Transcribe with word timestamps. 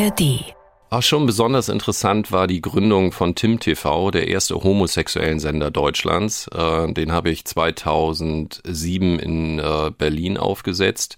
ARD. 0.00 0.54
Auch 0.88 1.02
schon 1.02 1.26
besonders 1.26 1.68
interessant 1.68 2.32
war 2.32 2.46
die 2.46 2.62
Gründung 2.62 3.12
von 3.12 3.34
Tim 3.34 3.60
TV, 3.60 4.10
der 4.10 4.28
erste 4.28 4.56
homosexuellen 4.56 5.38
Sender 5.38 5.70
Deutschlands. 5.70 6.48
Äh, 6.48 6.92
den 6.92 7.12
habe 7.12 7.30
ich 7.30 7.44
2007 7.44 9.18
in 9.18 9.58
äh, 9.58 9.90
Berlin 9.96 10.36
aufgesetzt. 10.36 11.16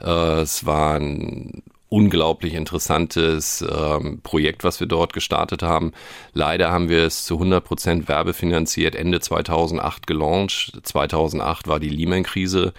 Äh, 0.00 0.40
es 0.40 0.66
war 0.66 0.98
ein 0.98 1.62
unglaublich 1.92 2.54
interessantes 2.54 3.60
ähm, 3.60 4.20
Projekt, 4.22 4.64
was 4.64 4.80
wir 4.80 4.86
dort 4.86 5.12
gestartet 5.12 5.62
haben. 5.62 5.92
Leider 6.32 6.72
haben 6.72 6.88
wir 6.88 7.04
es 7.04 7.26
zu 7.26 7.34
100 7.34 7.62
Prozent 7.62 8.08
werbefinanziert 8.08 8.94
Ende 8.94 9.20
2008 9.20 10.06
gelauncht. 10.06 10.72
2008 10.82 11.68
war 11.68 11.80
die 11.80 11.90
Lehman-Krise. 11.90 12.72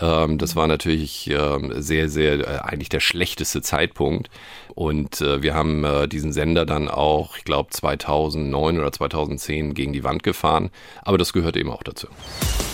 Ähm, 0.00 0.36
das 0.38 0.56
war 0.56 0.66
natürlich 0.66 1.30
ähm, 1.30 1.80
sehr, 1.80 2.08
sehr, 2.08 2.66
eigentlich 2.66 2.88
der 2.88 2.98
schlechteste 2.98 3.62
Zeitpunkt. 3.62 4.30
Und 4.76 5.22
äh, 5.22 5.42
wir 5.42 5.54
haben 5.54 5.84
äh, 5.84 6.06
diesen 6.06 6.34
Sender 6.34 6.66
dann 6.66 6.88
auch, 6.88 7.38
ich 7.38 7.44
glaube, 7.44 7.70
2009 7.70 8.78
oder 8.78 8.92
2010 8.92 9.72
gegen 9.72 9.94
die 9.94 10.04
Wand 10.04 10.22
gefahren. 10.22 10.68
Aber 11.02 11.16
das 11.16 11.32
gehört 11.32 11.56
eben 11.56 11.70
auch 11.70 11.82
dazu. 11.82 12.08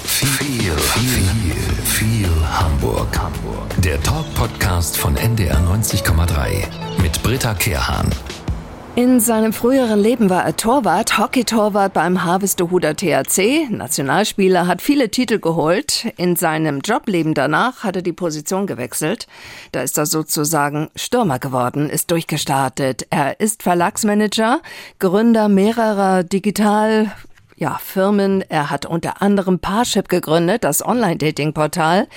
Viel, 0.03 0.73
viel, 0.73 1.55
viel 1.85 2.29
Hamburg. 2.45 3.17
Hamburg. 3.17 3.69
Der 3.79 4.03
Talk-Podcast 4.03 4.99
von 4.99 5.17
NDR 5.17 5.59
90,3 5.61 6.67
mit 7.01 7.23
Britta 7.23 7.55
Kehrhahn. 7.55 8.11
In 8.95 9.21
seinem 9.21 9.55
früheren 9.55 9.99
Leben 9.99 10.29
war 10.29 10.45
er 10.45 10.55
Torwart, 10.55 11.17
Hockey-Torwart 11.17 11.95
beim 11.95 12.25
Harvestehuder 12.25 12.95
THC, 12.95 13.69
Nationalspieler, 13.71 14.67
hat 14.67 14.83
viele 14.83 15.09
Titel 15.09 15.39
geholt. 15.39 16.13
In 16.19 16.37
seinem 16.37 16.81
Jobleben 16.81 17.33
danach 17.33 17.85
hat 17.85 17.97
er 17.97 18.03
die 18.03 18.13
Position 18.13 18.67
gewechselt. 18.67 19.29
Da 19.73 19.81
ist 19.81 19.97
er 19.97 20.05
sozusagen 20.05 20.91
Stürmer 20.95 21.39
geworden, 21.39 21.89
ist 21.89 22.11
durchgestartet. 22.11 23.07
Er 23.09 23.41
ist 23.41 23.63
Verlagsmanager, 23.63 24.61
Gründer 24.99 25.49
mehrerer 25.49 26.23
Digital- 26.23 27.11
ja, 27.63 27.79
Firmen. 27.81 28.43
Er 28.49 28.71
hat 28.71 28.87
unter 28.87 29.23
anderem 29.23 29.61
Parship 29.61 30.09
gegründet, 30.09 30.65
das 30.65 30.85
Online-Dating-Portal. 30.85 32.09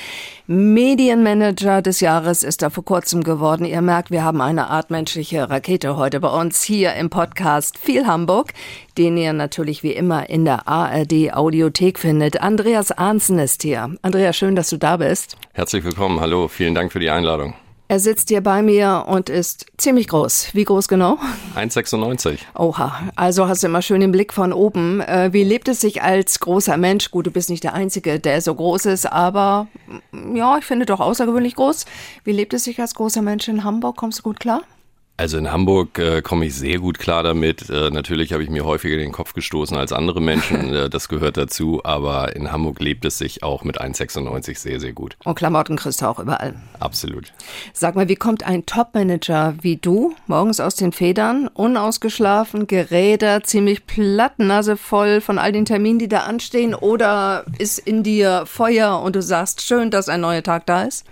Medienmanager 0.48 1.84
des 1.84 2.00
Jahres 2.00 2.42
ist 2.42 2.64
er 2.64 2.72
vor 2.72 2.84
kurzem 2.84 3.24
geworden. 3.24 3.64
Ihr 3.64 3.82
merkt, 3.82 4.10
wir 4.10 4.24
haben 4.24 4.42
eine 4.42 4.72
Art 4.72 4.90
menschliche 4.90 5.48
Rakete 5.48 5.98
heute 5.98 6.20
bei 6.20 6.30
uns 6.30 6.64
hier 6.64 6.96
im 6.96 7.12
Podcast 7.12 7.78
Viel 7.78 8.08
Hamburg, 8.08 8.54
den 8.98 9.18
ihr 9.18 9.34
natürlich 9.34 9.84
wie 9.84 9.94
immer 9.94 10.32
in 10.32 10.46
der 10.46 10.68
ARD 10.68 11.34
Audiothek 11.34 12.00
findet. 12.00 12.42
Andreas 12.42 12.92
Arnsen 12.92 13.38
ist 13.38 13.62
hier. 13.62 13.96
Andreas, 14.02 14.36
schön, 14.36 14.56
dass 14.56 14.72
du 14.72 14.78
da 14.78 14.98
bist. 14.98 15.38
Herzlich 15.54 15.84
willkommen. 15.84 16.22
Hallo. 16.22 16.48
Vielen 16.48 16.74
Dank 16.74 16.92
für 16.92 17.00
die 17.00 17.12
Einladung. 17.12 17.54
Er 17.88 18.00
sitzt 18.00 18.30
hier 18.30 18.42
bei 18.42 18.64
mir 18.64 19.06
und 19.08 19.30
ist 19.30 19.68
ziemlich 19.78 20.08
groß. 20.08 20.50
Wie 20.54 20.64
groß 20.64 20.88
genau? 20.88 21.20
1,96. 21.56 22.40
Oha, 22.56 23.12
also 23.16 23.48
hast 23.48 23.62
du 23.62 23.68
immer 23.68 23.84
schön 23.84 24.02
den 24.02 24.12
Blick 24.12 24.34
von 24.34 24.54
oben. 24.54 25.02
Äh, 25.02 25.34
wie 25.34 25.44
lebt 25.44 25.68
es 25.68 25.82
sich 25.82 26.02
als 26.02 26.40
großer 26.40 26.78
Mensch? 26.78 27.12
Gut, 27.12 27.28
du 27.28 27.32
bist 27.32 27.52
nicht 27.52 27.64
der 27.64 27.76
Einzige, 27.76 28.20
der 28.20 28.42
so 28.42 28.56
groß 28.56 28.88
ist, 28.88 29.06
aber 29.06 29.68
mm, 30.12 30.36
ja, 30.36 30.58
ich 30.58 30.66
finde 30.66 30.88
doch 30.88 31.00
außergewöhnlich 31.00 31.56
groß. 31.56 31.86
Wie 32.24 32.32
lebt 32.32 32.56
es 32.56 32.64
sich 32.64 32.82
als 32.82 32.96
großer 32.96 33.22
Mensch 33.22 33.48
in 33.48 33.64
Hamburg? 33.64 33.98
Kommst 33.98 34.20
du 34.20 34.24
gut 34.24 34.40
klar? 34.40 34.64
Also 35.18 35.38
in 35.38 35.50
Hamburg 35.50 35.98
äh, 35.98 36.22
komme 36.22 36.46
ich 36.46 36.56
sehr 36.56 36.80
gut 36.80 37.00
klar 37.00 37.24
damit. 37.24 37.70
Äh, 37.70 37.90
natürlich 37.90 38.34
habe 38.34 38.44
ich 38.44 38.50
mir 38.50 38.66
häufiger 38.66 38.98
den 38.98 39.14
Kopf 39.14 39.34
gestoßen 39.34 39.78
als 39.78 39.94
andere 39.94 40.22
Menschen. 40.22 40.74
äh, 40.74 40.90
das 40.90 41.08
gehört 41.08 41.38
dazu. 41.38 41.80
Aber 41.86 42.36
in 42.36 42.52
Hamburg 42.52 42.82
lebt 42.82 43.06
es 43.06 43.18
sich 43.18 43.42
auch 43.42 43.64
mit 43.64 43.80
1,96 43.80 44.58
sehr, 44.58 44.82
sehr 44.82 44.92
gut. 44.92 45.16
Und 45.24 45.36
Klamotten 45.36 45.78
kriegst 45.78 46.02
du 46.02 46.06
auch 46.08 46.20
überall. 46.20 46.56
Absolut. 46.80 47.32
Sag 47.72 47.96
mal, 47.96 48.10
wie 48.10 48.18
kommt 48.18 48.44
ein 48.44 48.66
Topmanager 48.66 49.56
wie 49.62 49.78
du 49.78 50.14
morgens 50.28 50.60
aus 50.60 50.76
den 50.76 50.92
Federn, 50.92 51.48
unausgeschlafen, 51.48 52.68
gerädert, 52.68 53.48
ziemlich 53.48 53.88
platt, 53.88 54.38
Nase 54.40 54.76
voll 54.76 55.22
von 55.22 55.40
all 55.40 55.54
den 55.54 55.64
Terminen, 55.64 56.00
die 56.00 56.10
da 56.10 56.22
anstehen? 56.22 56.76
Oder 56.76 57.46
ist 57.58 57.80
in 57.80 58.04
dir 58.04 58.46
Feuer 58.46 59.02
und 59.02 59.16
du 59.16 59.22
sagst, 59.22 59.62
schön, 59.62 59.92
dass 59.92 60.10
ein 60.10 60.20
neuer 60.20 60.44
Tag 60.44 60.66
da 60.66 60.84
ist? 60.84 61.06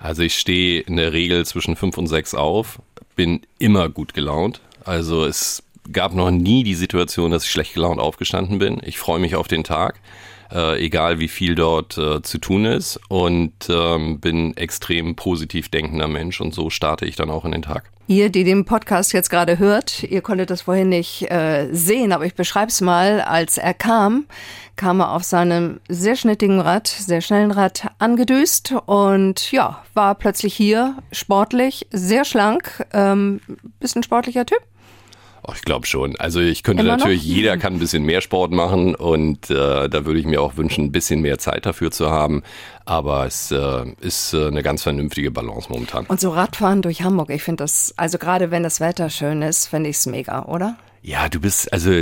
Also 0.00 0.22
ich 0.22 0.38
stehe 0.38 0.80
in 0.80 0.96
der 0.96 1.12
Regel 1.12 1.44
zwischen 1.44 1.74
fünf 1.74 1.98
und 1.98 2.06
sechs 2.06 2.34
auf, 2.34 2.80
bin 3.18 3.40
immer 3.58 3.88
gut 3.88 4.14
gelaunt. 4.14 4.60
Also 4.84 5.24
es 5.24 5.64
gab 5.92 6.14
noch 6.14 6.30
nie 6.30 6.62
die 6.62 6.76
Situation, 6.76 7.32
dass 7.32 7.42
ich 7.42 7.50
schlecht 7.50 7.74
gelaunt 7.74 7.98
aufgestanden 7.98 8.60
bin. 8.60 8.80
Ich 8.84 8.98
freue 8.98 9.18
mich 9.18 9.34
auf 9.34 9.48
den 9.48 9.64
Tag, 9.64 10.00
äh, 10.52 10.80
egal 10.80 11.18
wie 11.18 11.26
viel 11.26 11.56
dort 11.56 11.98
äh, 11.98 12.22
zu 12.22 12.38
tun 12.38 12.64
ist 12.64 13.00
und 13.08 13.52
ähm, 13.68 14.20
bin 14.20 14.56
extrem 14.56 15.16
positiv 15.16 15.68
denkender 15.68 16.06
Mensch 16.06 16.40
und 16.40 16.54
so 16.54 16.70
starte 16.70 17.06
ich 17.06 17.16
dann 17.16 17.28
auch 17.28 17.44
in 17.44 17.50
den 17.50 17.62
Tag. 17.62 17.90
Ihr, 18.10 18.30
die 18.30 18.42
den 18.42 18.64
Podcast 18.64 19.12
jetzt 19.12 19.28
gerade 19.28 19.58
hört, 19.58 20.02
ihr 20.02 20.22
konntet 20.22 20.48
das 20.48 20.62
vorhin 20.62 20.88
nicht 20.88 21.30
äh, 21.30 21.68
sehen, 21.72 22.12
aber 22.12 22.24
ich 22.24 22.34
beschreibe 22.34 22.70
es 22.70 22.80
mal. 22.80 23.20
Als 23.20 23.58
er 23.58 23.74
kam, 23.74 24.24
kam 24.76 25.00
er 25.00 25.12
auf 25.12 25.24
seinem 25.24 25.78
sehr 25.90 26.16
schnittigen 26.16 26.58
Rad, 26.58 26.86
sehr 26.86 27.20
schnellen 27.20 27.50
Rad 27.50 27.88
angedüst 27.98 28.72
und 28.86 29.52
ja, 29.52 29.84
war 29.92 30.14
plötzlich 30.14 30.54
hier, 30.54 30.96
sportlich, 31.12 31.86
sehr 31.90 32.24
schlank, 32.24 32.86
ähm, 32.94 33.42
bisschen 33.78 34.02
sportlicher 34.02 34.46
Typ. 34.46 34.62
Oh, 35.50 35.52
ich 35.54 35.62
glaube 35.62 35.86
schon. 35.86 36.14
Also 36.16 36.40
ich 36.40 36.62
könnte 36.62 36.82
Immer 36.82 36.92
noch? 36.92 36.98
natürlich, 36.98 37.24
jeder 37.24 37.56
kann 37.56 37.72
ein 37.72 37.78
bisschen 37.78 38.02
mehr 38.02 38.20
Sport 38.20 38.52
machen 38.52 38.94
und 38.94 39.48
äh, 39.48 39.88
da 39.88 40.04
würde 40.04 40.20
ich 40.20 40.26
mir 40.26 40.42
auch 40.42 40.58
wünschen, 40.58 40.84
ein 40.84 40.92
bisschen 40.92 41.22
mehr 41.22 41.38
Zeit 41.38 41.64
dafür 41.64 41.90
zu 41.90 42.10
haben. 42.10 42.42
Aber 42.84 43.24
es 43.24 43.50
äh, 43.50 43.84
ist 44.00 44.34
äh, 44.34 44.48
eine 44.48 44.62
ganz 44.62 44.82
vernünftige 44.82 45.30
Balance 45.30 45.68
momentan. 45.70 46.04
Und 46.06 46.20
so 46.20 46.30
Radfahren 46.30 46.82
durch 46.82 47.02
Hamburg, 47.02 47.30
ich 47.30 47.42
finde 47.42 47.64
das, 47.64 47.94
also 47.96 48.18
gerade 48.18 48.50
wenn 48.50 48.62
das 48.62 48.78
Wetter 48.80 49.08
schön 49.08 49.40
ist, 49.40 49.66
finde 49.68 49.88
ich 49.88 49.96
es 49.96 50.04
mega, 50.06 50.44
oder? 50.44 50.76
Ja, 51.00 51.28
du 51.30 51.40
bist, 51.40 51.72
also 51.72 51.92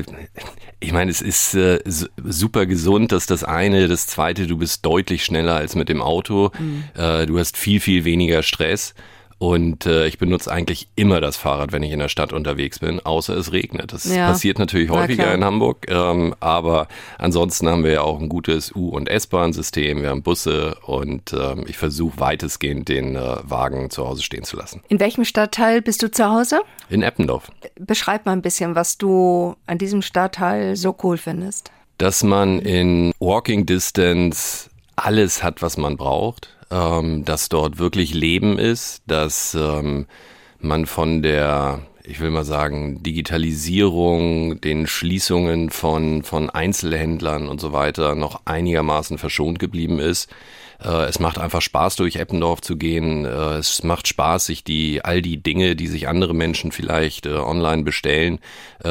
ich 0.80 0.92
meine, 0.92 1.10
es 1.10 1.20
ist 1.22 1.54
äh, 1.54 1.78
su- 1.84 2.06
super 2.24 2.66
gesund, 2.66 3.12
dass 3.12 3.26
das 3.26 3.44
eine, 3.44 3.86
das 3.86 4.08
zweite, 4.08 4.48
du 4.48 4.56
bist 4.56 4.84
deutlich 4.84 5.24
schneller 5.24 5.54
als 5.54 5.76
mit 5.76 5.88
dem 5.88 6.02
Auto. 6.02 6.50
Äh, 6.96 7.26
du 7.26 7.38
hast 7.38 7.56
viel, 7.56 7.78
viel 7.78 8.04
weniger 8.04 8.42
Stress. 8.42 8.94
Und 9.38 9.84
äh, 9.84 10.06
ich 10.06 10.16
benutze 10.18 10.50
eigentlich 10.50 10.88
immer 10.96 11.20
das 11.20 11.36
Fahrrad, 11.36 11.70
wenn 11.72 11.82
ich 11.82 11.92
in 11.92 11.98
der 11.98 12.08
Stadt 12.08 12.32
unterwegs 12.32 12.78
bin, 12.78 13.00
außer 13.04 13.36
es 13.36 13.52
regnet. 13.52 13.92
Das 13.92 14.04
Ja. 14.06 14.28
passiert 14.28 14.58
natürlich 14.58 14.88
Na 14.88 15.00
häufiger 15.02 15.24
klar. 15.24 15.34
in 15.34 15.44
Hamburg, 15.44 15.86
ähm, 15.90 16.34
aber 16.40 16.88
ansonsten 17.18 17.68
haben 17.68 17.84
wir 17.84 17.92
ja 17.92 18.00
auch 18.00 18.18
ein 18.18 18.30
gutes 18.30 18.74
U- 18.74 18.88
und 18.88 19.08
S-Bahn-System, 19.10 20.00
wir 20.00 20.08
haben 20.08 20.22
Busse 20.22 20.76
und 20.86 21.34
ähm, 21.34 21.64
ich 21.68 21.76
versuche 21.76 22.18
weitestgehend 22.18 22.88
den 22.88 23.14
äh, 23.16 23.36
Wagen 23.42 23.90
zu 23.90 24.08
Hause 24.08 24.22
stehen 24.22 24.44
zu 24.44 24.56
lassen. 24.56 24.82
In 24.88 25.00
welchem 25.00 25.26
Stadtteil 25.26 25.82
bist 25.82 26.02
du 26.02 26.10
zu 26.10 26.24
Hause? 26.30 26.60
In 26.88 27.02
Eppendorf. 27.02 27.50
Beschreib 27.78 28.24
mal 28.24 28.32
ein 28.32 28.40
bisschen, 28.42 28.74
was 28.74 28.96
du 28.96 29.54
an 29.66 29.76
diesem 29.76 30.00
Stadtteil 30.00 30.76
so 30.76 30.96
cool 31.02 31.18
findest. 31.18 31.70
dass 31.98 32.22
man 32.22 32.58
in 32.60 33.12
Walking 33.20 33.66
Distance 33.66 34.68
alles 34.96 35.42
hat, 35.42 35.60
was 35.62 35.76
man 35.76 35.96
braucht, 35.98 36.55
ähm, 36.70 37.24
dass 37.24 37.48
dort 37.48 37.78
wirklich 37.78 38.14
Leben 38.14 38.58
ist, 38.58 39.02
dass 39.06 39.54
ähm, 39.54 40.06
man 40.58 40.86
von 40.86 41.22
der, 41.22 41.82
ich 42.04 42.20
will 42.20 42.30
mal 42.30 42.44
sagen, 42.44 43.02
Digitalisierung, 43.02 44.60
den 44.60 44.86
Schließungen 44.86 45.70
von, 45.70 46.22
von 46.22 46.50
Einzelhändlern 46.50 47.48
und 47.48 47.60
so 47.60 47.72
weiter 47.72 48.14
noch 48.14 48.42
einigermaßen 48.44 49.18
verschont 49.18 49.58
geblieben 49.58 49.98
ist. 49.98 50.28
Äh, 50.82 51.06
es 51.06 51.18
macht 51.18 51.38
einfach 51.38 51.62
Spaß, 51.62 51.96
durch 51.96 52.16
Eppendorf 52.16 52.60
zu 52.60 52.76
gehen. 52.76 53.24
Äh, 53.24 53.58
es 53.58 53.82
macht 53.82 54.08
Spaß, 54.08 54.46
sich 54.46 54.64
die, 54.64 55.04
all 55.04 55.22
die 55.22 55.42
Dinge, 55.42 55.76
die 55.76 55.86
sich 55.86 56.08
andere 56.08 56.34
Menschen 56.34 56.72
vielleicht 56.72 57.26
äh, 57.26 57.34
online 57.34 57.82
bestellen, 57.82 58.38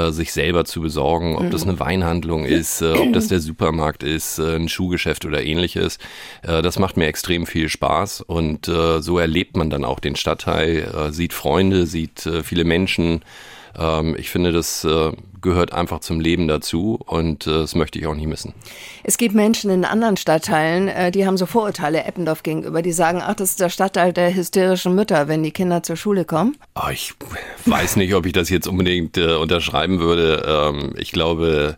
sich 0.09 0.34
selber 0.34 0.66
zu 0.66 0.81
besorgen. 0.81 1.38
Ob 1.38 1.51
das 1.51 1.63
eine 1.63 1.79
Weinhandlung 1.79 2.45
ist, 2.45 2.81
ob 2.81 3.13
das 3.13 3.28
der 3.28 3.40
Supermarkt 3.40 4.03
ist, 4.03 4.40
ein 4.40 4.68
Schuhgeschäft 4.68 5.25
oder 5.25 5.44
ähnliches. 5.44 6.00
Äh, 6.41 6.62
das 6.62 6.79
macht 6.79 6.97
mir 6.97 7.06
extrem 7.06 7.45
viel 7.45 7.69
Spaß 7.69 8.22
und 8.22 8.66
so 8.66 9.19
erlebt 9.19 9.56
man 9.56 9.69
dann 9.69 9.86
auch 9.86 10.00
den 10.00 10.15
Stadtteil, 10.15 11.12
sieht 11.12 11.33
Freunde, 11.33 11.86
sieht 11.86 12.27
viele 12.44 12.63
Menschen. 12.63 13.21
Ähm, 13.77 14.15
ich 14.18 14.30
finde, 14.30 14.51
das 14.51 14.88
gehört 15.45 15.71
einfach 15.71 16.01
zum 16.01 16.19
Leben 16.19 16.50
dazu 16.50 17.00
und 17.06 17.47
äh, 17.47 17.51
das 17.51 17.75
möchte 17.75 17.97
ich 17.97 18.07
auch 18.07 18.15
nie 18.15 18.27
missen. 18.27 18.53
Es 19.03 19.18
gibt 19.18 19.33
Menschen 19.33 19.69
in 19.69 19.86
anderen 19.86 20.18
Stadtteilen, 20.18 20.89
äh, 20.89 21.12
die 21.12 21.25
haben 21.25 21.38
so 21.38 21.45
Vorurteile 21.45 22.03
Eppendorf 22.03 22.44
gegenüber. 22.44 22.81
Die 22.81 22.92
sagen, 22.92 23.21
ach, 23.24 23.36
das 23.36 23.51
ist 23.51 23.62
der 23.62 23.69
Stadtteil 23.69 24.12
der 24.12 24.36
hysterischen 24.36 24.94
Mütter, 24.94 25.30
wenn 25.30 25.44
die 25.44 25.51
Kinder 25.51 25.83
zur 25.83 25.95
Schule 25.95 26.25
kommen. 26.25 26.57
Oh, 26.75 26.89
ich 26.92 27.13
weiß 27.65 27.95
nicht, 27.95 28.13
ob 28.13 28.25
ich 28.25 28.33
das 28.33 28.50
jetzt 28.50 28.68
unbedingt 28.68 29.18
äh, 29.18 29.36
unterschreiben 29.36 30.00
würde. 30.00 30.44
Ähm, 30.45 30.94
ich 30.97 31.13
glaube, 31.13 31.77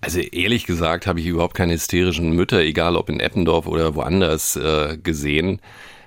also 0.00 0.18
ehrlich 0.18 0.66
gesagt 0.66 1.06
habe 1.06 1.20
ich 1.20 1.26
überhaupt 1.26 1.54
keine 1.54 1.74
hysterischen 1.74 2.32
Mütter, 2.32 2.60
egal 2.60 2.96
ob 2.96 3.08
in 3.08 3.20
Eppendorf 3.20 3.66
oder 3.66 3.94
woanders, 3.94 4.56
äh, 4.56 4.96
gesehen. 4.96 5.60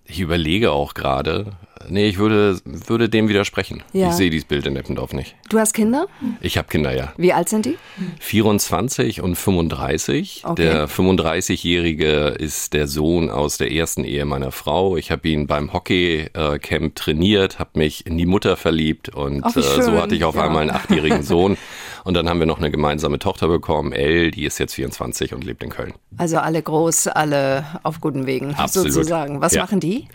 Ich 0.05 0.19
überlege 0.19 0.71
auch 0.71 0.95
gerade, 0.95 1.53
Nee, 1.89 2.07
ich 2.07 2.17
würde, 2.17 2.59
würde 2.65 3.09
dem 3.09 3.27
widersprechen. 3.29 3.83
Ja. 3.93 4.09
Ich 4.09 4.13
sehe 4.15 4.29
dieses 4.29 4.45
Bild 4.47 4.65
in 4.67 4.75
Eppendorf 4.75 5.13
nicht. 5.13 5.35
Du 5.49 5.59
hast 5.59 5.73
Kinder? 5.73 6.07
Ich 6.41 6.57
habe 6.57 6.67
Kinder, 6.67 6.95
ja. 6.95 7.13
Wie 7.17 7.33
alt 7.33 7.49
sind 7.49 7.65
die? 7.65 7.77
24 8.19 9.21
und 9.21 9.35
35. 9.35 10.43
Okay. 10.45 10.61
Der 10.63 10.87
35-Jährige 10.89 12.35
ist 12.39 12.73
der 12.73 12.87
Sohn 12.87 13.29
aus 13.29 13.57
der 13.57 13.71
ersten 13.71 14.03
Ehe 14.03 14.25
meiner 14.25 14.51
Frau. 14.51 14.97
Ich 14.97 15.11
habe 15.11 15.27
ihn 15.27 15.47
beim 15.47 15.73
Hockeycamp 15.73 16.95
trainiert, 16.95 17.59
habe 17.59 17.71
mich 17.79 18.05
in 18.05 18.17
die 18.17 18.25
Mutter 18.25 18.55
verliebt 18.57 19.09
und 19.09 19.43
Ach, 19.43 19.55
äh, 19.55 19.61
so 19.61 19.93
hatte 20.01 20.15
ich 20.15 20.23
auf 20.23 20.35
Ja. 20.35 20.45
einmal 20.45 20.61
einen 20.63 20.71
achtjährigen 20.71 21.23
Sohn. 21.23 21.57
Und 22.03 22.15
dann 22.15 22.27
haben 22.27 22.39
wir 22.39 22.45
noch 22.47 22.57
eine 22.59 22.71
gemeinsame 22.71 23.19
Tochter 23.19 23.47
bekommen, 23.47 23.91
Elle, 23.93 24.31
die 24.31 24.45
ist 24.45 24.57
jetzt 24.59 24.73
24 24.75 25.33
und 25.33 25.43
lebt 25.43 25.63
in 25.63 25.69
Köln. 25.69 25.93
Also 26.17 26.37
alle 26.37 26.61
groß, 26.61 27.07
alle 27.07 27.65
auf 27.83 28.01
guten 28.01 28.25
Wegen 28.25 28.53
Absolut. 28.55 28.91
sozusagen. 28.91 29.41
Was 29.41 29.53
Ja. 29.53 29.61
machen 29.61 29.79
die? 29.79 30.07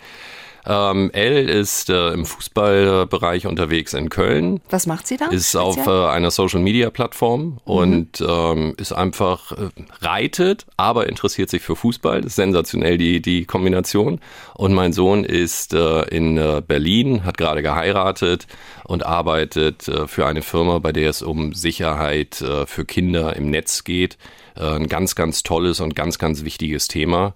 Ähm, 0.66 1.10
Elle 1.12 1.40
ist 1.40 1.90
äh, 1.90 2.12
im 2.12 2.26
Fußballbereich 2.26 3.46
unterwegs 3.46 3.94
in 3.94 4.10
Köln. 4.10 4.60
Was 4.70 4.87
macht 4.87 5.06
sie 5.06 5.16
da? 5.16 5.26
ist 5.26 5.56
auf 5.56 5.75
speziell? 5.75 6.05
äh, 6.05 6.08
einer 6.08 6.31
Social 6.31 6.60
Media 6.60 6.90
Plattform 6.90 7.58
und 7.64 8.20
ähm, 8.20 8.75
ist 8.76 8.93
einfach 8.93 9.52
äh, 9.52 9.69
reitet, 10.00 10.66
aber 10.76 11.08
interessiert 11.08 11.50
sich 11.50 11.62
für 11.62 11.76
Fußball. 11.76 12.20
Das 12.20 12.32
ist 12.32 12.37
sensationell 12.37 12.99
die 12.99 13.22
die 13.22 13.44
Kombination. 13.44 14.20
Und 14.55 14.75
mein 14.75 14.93
Sohn 14.93 15.25
ist 15.25 15.75
äh, 15.75 16.02
in 16.08 16.37
äh, 16.37 16.62
Berlin, 16.66 17.25
hat 17.25 17.38
gerade 17.38 17.62
geheiratet 17.62 18.46
und 18.84 19.06
arbeitet 19.06 19.88
äh, 19.88 20.06
für 20.06 20.26
eine 20.26 20.43
Firma, 20.43 20.78
bei 20.81 20.93
der 20.93 21.11
es 21.11 21.22
um 21.22 21.54
Sicherheit 21.54 22.40
äh, 22.40 22.66
für 22.66 22.84
Kinder 22.84 23.37
im 23.37 23.50
Netz 23.50 23.84
geht. 23.84 24.19
Ein 24.54 24.88
ganz 24.88 25.14
ganz 25.14 25.44
tolles 25.44 25.78
und 25.78 25.94
ganz 25.94 26.19
ganz 26.19 26.43
wichtiges 26.43 26.88
Thema. 26.88 27.34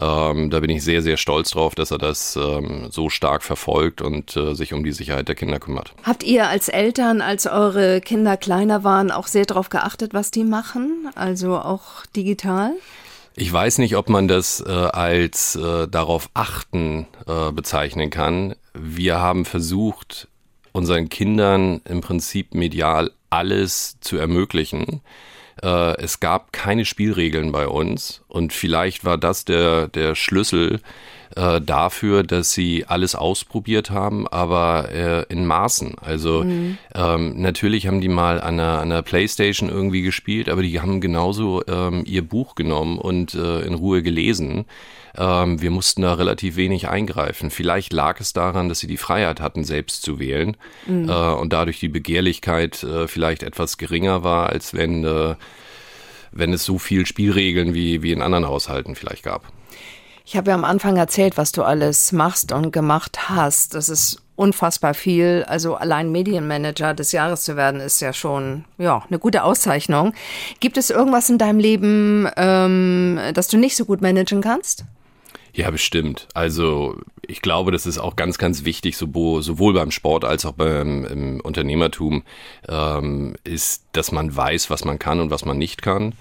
Ähm, 0.00 0.50
da 0.50 0.60
bin 0.60 0.70
ich 0.70 0.84
sehr, 0.84 1.02
sehr 1.02 1.16
stolz 1.16 1.50
drauf, 1.50 1.74
dass 1.74 1.90
er 1.90 1.98
das 1.98 2.36
ähm, 2.36 2.88
so 2.90 3.08
stark 3.08 3.42
verfolgt 3.42 4.00
und 4.00 4.36
äh, 4.36 4.54
sich 4.54 4.72
um 4.72 4.84
die 4.84 4.92
Sicherheit 4.92 5.28
der 5.28 5.34
Kinder 5.34 5.58
kümmert. 5.58 5.94
Habt 6.04 6.22
ihr 6.22 6.48
als 6.48 6.68
Eltern, 6.68 7.20
als 7.20 7.46
eure 7.46 8.00
Kinder 8.00 8.36
kleiner 8.36 8.84
waren, 8.84 9.10
auch 9.10 9.26
sehr 9.26 9.44
darauf 9.44 9.70
geachtet, 9.70 10.14
was 10.14 10.30
die 10.30 10.44
machen? 10.44 11.10
Also 11.14 11.58
auch 11.58 12.06
digital? 12.14 12.72
Ich 13.34 13.52
weiß 13.52 13.78
nicht, 13.78 13.96
ob 13.96 14.08
man 14.08 14.26
das 14.26 14.60
äh, 14.66 14.70
als 14.70 15.56
äh, 15.56 15.86
darauf 15.88 16.28
achten 16.34 17.06
äh, 17.26 17.52
bezeichnen 17.52 18.10
kann. 18.10 18.54
Wir 18.74 19.18
haben 19.18 19.44
versucht, 19.44 20.28
unseren 20.72 21.08
Kindern 21.08 21.80
im 21.84 22.00
Prinzip 22.00 22.54
medial 22.54 23.12
alles 23.30 23.98
zu 24.00 24.16
ermöglichen. 24.16 25.02
Äh, 25.62 26.00
es 26.02 26.20
gab 26.20 26.52
keine 26.52 26.84
Spielregeln 26.84 27.52
bei 27.52 27.66
uns 27.66 28.22
und 28.28 28.52
vielleicht 28.52 29.04
war 29.04 29.18
das 29.18 29.44
der, 29.44 29.88
der 29.88 30.14
Schlüssel 30.14 30.80
äh, 31.36 31.60
dafür, 31.60 32.22
dass 32.22 32.52
sie 32.52 32.84
alles 32.86 33.14
ausprobiert 33.14 33.90
haben, 33.90 34.26
aber 34.26 34.90
äh, 34.90 35.22
in 35.28 35.46
Maßen. 35.46 35.96
Also 36.00 36.42
ähm, 36.94 37.40
natürlich 37.40 37.86
haben 37.86 38.00
die 38.00 38.08
mal 38.08 38.40
an 38.40 38.58
einer, 38.58 38.78
an 38.78 38.92
einer 38.92 39.02
Playstation 39.02 39.68
irgendwie 39.68 40.02
gespielt, 40.02 40.48
aber 40.48 40.62
die 40.62 40.80
haben 40.80 41.00
genauso 41.00 41.62
ähm, 41.68 42.02
ihr 42.06 42.26
Buch 42.26 42.54
genommen 42.54 42.98
und 42.98 43.34
äh, 43.34 43.60
in 43.60 43.74
Ruhe 43.74 44.02
gelesen. 44.02 44.64
Ähm, 45.18 45.60
wir 45.60 45.70
mussten 45.70 46.02
da 46.02 46.14
relativ 46.14 46.56
wenig 46.56 46.88
eingreifen. 46.88 47.50
Vielleicht 47.50 47.92
lag 47.92 48.20
es 48.20 48.32
daran, 48.32 48.68
dass 48.68 48.78
sie 48.78 48.86
die 48.86 48.96
Freiheit 48.96 49.40
hatten, 49.40 49.64
selbst 49.64 50.02
zu 50.02 50.20
wählen 50.20 50.56
äh, 50.86 50.92
und 50.92 51.52
dadurch 51.52 51.80
die 51.80 51.88
Begehrlichkeit 51.88 52.84
äh, 52.84 53.08
vielleicht 53.08 53.42
etwas 53.42 53.78
geringer 53.78 54.22
war, 54.22 54.50
als 54.50 54.74
wenn, 54.74 55.04
äh, 55.04 55.34
wenn 56.30 56.52
es 56.52 56.64
so 56.64 56.78
viel 56.78 57.04
Spielregeln 57.04 57.74
wie, 57.74 58.02
wie 58.02 58.12
in 58.12 58.22
anderen 58.22 58.46
Haushalten 58.46 58.94
vielleicht 58.94 59.24
gab. 59.24 59.52
Ich 60.24 60.36
habe 60.36 60.50
ja 60.50 60.54
am 60.54 60.64
Anfang 60.64 60.96
erzählt, 60.98 61.36
was 61.36 61.52
du 61.52 61.62
alles 61.62 62.12
machst 62.12 62.52
und 62.52 62.70
gemacht 62.70 63.30
hast. 63.30 63.74
Das 63.74 63.88
ist 63.88 64.22
unfassbar 64.36 64.94
viel. 64.94 65.44
Also 65.48 65.74
allein 65.74 66.12
Medienmanager 66.12 66.94
des 66.94 67.12
Jahres 67.12 67.42
zu 67.44 67.56
werden, 67.56 67.80
ist 67.80 68.00
ja 68.00 68.12
schon 68.12 68.66
ja 68.76 69.02
eine 69.08 69.18
gute 69.18 69.42
Auszeichnung. 69.42 70.12
Gibt 70.60 70.76
es 70.76 70.90
irgendwas 70.90 71.28
in 71.28 71.38
deinem 71.38 71.58
Leben, 71.58 72.28
ähm, 72.36 73.18
das 73.34 73.48
du 73.48 73.56
nicht 73.56 73.74
so 73.74 73.86
gut 73.86 74.00
managen 74.00 74.42
kannst? 74.42 74.84
Ja, 75.58 75.72
bestimmt. 75.72 76.28
Also 76.34 77.00
ich 77.26 77.42
glaube, 77.42 77.72
das 77.72 77.84
ist 77.84 77.98
auch 77.98 78.14
ganz, 78.14 78.38
ganz 78.38 78.64
wichtig, 78.64 78.96
sowohl, 78.96 79.74
beim 79.74 79.90
Sport 79.90 80.24
als 80.24 80.46
auch 80.46 80.52
beim 80.52 81.04
im 81.04 81.40
Unternehmertum, 81.40 82.22
ähm, 82.68 83.34
ist, 83.42 83.84
dass 83.90 84.12
man 84.12 84.36
weiß, 84.36 84.70
was 84.70 84.84
man 84.84 85.00
kann 85.00 85.18
und 85.18 85.32
was 85.32 85.44
man 85.44 85.58
nicht 85.58 85.82
kann. 85.82 86.14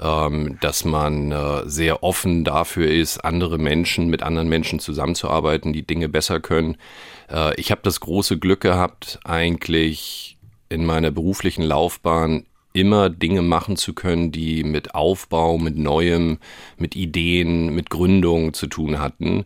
Ähm, 0.00 0.58
dass 0.60 0.84
man 0.84 1.30
äh, 1.30 1.62
sehr 1.66 2.02
offen 2.02 2.42
dafür 2.42 2.90
ist, 2.90 3.18
andere 3.24 3.56
Menschen 3.56 4.08
mit 4.08 4.24
anderen 4.24 4.48
Menschen 4.48 4.80
zusammenzuarbeiten, 4.80 5.72
die 5.72 5.86
Dinge 5.86 6.08
besser 6.08 6.40
können. 6.40 6.76
Äh, 7.30 7.54
ich 7.60 7.70
habe 7.70 7.82
das 7.84 8.00
große 8.00 8.40
Glück 8.40 8.62
gehabt, 8.62 9.20
eigentlich 9.22 10.38
in 10.70 10.84
meiner 10.84 11.12
beruflichen 11.12 11.62
Laufbahn 11.62 12.46
immer 12.72 13.10
Dinge 13.10 13.42
machen 13.42 13.76
zu 13.76 13.92
können, 13.92 14.32
die 14.32 14.64
mit 14.64 14.94
Aufbau, 14.94 15.58
mit 15.58 15.76
Neuem, 15.76 16.38
mit 16.76 16.96
Ideen, 16.96 17.74
mit 17.74 17.90
Gründung 17.90 18.54
zu 18.54 18.66
tun 18.66 18.98
hatten. 18.98 19.44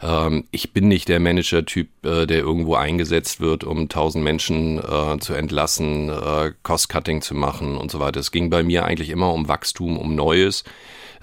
Ähm, 0.00 0.44
ich 0.50 0.72
bin 0.72 0.88
nicht 0.88 1.08
der 1.08 1.20
Manager-Typ, 1.20 1.88
äh, 2.04 2.26
der 2.26 2.38
irgendwo 2.38 2.74
eingesetzt 2.74 3.40
wird, 3.40 3.64
um 3.64 3.88
tausend 3.88 4.24
Menschen 4.24 4.78
äh, 4.78 5.18
zu 5.18 5.34
entlassen, 5.34 6.08
äh, 6.08 6.52
Cost-Cutting 6.62 7.22
zu 7.22 7.34
machen 7.34 7.76
und 7.76 7.90
so 7.90 8.00
weiter. 8.00 8.20
Es 8.20 8.30
ging 8.30 8.50
bei 8.50 8.62
mir 8.62 8.84
eigentlich 8.84 9.10
immer 9.10 9.32
um 9.32 9.48
Wachstum, 9.48 9.96
um 9.96 10.14
Neues. 10.14 10.64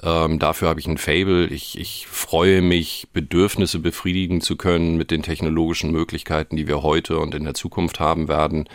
Ähm, 0.01 0.39
dafür 0.39 0.69
habe 0.69 0.79
ich 0.79 0.87
ein 0.87 0.97
Fable. 0.97 1.47
Ich, 1.47 1.77
ich 1.77 2.07
freue 2.07 2.61
mich, 2.61 3.07
Bedürfnisse 3.13 3.79
befriedigen 3.79 4.41
zu 4.41 4.55
können 4.55 4.97
mit 4.97 5.11
den 5.11 5.21
technologischen 5.21 5.91
Möglichkeiten, 5.91 6.55
die 6.55 6.67
wir 6.67 6.81
heute 6.81 7.19
und 7.19 7.35
in 7.35 7.43
der 7.43 7.53
Zukunft 7.53 7.99
haben 7.99 8.27
werden. 8.27 8.67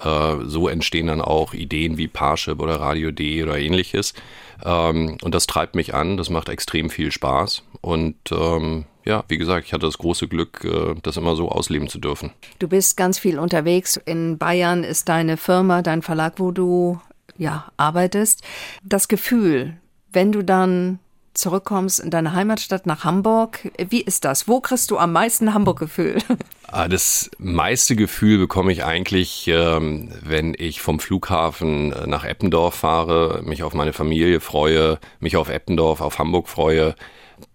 Äh, 0.00 0.36
so 0.44 0.68
entstehen 0.68 1.08
dann 1.08 1.20
auch 1.20 1.52
Ideen 1.54 1.98
wie 1.98 2.08
Parship 2.08 2.60
oder 2.60 2.76
Radio 2.76 3.10
D 3.10 3.42
oder 3.42 3.58
ähnliches. 3.58 4.14
Ähm, 4.64 5.18
und 5.22 5.34
das 5.34 5.46
treibt 5.46 5.74
mich 5.74 5.94
an. 5.94 6.16
Das 6.16 6.30
macht 6.30 6.48
extrem 6.48 6.90
viel 6.90 7.12
Spaß. 7.12 7.62
Und 7.80 8.16
ähm, 8.30 8.84
ja, 9.04 9.24
wie 9.28 9.38
gesagt, 9.38 9.66
ich 9.66 9.72
hatte 9.72 9.86
das 9.86 9.98
große 9.98 10.28
Glück, 10.28 10.64
äh, 10.64 10.94
das 11.02 11.16
immer 11.16 11.36
so 11.36 11.48
ausleben 11.48 11.88
zu 11.88 11.98
dürfen. 11.98 12.30
Du 12.58 12.68
bist 12.68 12.96
ganz 12.96 13.18
viel 13.18 13.38
unterwegs. 13.38 13.96
In 13.96 14.38
Bayern 14.38 14.84
ist 14.84 15.08
deine 15.08 15.36
Firma, 15.36 15.82
dein 15.82 16.02
Verlag, 16.02 16.34
wo 16.36 16.52
du 16.52 17.00
ja 17.36 17.70
arbeitest. 17.76 18.42
Das 18.82 19.08
Gefühl, 19.08 19.76
wenn 20.12 20.32
du 20.32 20.42
dann 20.42 20.98
zurückkommst 21.34 22.00
in 22.00 22.10
deine 22.10 22.34
Heimatstadt 22.34 22.86
nach 22.86 23.04
Hamburg, 23.04 23.70
wie 23.88 24.02
ist 24.02 24.24
das? 24.24 24.48
Wo 24.48 24.60
kriegst 24.60 24.90
du 24.90 24.98
am 24.98 25.12
meisten 25.12 25.54
Hamburg-Gefühl? 25.54 26.18
Ah, 26.74 26.88
Das 26.88 27.30
meiste 27.36 27.96
Gefühl 27.96 28.38
bekomme 28.38 28.72
ich 28.72 28.82
eigentlich, 28.82 29.46
ähm, 29.46 30.08
wenn 30.22 30.54
ich 30.56 30.80
vom 30.80 31.00
Flughafen 31.00 31.92
äh, 31.92 32.06
nach 32.06 32.24
Eppendorf 32.24 32.74
fahre, 32.76 33.42
mich 33.44 33.62
auf 33.62 33.74
meine 33.74 33.92
Familie 33.92 34.40
freue, 34.40 34.98
mich 35.20 35.36
auf 35.36 35.50
Eppendorf, 35.50 36.00
auf 36.00 36.18
Hamburg 36.18 36.48
freue. 36.48 36.94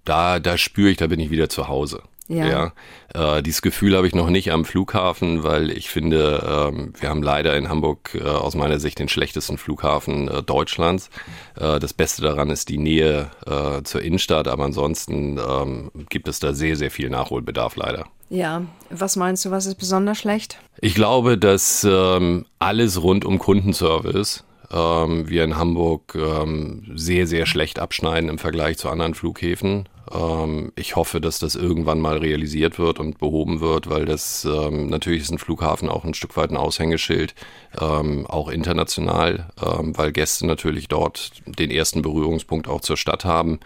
Da, 0.06 0.39
da 0.39 0.56
spüre 0.60 0.92
ich, 0.92 0.98
da 0.98 1.07
bin 1.07 1.19
ich 1.19 1.31
wieder 1.31 1.50
zu 1.50 1.68
Hause. 1.68 2.03
Ja. 2.27 2.74
Äh, 3.13 3.41
dieses 3.41 3.62
Gefühl 3.62 3.95
habe 3.95 4.07
ich 4.07 4.13
noch 4.13 4.29
nicht 4.29 4.51
am 4.51 4.65
Flughafen, 4.65 5.43
weil 5.43 5.72
ich 5.72 5.89
finde, 5.89 6.69
ähm, 6.72 6.93
wir 7.00 7.10
haben 7.10 7.24
leider 7.24 7.55
in 7.55 7.69
Hamburg 7.69 8.15
äh, 8.15 8.24
aus 8.24 8.55
meiner 8.55 8.79
Sicht 8.79 9.00
den 9.00 9.07
schlechtesten 9.07 9.57
Flughafen 9.57 10.27
äh, 10.27 10.43
Deutschlands. 10.43 11.10
Äh, 11.55 11.79
das 11.79 11.93
Beste 11.93 12.22
daran 12.22 12.50
ist 12.50 12.69
die 12.69 12.77
Nähe 12.77 13.31
äh, 13.46 13.81
zur 13.84 14.01
Innenstadt, 14.01 14.48
aber 14.48 14.65
ansonsten 14.65 15.38
ähm, 15.38 15.91
gibt 16.10 16.27
es 16.27 16.39
da 16.39 16.53
sehr, 16.53 16.75
sehr 16.75 16.91
viel 16.91 17.10
Nachholbedarf 17.10 17.75
leider. 17.77 18.05
Ja, 18.29 18.63
was 18.89 19.15
meinst 19.15 19.46
du, 19.46 19.51
was 19.51 19.65
ist 19.65 19.75
besonders 19.75 20.17
schlecht? 20.17 20.60
Ich 20.81 20.96
glaube, 20.96 21.38
dass 21.38 21.88
ähm, 21.89 22.46
alles 22.60 23.01
rund 23.01 23.24
um 23.24 23.39
Kundenservice 23.39 24.43
ähm, 24.69 25.29
wir 25.29 25.46
in 25.46 25.55
Hamburg 25.57 26.15
ähm, 26.15 26.84
sehr, 26.96 27.25
sehr 27.25 27.46
schlecht 27.46 27.79
abschneiden 27.79 28.29
im 28.29 28.38
Vergleich 28.38 28.77
zu 28.77 28.89
anderen 28.89 29.13
Flughäfen. 29.13 29.88
Ähm, 30.13 30.71
ich 30.75 30.95
hoffe, 30.95 31.21
dass 31.21 31.39
das 31.39 31.55
irgendwann 31.55 31.99
mal 31.99 32.17
realisiert 32.17 32.79
wird 32.79 32.99
und 32.99 33.17
behoben 33.17 33.59
wird, 33.59 33.89
weil 33.89 34.05
das 34.05 34.45
ähm, 34.45 34.87
natürlich 34.87 35.23
ist 35.23 35.31
ein 35.31 35.39
Flughafen 35.39 35.89
auch 35.89 36.03
ein 36.03 36.13
Stück 36.13 36.37
weit 36.37 36.51
ein 36.51 36.57
Aushängeschild, 36.57 37.35
ähm, 37.79 38.25
auch 38.27 38.49
international, 38.49 39.49
ähm, 39.61 39.97
weil 39.97 40.11
Gäste 40.11 40.45
natürlich 40.45 40.87
dort 40.87 41.31
den 41.45 41.71
ersten 41.71 42.01
Berührungspunkt 42.01 42.67
auch 42.67 42.81
zur 42.81 42.97
Stadt 42.97 43.25
haben. 43.25 43.59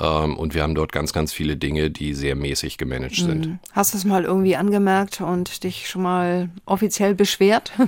Ähm, 0.00 0.36
und 0.36 0.54
wir 0.54 0.62
haben 0.62 0.74
dort 0.74 0.92
ganz, 0.92 1.12
ganz 1.12 1.32
viele 1.32 1.56
Dinge, 1.56 1.90
die 1.90 2.14
sehr 2.14 2.34
mäßig 2.34 2.78
gemanagt 2.78 3.16
sind. 3.16 3.58
Hast 3.72 3.94
du 3.94 3.98
es 3.98 4.04
mal 4.04 4.24
irgendwie 4.24 4.56
angemerkt 4.56 5.20
und 5.20 5.64
dich 5.64 5.88
schon 5.88 6.02
mal 6.02 6.50
offiziell 6.64 7.14
beschwert? 7.14 7.72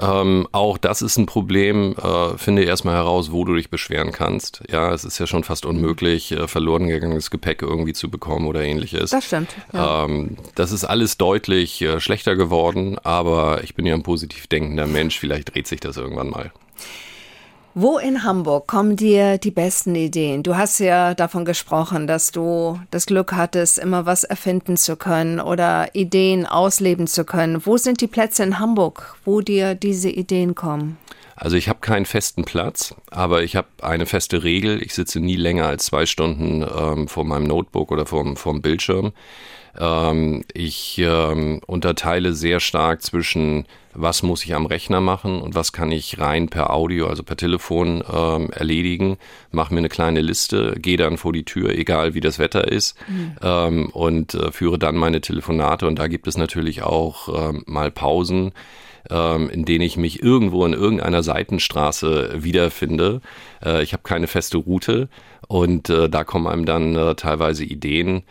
Ähm, 0.00 0.48
auch 0.52 0.78
das 0.78 1.02
ist 1.02 1.18
ein 1.18 1.26
Problem. 1.26 1.94
Äh, 2.02 2.38
finde 2.38 2.64
erstmal 2.64 2.94
heraus, 2.94 3.32
wo 3.32 3.44
du 3.44 3.54
dich 3.54 3.68
beschweren 3.68 4.12
kannst. 4.12 4.62
Ja, 4.70 4.94
es 4.94 5.04
ist 5.04 5.18
ja 5.18 5.26
schon 5.26 5.44
fast 5.44 5.66
unmöglich, 5.66 6.32
äh, 6.32 6.48
verloren 6.48 6.88
gegangenes 6.88 7.30
Gepäck 7.30 7.60
irgendwie 7.60 7.92
zu 7.92 8.10
bekommen 8.10 8.46
oder 8.46 8.62
ähnliches. 8.62 9.10
Das 9.10 9.26
stimmt. 9.26 9.50
Ja. 9.72 10.04
Ähm, 10.04 10.38
das 10.54 10.72
ist 10.72 10.84
alles 10.84 11.18
deutlich 11.18 11.82
äh, 11.82 12.00
schlechter 12.00 12.34
geworden, 12.34 12.98
aber 13.02 13.62
ich 13.62 13.74
bin 13.74 13.84
ja 13.84 13.94
ein 13.94 14.02
positiv 14.02 14.46
denkender 14.46 14.86
Mensch. 14.86 15.18
Vielleicht 15.18 15.54
dreht 15.54 15.66
sich 15.66 15.80
das 15.80 15.98
irgendwann 15.98 16.30
mal. 16.30 16.50
Wo 17.74 17.98
in 17.98 18.24
Hamburg 18.24 18.66
kommen 18.66 18.96
dir 18.96 19.38
die 19.38 19.52
besten 19.52 19.94
Ideen? 19.94 20.42
Du 20.42 20.56
hast 20.56 20.80
ja 20.80 21.14
davon 21.14 21.44
gesprochen, 21.44 22.08
dass 22.08 22.32
du 22.32 22.80
das 22.90 23.06
Glück 23.06 23.32
hattest, 23.32 23.78
immer 23.78 24.06
was 24.06 24.24
erfinden 24.24 24.76
zu 24.76 24.96
können 24.96 25.38
oder 25.38 25.94
Ideen 25.94 26.46
ausleben 26.46 27.06
zu 27.06 27.24
können. 27.24 27.64
Wo 27.64 27.76
sind 27.76 28.00
die 28.00 28.08
Plätze 28.08 28.42
in 28.42 28.58
Hamburg, 28.58 29.14
wo 29.24 29.40
dir 29.40 29.76
diese 29.76 30.10
Ideen 30.10 30.56
kommen? 30.56 30.98
Also 31.36 31.56
ich 31.56 31.68
habe 31.68 31.78
keinen 31.78 32.06
festen 32.06 32.44
Platz, 32.44 32.92
aber 33.08 33.44
ich 33.44 33.54
habe 33.54 33.68
eine 33.82 34.06
feste 34.06 34.42
Regel. 34.42 34.82
Ich 34.82 34.92
sitze 34.92 35.20
nie 35.20 35.36
länger 35.36 35.66
als 35.66 35.86
zwei 35.86 36.06
Stunden 36.06 36.62
ähm, 36.62 37.06
vor 37.06 37.24
meinem 37.24 37.44
Notebook 37.44 37.92
oder 37.92 38.04
vor, 38.04 38.34
vor 38.34 38.52
dem 38.52 38.62
Bildschirm. 38.62 39.12
Ähm, 39.78 40.42
ich 40.52 40.98
ähm, 40.98 41.60
unterteile 41.66 42.32
sehr 42.32 42.60
stark 42.60 43.02
zwischen, 43.02 43.66
was 43.94 44.22
muss 44.22 44.44
ich 44.44 44.54
am 44.54 44.66
Rechner 44.66 45.00
machen 45.00 45.40
und 45.40 45.54
was 45.54 45.72
kann 45.72 45.92
ich 45.92 46.18
rein 46.18 46.48
per 46.48 46.70
Audio, 46.70 47.06
also 47.06 47.22
per 47.22 47.36
Telefon 47.36 48.02
ähm, 48.12 48.50
erledigen. 48.50 49.18
Mache 49.50 49.74
mir 49.74 49.78
eine 49.78 49.88
kleine 49.88 50.20
Liste, 50.20 50.74
gehe 50.78 50.96
dann 50.96 51.18
vor 51.18 51.32
die 51.32 51.44
Tür, 51.44 51.70
egal 51.70 52.14
wie 52.14 52.20
das 52.20 52.38
Wetter 52.38 52.68
ist, 52.68 52.96
mhm. 53.08 53.36
ähm, 53.42 53.90
und 53.90 54.34
äh, 54.34 54.52
führe 54.52 54.78
dann 54.78 54.96
meine 54.96 55.20
Telefonate. 55.20 55.86
Und 55.86 55.98
da 55.98 56.08
gibt 56.08 56.26
es 56.26 56.36
natürlich 56.36 56.82
auch 56.82 57.50
ähm, 57.50 57.64
mal 57.66 57.90
Pausen 57.90 58.52
ähm, 59.08 59.48
in 59.50 59.64
denen 59.64 59.82
ich 59.82 59.96
mich 59.96 60.22
irgendwo 60.22 60.64
in 60.66 60.72
irgendeiner 60.72 61.22
Seitenstraße 61.22 62.42
wiederfinde. 62.42 63.20
Äh, 63.64 63.82
ich 63.82 63.92
habe 63.92 64.02
keine 64.02 64.26
feste 64.26 64.58
Route 64.58 65.08
und 65.48 65.88
äh, 65.88 66.08
da 66.08 66.24
kommen 66.24 66.46
einem 66.46 66.66
dann 66.66 66.96
äh, 66.96 67.14
teilweise 67.14 67.64
Ideen, 67.64 68.22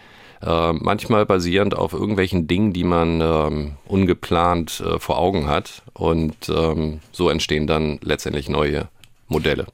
äh, 0.41 0.73
manchmal 0.73 1.25
basierend 1.25 1.75
auf 1.75 1.93
irgendwelchen 1.93 2.47
Dingen, 2.47 2.73
die 2.73 2.83
man 2.83 3.21
ähm, 3.21 3.71
ungeplant 3.85 4.81
äh, 4.81 4.99
vor 4.99 5.17
Augen 5.17 5.47
hat. 5.47 5.83
Und 5.93 6.49
ähm, 6.49 6.99
so 7.11 7.29
entstehen 7.29 7.67
dann 7.67 7.99
letztendlich 8.01 8.49
neue 8.49 8.87
Modelle. 9.27 9.67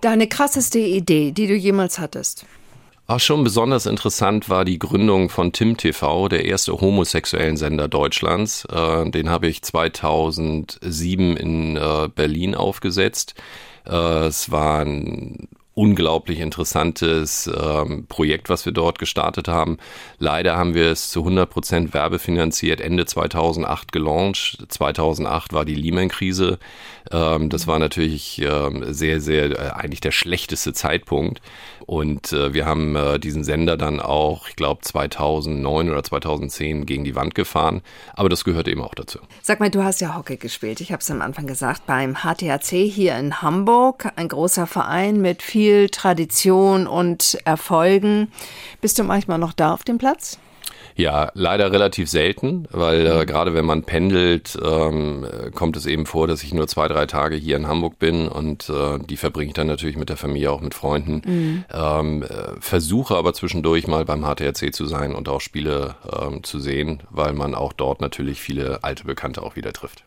Deine 0.00 0.28
krasseste 0.28 0.78
Idee, 0.78 1.32
die 1.32 1.46
du 1.46 1.54
jemals 1.54 1.98
hattest? 1.98 2.46
Auch 3.06 3.20
schon 3.20 3.44
besonders 3.44 3.84
interessant 3.84 4.48
war 4.48 4.64
die 4.64 4.78
Gründung 4.78 5.28
von 5.28 5.52
Tim 5.52 5.76
TV, 5.76 6.28
der 6.28 6.46
erste 6.46 6.72
homosexuellen 6.72 7.58
Sender 7.58 7.86
Deutschlands. 7.86 8.64
Äh, 8.66 9.10
den 9.10 9.28
habe 9.28 9.46
ich 9.46 9.62
2007 9.62 11.36
in 11.36 11.76
äh, 11.76 12.08
Berlin 12.14 12.54
aufgesetzt. 12.54 13.34
Äh, 13.86 14.26
es 14.26 14.50
war 14.50 14.80
ein 14.80 15.48
unglaublich 15.74 16.40
interessantes 16.40 17.50
ähm, 17.52 18.06
Projekt, 18.06 18.48
was 18.48 18.64
wir 18.64 18.72
dort 18.72 18.98
gestartet 18.98 19.48
haben. 19.48 19.78
Leider 20.18 20.56
haben 20.56 20.74
wir 20.74 20.86
es 20.86 21.10
zu 21.10 21.20
100 21.20 21.50
Prozent 21.50 21.94
werbefinanziert 21.94 22.80
Ende 22.80 23.06
2008 23.06 23.90
gelauncht. 23.90 24.64
2008 24.68 25.52
war 25.52 25.64
die 25.64 25.74
Lehman-Krise. 25.74 26.58
Ähm, 27.10 27.50
das 27.50 27.66
war 27.66 27.78
natürlich 27.78 28.40
ähm, 28.40 28.84
sehr, 28.92 29.20
sehr, 29.20 29.50
äh, 29.50 29.70
eigentlich 29.72 30.00
der 30.00 30.12
schlechteste 30.12 30.72
Zeitpunkt. 30.72 31.40
Und 31.86 32.32
äh, 32.32 32.54
wir 32.54 32.64
haben 32.64 32.96
äh, 32.96 33.18
diesen 33.18 33.44
Sender 33.44 33.76
dann 33.76 34.00
auch, 34.00 34.48
ich 34.48 34.56
glaube, 34.56 34.80
2009 34.82 35.90
oder 35.90 36.02
2010 36.02 36.86
gegen 36.86 37.04
die 37.04 37.14
Wand 37.14 37.34
gefahren. 37.34 37.82
Aber 38.14 38.28
das 38.28 38.44
gehört 38.44 38.68
eben 38.68 38.80
auch 38.80 38.94
dazu. 38.94 39.18
Sag 39.42 39.60
mal, 39.60 39.70
du 39.70 39.82
hast 39.82 40.00
ja 40.00 40.16
Hockey 40.16 40.36
gespielt. 40.36 40.80
Ich 40.80 40.92
habe 40.92 41.00
es 41.00 41.10
am 41.10 41.20
Anfang 41.20 41.46
gesagt, 41.46 41.86
beim 41.86 42.16
HTHC 42.22 42.88
hier 42.88 43.18
in 43.18 43.42
Hamburg. 43.42 44.12
Ein 44.16 44.28
großer 44.28 44.66
Verein 44.66 45.20
mit 45.20 45.42
viel 45.64 45.88
Tradition 45.88 46.86
und 46.86 47.38
Erfolgen. 47.46 48.30
Bist 48.82 48.98
du 48.98 49.02
manchmal 49.02 49.38
noch 49.38 49.54
da 49.54 49.72
auf 49.72 49.82
dem 49.82 49.96
Platz? 49.96 50.38
Ja, 50.94 51.30
leider 51.32 51.72
relativ 51.72 52.10
selten, 52.10 52.68
weil 52.70 53.06
äh, 53.06 53.24
gerade 53.24 53.54
wenn 53.54 53.64
man 53.64 53.82
pendelt, 53.82 54.58
ähm, 54.62 55.26
kommt 55.54 55.78
es 55.78 55.86
eben 55.86 56.04
vor, 56.04 56.26
dass 56.28 56.42
ich 56.42 56.52
nur 56.52 56.68
zwei, 56.68 56.86
drei 56.86 57.06
Tage 57.06 57.34
hier 57.34 57.56
in 57.56 57.66
Hamburg 57.66 57.98
bin 57.98 58.28
und 58.28 58.68
äh, 58.68 58.98
die 58.98 59.16
verbringe 59.16 59.48
ich 59.48 59.54
dann 59.54 59.66
natürlich 59.66 59.96
mit 59.96 60.10
der 60.10 60.18
Familie, 60.18 60.52
auch 60.52 60.60
mit 60.60 60.74
Freunden. 60.74 61.22
Mhm. 61.24 61.64
Ähm, 61.72 62.22
äh, 62.22 62.26
versuche 62.60 63.16
aber 63.16 63.32
zwischendurch 63.32 63.86
mal 63.86 64.04
beim 64.04 64.22
HTRC 64.22 64.72
zu 64.74 64.84
sein 64.84 65.14
und 65.14 65.30
auch 65.30 65.40
Spiele 65.40 65.96
ähm, 66.20 66.44
zu 66.44 66.60
sehen, 66.60 67.02
weil 67.08 67.32
man 67.32 67.54
auch 67.54 67.72
dort 67.72 68.02
natürlich 68.02 68.38
viele 68.38 68.84
alte 68.84 69.04
Bekannte 69.04 69.42
auch 69.42 69.56
wieder 69.56 69.72
trifft. 69.72 70.04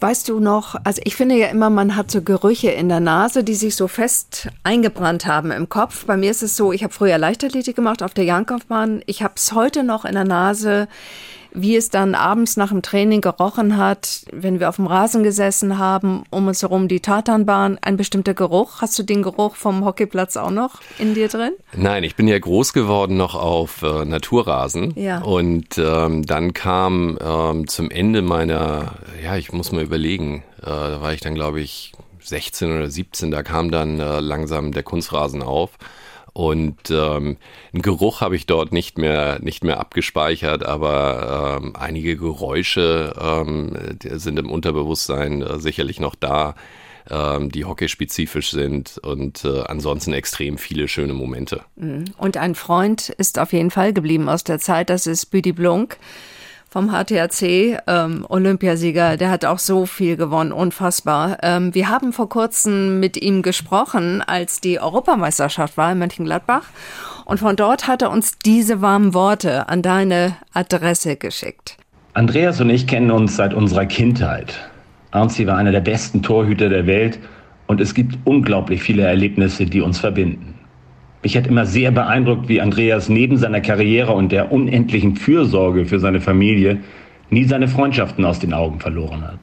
Weißt 0.00 0.28
du 0.28 0.40
noch, 0.40 0.76
also 0.84 1.00
ich 1.04 1.16
finde 1.16 1.36
ja 1.36 1.48
immer, 1.48 1.70
man 1.70 1.96
hat 1.96 2.10
so 2.10 2.22
Gerüche 2.22 2.70
in 2.70 2.88
der 2.88 3.00
Nase, 3.00 3.44
die 3.44 3.54
sich 3.54 3.76
so 3.76 3.88
fest 3.88 4.48
eingebrannt 4.62 5.26
haben 5.26 5.50
im 5.50 5.68
Kopf. 5.68 6.06
Bei 6.06 6.16
mir 6.16 6.30
ist 6.30 6.42
es 6.42 6.56
so, 6.56 6.72
ich 6.72 6.82
habe 6.82 6.92
früher 6.92 7.18
Leichtathletik 7.18 7.76
gemacht 7.76 8.02
auf 8.02 8.14
der 8.14 8.24
Jankow-Bahn. 8.24 9.02
Ich 9.06 9.22
habe 9.22 9.34
es 9.36 9.52
heute 9.52 9.84
noch 9.84 10.04
in 10.04 10.14
der 10.14 10.24
Nase 10.24 10.88
wie 11.56 11.74
es 11.74 11.88
dann 11.88 12.14
abends 12.14 12.56
nach 12.56 12.68
dem 12.68 12.82
Training 12.82 13.22
gerochen 13.22 13.76
hat, 13.76 14.24
wenn 14.30 14.60
wir 14.60 14.68
auf 14.68 14.76
dem 14.76 14.86
Rasen 14.86 15.22
gesessen 15.22 15.78
haben, 15.78 16.24
um 16.30 16.46
uns 16.46 16.62
herum 16.62 16.86
die 16.86 17.00
Tatanbahn, 17.00 17.78
ein 17.80 17.96
bestimmter 17.96 18.34
Geruch. 18.34 18.82
Hast 18.82 18.98
du 18.98 19.02
den 19.02 19.22
Geruch 19.22 19.56
vom 19.56 19.84
Hockeyplatz 19.84 20.36
auch 20.36 20.50
noch 20.50 20.80
in 20.98 21.14
dir 21.14 21.28
drin? 21.28 21.52
Nein, 21.74 22.04
ich 22.04 22.14
bin 22.14 22.28
ja 22.28 22.38
groß 22.38 22.74
geworden 22.74 23.16
noch 23.16 23.34
auf 23.34 23.82
äh, 23.82 24.04
Naturrasen. 24.04 24.92
Ja. 24.96 25.22
Und 25.22 25.78
ähm, 25.78 26.26
dann 26.26 26.52
kam 26.52 27.18
ähm, 27.24 27.66
zum 27.66 27.90
Ende 27.90 28.20
meiner, 28.20 28.96
ja, 29.24 29.36
ich 29.36 29.52
muss 29.52 29.72
mal 29.72 29.82
überlegen, 29.82 30.44
äh, 30.60 30.66
da 30.66 31.00
war 31.00 31.14
ich 31.14 31.20
dann, 31.20 31.34
glaube 31.34 31.60
ich, 31.60 31.92
16 32.20 32.76
oder 32.76 32.90
17, 32.90 33.30
da 33.30 33.42
kam 33.42 33.70
dann 33.70 33.98
äh, 33.98 34.20
langsam 34.20 34.72
der 34.72 34.82
Kunstrasen 34.82 35.42
auf. 35.42 35.70
Und 36.36 36.90
ähm, 36.90 37.38
einen 37.72 37.80
Geruch 37.80 38.20
habe 38.20 38.36
ich 38.36 38.44
dort 38.44 38.70
nicht 38.70 38.98
mehr, 38.98 39.38
nicht 39.40 39.64
mehr 39.64 39.80
abgespeichert, 39.80 40.66
aber 40.66 41.62
ähm, 41.62 41.74
einige 41.74 42.14
Geräusche 42.18 43.14
ähm, 43.18 43.74
sind 44.02 44.38
im 44.38 44.50
Unterbewusstsein 44.50 45.40
äh, 45.40 45.58
sicherlich 45.58 45.98
noch 45.98 46.14
da, 46.14 46.54
ähm, 47.08 47.50
die 47.50 47.64
hockeyspezifisch 47.64 48.50
sind 48.50 48.98
und 48.98 49.46
äh, 49.46 49.62
ansonsten 49.62 50.12
extrem 50.12 50.58
viele 50.58 50.88
schöne 50.88 51.14
Momente. 51.14 51.62
Mhm. 51.76 52.04
Und 52.18 52.36
ein 52.36 52.54
Freund 52.54 53.08
ist 53.08 53.38
auf 53.38 53.54
jeden 53.54 53.70
Fall 53.70 53.94
geblieben 53.94 54.28
aus 54.28 54.44
der 54.44 54.58
Zeit, 54.58 54.90
das 54.90 55.06
ist 55.06 55.30
Büdi 55.30 55.52
Blunk 55.52 55.96
vom 56.68 56.90
HTRC, 56.90 57.78
ähm, 57.86 58.26
Olympiasieger, 58.28 59.16
der 59.16 59.30
hat 59.30 59.44
auch 59.44 59.58
so 59.58 59.86
viel 59.86 60.16
gewonnen, 60.16 60.52
unfassbar. 60.52 61.38
Ähm, 61.42 61.74
wir 61.74 61.88
haben 61.88 62.12
vor 62.12 62.28
kurzem 62.28 63.00
mit 63.00 63.16
ihm 63.16 63.42
gesprochen, 63.42 64.22
als 64.22 64.60
die 64.60 64.80
Europameisterschaft 64.80 65.76
war 65.76 65.92
in 65.92 65.98
Mönchengladbach. 65.98 66.64
Und 67.24 67.40
von 67.40 67.56
dort 67.56 67.86
hat 67.88 68.02
er 68.02 68.10
uns 68.10 68.38
diese 68.38 68.82
warmen 68.82 69.14
Worte 69.14 69.68
an 69.68 69.82
deine 69.82 70.36
Adresse 70.52 71.16
geschickt. 71.16 71.76
Andreas 72.14 72.60
und 72.60 72.70
ich 72.70 72.86
kennen 72.86 73.10
uns 73.10 73.36
seit 73.36 73.54
unserer 73.54 73.86
Kindheit. 73.86 74.70
Arnzi 75.10 75.46
war 75.46 75.56
einer 75.56 75.72
der 75.72 75.80
besten 75.80 76.22
Torhüter 76.22 76.68
der 76.68 76.86
Welt 76.86 77.18
und 77.66 77.80
es 77.80 77.94
gibt 77.94 78.18
unglaublich 78.24 78.82
viele 78.82 79.02
Erlebnisse, 79.02 79.66
die 79.66 79.80
uns 79.80 79.98
verbinden. 79.98 80.55
Mich 81.26 81.36
hat 81.36 81.48
immer 81.48 81.66
sehr 81.66 81.90
beeindruckt, 81.90 82.48
wie 82.48 82.60
Andreas 82.60 83.08
neben 83.08 83.36
seiner 83.36 83.60
Karriere 83.60 84.12
und 84.12 84.30
der 84.30 84.52
unendlichen 84.52 85.16
Fürsorge 85.16 85.84
für 85.84 85.98
seine 85.98 86.20
Familie 86.20 86.78
nie 87.30 87.42
seine 87.42 87.66
Freundschaften 87.66 88.24
aus 88.24 88.38
den 88.38 88.54
Augen 88.54 88.78
verloren 88.78 89.22
hat. 89.26 89.40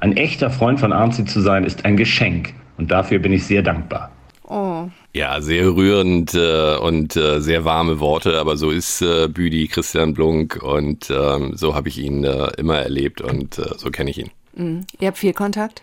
Ein 0.00 0.16
echter 0.16 0.50
Freund 0.50 0.80
von 0.80 0.92
Arnzi 0.92 1.24
zu 1.24 1.40
sein, 1.40 1.62
ist 1.62 1.84
ein 1.84 1.96
Geschenk 1.96 2.52
und 2.78 2.90
dafür 2.90 3.20
bin 3.20 3.32
ich 3.32 3.46
sehr 3.46 3.62
dankbar. 3.62 4.10
Oh. 4.48 4.88
Ja, 5.12 5.40
sehr 5.40 5.66
rührend 5.76 6.34
äh, 6.34 6.78
und 6.78 7.14
äh, 7.14 7.40
sehr 7.40 7.64
warme 7.64 8.00
Worte, 8.00 8.40
aber 8.40 8.56
so 8.56 8.72
ist 8.72 9.00
äh, 9.00 9.28
Büdi 9.28 9.68
Christian 9.68 10.14
Blunk 10.14 10.60
und 10.64 11.12
ähm, 11.16 11.52
so 11.54 11.76
habe 11.76 11.90
ich 11.90 11.98
ihn 11.98 12.24
äh, 12.24 12.48
immer 12.58 12.78
erlebt 12.78 13.20
und 13.20 13.60
äh, 13.60 13.66
so 13.76 13.92
kenne 13.92 14.10
ich 14.10 14.18
ihn. 14.18 14.30
Mhm. 14.56 14.80
Ihr 14.98 15.06
habt 15.06 15.18
viel 15.18 15.32
Kontakt? 15.32 15.80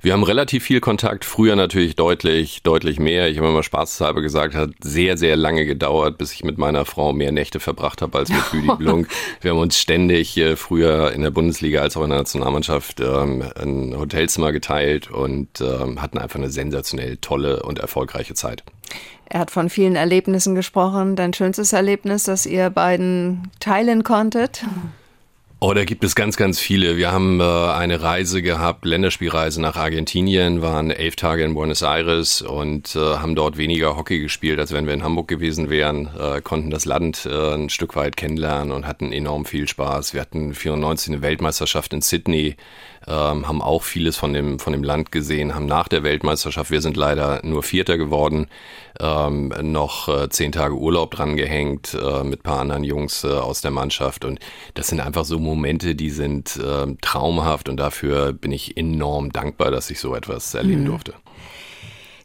Wir 0.00 0.12
haben 0.12 0.22
relativ 0.22 0.62
viel 0.62 0.80
Kontakt, 0.80 1.24
früher 1.24 1.56
natürlich 1.56 1.96
deutlich, 1.96 2.62
deutlich 2.62 3.00
mehr. 3.00 3.28
Ich 3.28 3.38
habe 3.38 3.48
immer 3.48 3.64
spaßhalber 3.64 4.22
gesagt, 4.22 4.54
hat 4.54 4.70
sehr, 4.80 5.16
sehr 5.16 5.36
lange 5.36 5.66
gedauert, 5.66 6.18
bis 6.18 6.32
ich 6.32 6.44
mit 6.44 6.56
meiner 6.56 6.84
Frau 6.84 7.12
mehr 7.12 7.32
Nächte 7.32 7.58
verbracht 7.58 8.00
habe 8.00 8.16
als 8.16 8.28
mit 8.28 8.40
Rüdi 8.52 8.68
Blunk. 8.78 9.08
Wir 9.40 9.50
haben 9.50 9.58
uns 9.58 9.76
ständig 9.76 10.36
äh, 10.36 10.54
früher 10.54 11.10
in 11.12 11.22
der 11.22 11.32
Bundesliga 11.32 11.80
als 11.80 11.96
auch 11.96 12.04
in 12.04 12.10
der 12.10 12.20
Nationalmannschaft 12.20 13.00
ähm, 13.00 13.42
ein 13.60 13.98
Hotelzimmer 13.98 14.52
geteilt 14.52 15.10
und 15.10 15.60
ähm, 15.60 16.00
hatten 16.00 16.18
einfach 16.18 16.38
eine 16.38 16.50
sensationell 16.50 17.16
tolle 17.16 17.64
und 17.64 17.80
erfolgreiche 17.80 18.34
Zeit. 18.34 18.62
Er 19.26 19.40
hat 19.40 19.50
von 19.50 19.68
vielen 19.68 19.96
Erlebnissen 19.96 20.54
gesprochen. 20.54 21.16
Dein 21.16 21.34
schönstes 21.34 21.72
Erlebnis, 21.72 22.22
das 22.22 22.46
ihr 22.46 22.70
beiden 22.70 23.50
teilen 23.58 24.04
konntet? 24.04 24.64
Oh, 25.60 25.74
da 25.74 25.84
gibt 25.84 26.04
es 26.04 26.14
ganz, 26.14 26.36
ganz 26.36 26.60
viele. 26.60 26.96
Wir 26.96 27.10
haben 27.10 27.40
äh, 27.40 27.42
eine 27.42 28.00
Reise 28.00 28.42
gehabt, 28.42 28.84
Länderspielreise 28.84 29.60
nach 29.60 29.74
Argentinien, 29.74 30.62
waren 30.62 30.92
elf 30.92 31.16
Tage 31.16 31.42
in 31.42 31.54
Buenos 31.54 31.82
Aires 31.82 32.42
und 32.42 32.94
äh, 32.94 33.00
haben 33.00 33.34
dort 33.34 33.56
weniger 33.56 33.96
Hockey 33.96 34.20
gespielt, 34.20 34.60
als 34.60 34.70
wenn 34.70 34.86
wir 34.86 34.94
in 34.94 35.02
Hamburg 35.02 35.26
gewesen 35.26 35.68
wären, 35.68 36.10
äh, 36.16 36.40
konnten 36.42 36.70
das 36.70 36.84
Land 36.84 37.26
äh, 37.26 37.54
ein 37.54 37.70
Stück 37.70 37.96
weit 37.96 38.16
kennenlernen 38.16 38.70
und 38.70 38.86
hatten 38.86 39.10
enorm 39.10 39.44
viel 39.44 39.66
Spaß. 39.66 40.14
Wir 40.14 40.20
hatten 40.20 40.54
94 40.54 41.08
eine 41.12 41.22
Weltmeisterschaft 41.22 41.92
in 41.92 42.02
Sydney, 42.02 42.54
ähm, 43.08 43.48
haben 43.48 43.62
auch 43.62 43.82
vieles 43.82 44.16
von 44.16 44.32
dem, 44.32 44.58
von 44.58 44.72
dem 44.72 44.82
Land 44.82 45.10
gesehen, 45.10 45.54
haben 45.54 45.66
nach 45.66 45.88
der 45.88 46.02
Weltmeisterschaft, 46.02 46.70
wir 46.70 46.82
sind 46.82 46.96
leider 46.96 47.40
nur 47.42 47.62
Vierter 47.62 47.96
geworden, 47.96 48.48
ähm, 49.00 49.52
noch 49.62 50.08
äh, 50.08 50.28
zehn 50.28 50.52
Tage 50.52 50.74
Urlaub 50.74 51.12
dran 51.12 51.36
gehängt 51.36 51.94
äh, 51.94 52.22
mit 52.22 52.42
paar 52.42 52.60
anderen 52.60 52.84
Jungs 52.84 53.24
äh, 53.24 53.28
aus 53.28 53.60
der 53.62 53.70
Mannschaft. 53.70 54.24
Und 54.24 54.40
das 54.74 54.88
sind 54.88 55.00
einfach 55.00 55.24
so 55.24 55.38
Momente, 55.38 55.94
die 55.94 56.10
sind 56.10 56.56
äh, 56.56 56.94
traumhaft 57.00 57.68
und 57.68 57.78
dafür 57.78 58.32
bin 58.32 58.52
ich 58.52 58.76
enorm 58.76 59.32
dankbar, 59.32 59.70
dass 59.70 59.90
ich 59.90 60.00
so 60.00 60.14
etwas 60.14 60.54
erleben 60.54 60.82
mhm. 60.82 60.86
durfte. 60.86 61.14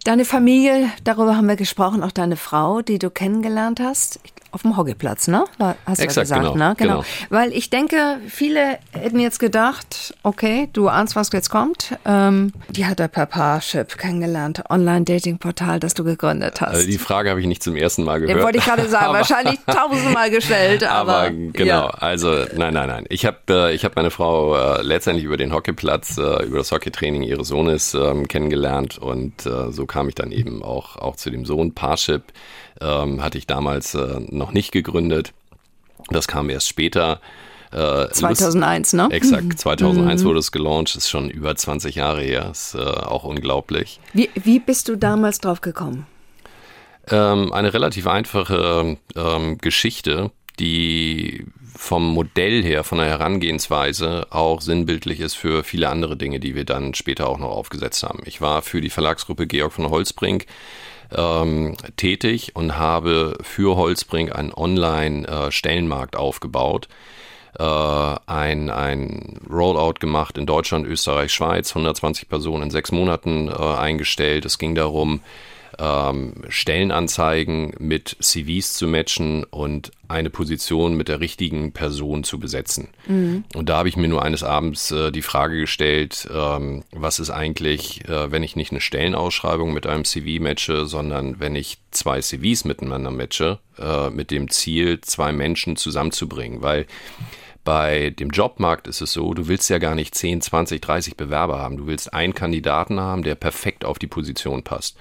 Deine 0.04 0.26
Familie, 0.26 0.90
darüber 1.06 1.38
haben 1.38 1.48
wir 1.48 1.56
gesprochen, 1.56 2.04
auch 2.04 2.12
deine 2.12 2.36
Frau, 2.36 2.82
die 2.82 3.00
du 3.00 3.10
kennengelernt 3.10 3.80
hast. 3.80 4.20
Ich 4.26 4.36
auf 4.54 4.62
dem 4.62 4.78
Hockeyplatz, 4.78 5.28
ne? 5.28 5.46
Hast 5.60 6.00
du 6.00 6.04
Exakt, 6.04 6.26
gesagt, 6.26 6.42
genau, 6.42 6.56
ne? 6.56 6.76
Genau. 6.78 6.94
genau. 7.02 7.06
Weil 7.30 7.52
ich 7.54 7.70
denke, 7.72 8.20
viele 8.28 8.78
hätten 8.92 9.20
jetzt 9.20 9.40
gedacht, 9.40 10.14
okay, 10.22 10.70
du 10.74 10.88
ahnst, 10.90 11.16
was 11.16 11.30
jetzt 11.34 11.50
kommt. 11.50 11.98
Ähm, 12.06 12.54
die 12.70 12.86
hat 12.86 13.00
er 13.00 13.08
per 13.08 13.26
Parship 13.26 13.98
kennengelernt, 13.98 14.64
Online-Dating-Portal, 14.70 15.80
das 15.80 15.96
du 15.96 16.04
gegründet 16.04 16.62
hast. 16.62 16.76
Also 16.76 16.88
die 16.88 16.98
Frage 17.00 17.32
habe 17.32 17.40
ich 17.42 17.48
nicht 17.48 17.64
zum 17.64 17.76
ersten 17.76 18.04
Mal 18.04 18.20
gehört. 18.22 18.38
Ja, 18.38 18.44
wollte 18.44 18.60
ich 18.60 18.66
gerade 18.66 18.88
sagen, 18.88 19.06
Aber- 19.10 19.18
wahrscheinlich 19.20 19.60
tausendmal 19.66 20.30
gestellt, 20.30 20.84
aber, 20.88 21.14
Aber 21.14 21.32
genau, 21.32 21.66
ja. 21.66 21.88
also 21.88 22.46
nein, 22.56 22.74
nein, 22.76 22.88
nein. 22.88 23.06
Ich 23.10 23.26
habe 23.26 23.38
äh, 23.50 23.74
ich 23.74 23.84
hab 23.86 23.96
meine 23.96 24.12
Frau 24.12 24.56
äh, 24.56 24.82
letztendlich 24.84 25.26
über 25.26 25.38
den 25.38 25.52
Hockeyplatz, 25.54 26.18
äh, 26.18 26.44
über 26.46 26.60
das 26.60 26.72
Hockeytraining 26.72 27.24
ihres 27.24 27.48
Sohnes 27.48 27.94
ähm, 27.96 28.28
kennengelernt 28.28 29.00
und 29.00 29.46
äh, 29.48 29.72
so 29.72 29.86
kam 29.88 30.10
ich 30.10 30.16
dann 30.16 30.32
eben 30.32 30.64
auch, 30.64 30.98
auch 30.98 31.16
zu 31.16 31.30
dem 31.32 31.46
Sohn. 31.46 31.74
Parship 31.74 32.24
ähm, 32.82 33.22
hatte 33.22 33.38
ich 33.38 33.48
damals 33.48 33.96
äh, 33.96 34.20
noch 34.30 34.52
nicht 34.52 34.72
gegründet. 34.72 35.34
Das 36.10 36.28
kam 36.28 36.50
erst 36.50 36.68
später. 36.68 37.22
Äh, 37.72 38.10
2001, 38.12 38.94
ne? 38.94 39.08
Exakt, 39.10 39.58
2001 39.58 40.24
wurde 40.24 40.40
es 40.40 40.52
gelauncht, 40.52 40.96
ist 40.96 41.10
schon 41.10 41.30
über 41.30 41.56
20 41.56 41.96
Jahre 41.96 42.22
her, 42.22 42.50
ist 42.52 42.76
äh, 42.76 42.80
auch 42.80 43.24
unglaublich. 43.24 44.00
Wie, 44.14 44.30
wie 44.36 44.60
bist 44.60 44.90
du 44.90 44.96
damals 44.96 45.40
drauf 45.40 45.62
gekommen? 45.62 46.06
Ähm, 47.10 47.52
eine 47.52 47.74
relativ 47.74 48.08
einfache 48.08 48.98
ähm, 49.16 49.58
Geschichte, 49.58 50.32
die 50.60 51.46
vom 51.76 52.08
Modell 52.14 52.64
her, 52.64 52.84
von 52.84 53.00
der 53.00 53.08
Herangehensweise 53.08 54.28
auch 54.30 54.62
sinnbildlich 54.62 55.20
ist 55.20 55.34
für 55.34 55.64
viele 55.64 55.90
andere 55.90 56.16
Dinge, 56.16 56.40
die 56.40 56.56
wir 56.56 56.66
dann 56.66 56.94
später 56.94 57.28
auch 57.28 57.40
noch 57.40 57.50
aufgesetzt 57.50 58.04
haben. 58.04 58.22
Ich 58.26 58.42
war 58.42 58.62
für 58.62 58.80
die 58.80 58.92
Verlagsgruppe 58.92 59.48
Georg 59.48 59.74
von 59.74 59.90
Holzbrink 59.90 60.46
ähm, 61.16 61.76
tätig 61.98 62.52
und 62.56 62.78
habe 62.78 63.38
für 63.42 63.76
Holzbrink 63.76 64.36
einen 64.36 64.54
Online-Stellenmarkt 64.54 66.16
aufgebaut 66.16 66.88
äh, 67.58 67.64
ein, 67.64 68.70
ein 68.70 69.40
Rollout 69.50 69.96
gemacht 70.00 70.38
in 70.38 70.46
Deutschland, 70.46 70.88
Österreich, 70.88 71.32
Schweiz, 71.32 71.70
120 71.70 72.28
Personen 72.28 72.64
in 72.64 72.72
sechs 72.72 72.92
Monaten 72.92 73.48
äh, 73.48 73.54
eingestellt. 73.54 74.46
Es 74.46 74.58
ging 74.58 74.76
darum, 74.76 75.22
ähm, 75.80 76.34
Stellenanzeigen 76.50 77.74
mit 77.80 78.18
CVs 78.20 78.74
zu 78.74 78.88
matchen 78.88 79.44
und 79.46 79.92
eine 80.08 80.30
Position 80.30 80.96
mit 80.96 81.08
der 81.08 81.20
richtigen 81.20 81.72
Person 81.72 82.24
zu 82.24 82.40
besetzen. 82.40 82.90
Und 83.56 83.70
da 83.70 83.78
habe 83.78 83.90
ich 83.90 83.98
mir 83.98 84.08
nur 84.08 84.24
eines 84.24 84.44
Abends 84.44 84.92
äh, 84.92 85.12
die 85.12 85.22
Frage 85.22 85.60
gestellt, 85.60 86.28
ähm, 86.34 86.84
was 86.92 87.20
ist 87.20 87.30
eigentlich, 87.30 88.08
äh, 88.08 88.32
wenn 88.32 88.44
ich 88.44 88.56
nicht 88.56 88.72
eine 88.72 88.82
Stellenausschreibung 88.82 89.74
mit 89.74 89.88
einem 89.88 90.06
CV 90.06 90.42
matche, 90.42 90.86
sondern 90.86 91.40
wenn 91.40 91.56
ich 91.56 91.78
zwei 91.92 92.22
CVs 92.22 92.66
miteinander 92.66 93.12
matche, 93.12 93.60
äh, 93.80 94.10
mit 94.10 94.32
dem 94.32 94.50
Ziel, 94.50 95.02
zwei 95.02 95.32
Menschen 95.32 95.76
zusammenzubringen, 95.76 96.62
weil 96.62 96.86
bei 97.64 98.10
dem 98.10 98.30
Jobmarkt 98.30 98.88
ist 98.88 99.02
es 99.02 99.14
so, 99.14 99.34
du 99.34 99.48
willst 99.48 99.70
ja 99.70 99.78
gar 99.78 99.96
nicht 99.96 100.16
10, 100.16 100.42
20, 100.42 100.82
30 100.82 101.16
Bewerber 101.16 101.60
haben. 101.60 101.78
Du 101.78 101.88
willst 101.88 102.14
einen 102.14 102.34
Kandidaten 102.34 103.00
haben, 103.00 103.24
der 103.24 103.36
perfekt 103.36 103.86
auf 103.86 104.00
die 104.00 104.08
Position 104.08 104.64
passt. 104.64 104.98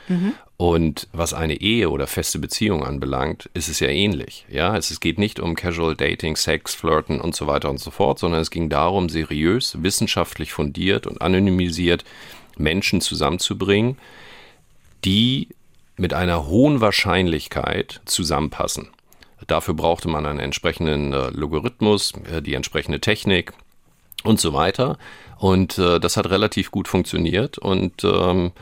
Und 0.56 1.08
was 1.12 1.34
eine 1.34 1.60
Ehe 1.60 1.90
oder 1.90 2.06
feste 2.06 2.38
Beziehung 2.38 2.84
anbelangt, 2.84 3.50
ist 3.52 3.68
es 3.68 3.80
ja 3.80 3.88
ähnlich. 3.88 4.46
Ja, 4.48 4.76
es, 4.76 4.92
es 4.92 5.00
geht 5.00 5.18
nicht 5.18 5.40
um 5.40 5.56
Casual 5.56 5.96
Dating, 5.96 6.36
Sex, 6.36 6.74
Flirten 6.74 7.20
und 7.20 7.34
so 7.34 7.48
weiter 7.48 7.68
und 7.68 7.80
so 7.80 7.90
fort, 7.90 8.20
sondern 8.20 8.40
es 8.40 8.50
ging 8.50 8.68
darum, 8.68 9.08
seriös, 9.08 9.82
wissenschaftlich 9.82 10.52
fundiert 10.52 11.08
und 11.08 11.20
anonymisiert 11.20 12.04
Menschen 12.56 13.00
zusammenzubringen, 13.00 13.98
die 15.04 15.48
mit 15.96 16.14
einer 16.14 16.46
hohen 16.46 16.80
Wahrscheinlichkeit 16.80 18.00
zusammenpassen. 18.04 18.88
Dafür 19.52 19.74
brauchte 19.74 20.08
man 20.08 20.24
einen 20.24 20.38
entsprechenden 20.38 21.12
äh, 21.12 21.28
Logarithmus, 21.28 22.14
äh, 22.24 22.40
die 22.40 22.54
entsprechende 22.54 23.00
Technik 23.00 23.52
und 24.24 24.40
so 24.40 24.54
weiter. 24.54 24.96
Und 25.36 25.76
äh, 25.76 26.00
das 26.00 26.16
hat 26.16 26.30
relativ 26.30 26.70
gut 26.70 26.88
funktioniert. 26.88 27.58
Und 27.58 28.02
ähm, 28.02 28.52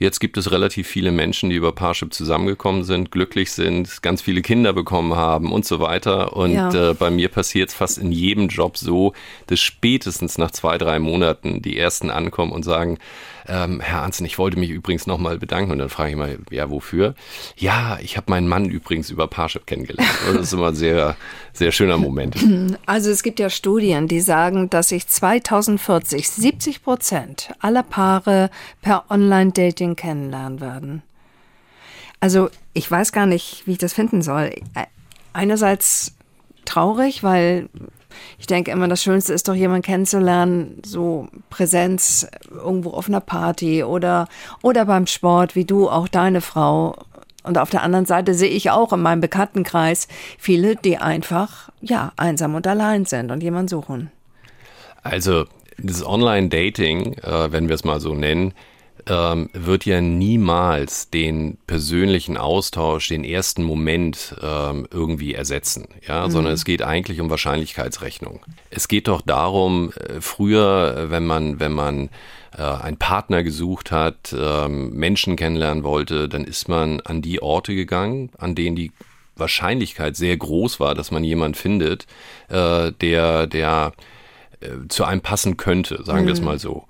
jetzt 0.00 0.18
gibt 0.18 0.36
es 0.36 0.50
relativ 0.50 0.88
viele 0.88 1.12
Menschen, 1.12 1.50
die 1.50 1.56
über 1.56 1.70
Parship 1.72 2.12
zusammengekommen 2.12 2.82
sind, 2.82 3.12
glücklich 3.12 3.52
sind, 3.52 4.02
ganz 4.02 4.20
viele 4.22 4.42
Kinder 4.42 4.72
bekommen 4.72 5.14
haben 5.14 5.52
und 5.52 5.64
so 5.64 5.78
weiter. 5.78 6.34
Und 6.36 6.52
Ja. 6.54 6.90
äh, 6.90 6.94
bei 6.94 7.10
mir 7.10 7.28
passiert 7.28 7.68
es 7.68 7.74
fast 7.76 7.98
in 7.98 8.10
jedem 8.10 8.48
Job 8.48 8.76
so, 8.76 9.12
dass 9.46 9.60
spätestens 9.60 10.38
nach 10.38 10.50
zwei, 10.50 10.76
drei 10.78 10.98
Monaten 10.98 11.62
die 11.62 11.78
ersten 11.78 12.10
ankommen 12.10 12.50
und 12.50 12.64
sagen, 12.64 12.98
ähm, 13.48 13.80
Herr 13.80 14.02
Arnzen, 14.02 14.26
ich 14.26 14.38
wollte 14.38 14.58
mich 14.58 14.70
übrigens 14.70 15.06
nochmal 15.06 15.38
bedanken. 15.38 15.72
Und 15.72 15.78
dann 15.78 15.88
frage 15.88 16.10
ich 16.10 16.16
mal, 16.16 16.38
ja, 16.50 16.70
wofür? 16.70 17.14
Ja, 17.56 17.98
ich 18.02 18.16
habe 18.16 18.30
meinen 18.30 18.48
Mann 18.48 18.66
übrigens 18.66 19.10
über 19.10 19.26
Parship 19.28 19.66
kennengelernt. 19.66 20.10
Und 20.28 20.36
das 20.36 20.48
ist 20.48 20.52
immer 20.52 20.68
ein 20.68 20.74
sehr, 20.74 21.16
sehr 21.52 21.72
schöner 21.72 21.96
Moment. 21.98 22.36
Also 22.86 23.10
es 23.10 23.22
gibt 23.22 23.38
ja 23.38 23.50
Studien, 23.50 24.08
die 24.08 24.20
sagen, 24.20 24.68
dass 24.70 24.88
sich 24.88 25.06
2040 25.06 26.28
70 26.28 26.82
Prozent 26.82 27.50
aller 27.60 27.82
Paare 27.82 28.50
per 28.82 29.04
Online-Dating 29.10 29.89
kennenlernen 29.96 30.60
werden. 30.60 31.02
Also 32.20 32.50
ich 32.74 32.90
weiß 32.90 33.12
gar 33.12 33.26
nicht, 33.26 33.66
wie 33.66 33.72
ich 33.72 33.78
das 33.78 33.94
finden 33.94 34.22
soll. 34.22 34.50
Einerseits 35.32 36.14
traurig, 36.64 37.22
weil 37.22 37.68
ich 38.38 38.46
denke 38.46 38.70
immer, 38.70 38.88
das 38.88 39.02
Schönste 39.02 39.32
ist 39.32 39.48
doch 39.48 39.54
jemanden 39.54 39.82
kennenzulernen, 39.82 40.82
so 40.84 41.28
Präsenz 41.48 42.26
irgendwo 42.50 42.90
auf 42.90 43.08
einer 43.08 43.20
Party 43.20 43.84
oder, 43.84 44.28
oder 44.62 44.84
beim 44.84 45.06
Sport, 45.06 45.54
wie 45.56 45.64
du, 45.64 45.88
auch 45.88 46.08
deine 46.08 46.40
Frau. 46.40 46.96
Und 47.42 47.56
auf 47.56 47.70
der 47.70 47.82
anderen 47.82 48.04
Seite 48.04 48.34
sehe 48.34 48.50
ich 48.50 48.70
auch 48.70 48.92
in 48.92 49.00
meinem 49.00 49.20
Bekanntenkreis 49.20 50.08
viele, 50.38 50.76
die 50.76 50.98
einfach, 50.98 51.70
ja, 51.80 52.12
einsam 52.16 52.54
und 52.54 52.66
allein 52.66 53.06
sind 53.06 53.30
und 53.30 53.42
jemanden 53.42 53.68
suchen. 53.68 54.10
Also 55.02 55.46
das 55.78 56.04
Online-Dating, 56.04 57.14
äh, 57.14 57.52
wenn 57.52 57.68
wir 57.68 57.74
es 57.74 57.84
mal 57.84 58.00
so 58.00 58.14
nennen, 58.14 58.52
ähm, 59.10 59.50
wird 59.52 59.84
ja 59.84 60.00
niemals 60.00 61.10
den 61.10 61.58
persönlichen 61.66 62.36
Austausch, 62.36 63.08
den 63.08 63.24
ersten 63.24 63.64
Moment 63.64 64.36
ähm, 64.40 64.86
irgendwie 64.90 65.34
ersetzen, 65.34 65.88
ja, 66.06 66.30
sondern 66.30 66.52
es 66.54 66.64
geht 66.64 66.82
eigentlich 66.82 67.20
um 67.20 67.28
Wahrscheinlichkeitsrechnung. 67.28 68.40
Es 68.70 68.86
geht 68.86 69.08
doch 69.08 69.20
darum, 69.20 69.92
äh, 69.92 70.20
früher, 70.20 70.96
äh, 70.96 71.10
wenn 71.10 71.26
man, 71.26 71.58
wenn 71.58 71.72
man 71.72 72.08
äh, 72.56 72.62
einen 72.62 72.98
Partner 72.98 73.42
gesucht 73.42 73.90
hat, 73.90 74.32
ähm, 74.38 74.90
Menschen 74.90 75.34
kennenlernen 75.34 75.82
wollte, 75.82 76.28
dann 76.28 76.44
ist 76.44 76.68
man 76.68 77.00
an 77.00 77.20
die 77.20 77.42
Orte 77.42 77.74
gegangen, 77.74 78.30
an 78.38 78.54
denen 78.54 78.76
die 78.76 78.92
Wahrscheinlichkeit 79.34 80.14
sehr 80.14 80.36
groß 80.36 80.78
war, 80.78 80.94
dass 80.94 81.10
man 81.10 81.24
jemand 81.24 81.56
findet, 81.56 82.06
äh, 82.48 82.92
der, 82.92 83.48
der 83.48 83.92
äh, 84.60 84.88
zu 84.88 85.04
einem 85.04 85.20
passen 85.20 85.56
könnte, 85.56 86.02
sagen 86.04 86.26
wir 86.26 86.32
es 86.32 86.40
mal 86.40 86.58
so. 86.58 86.86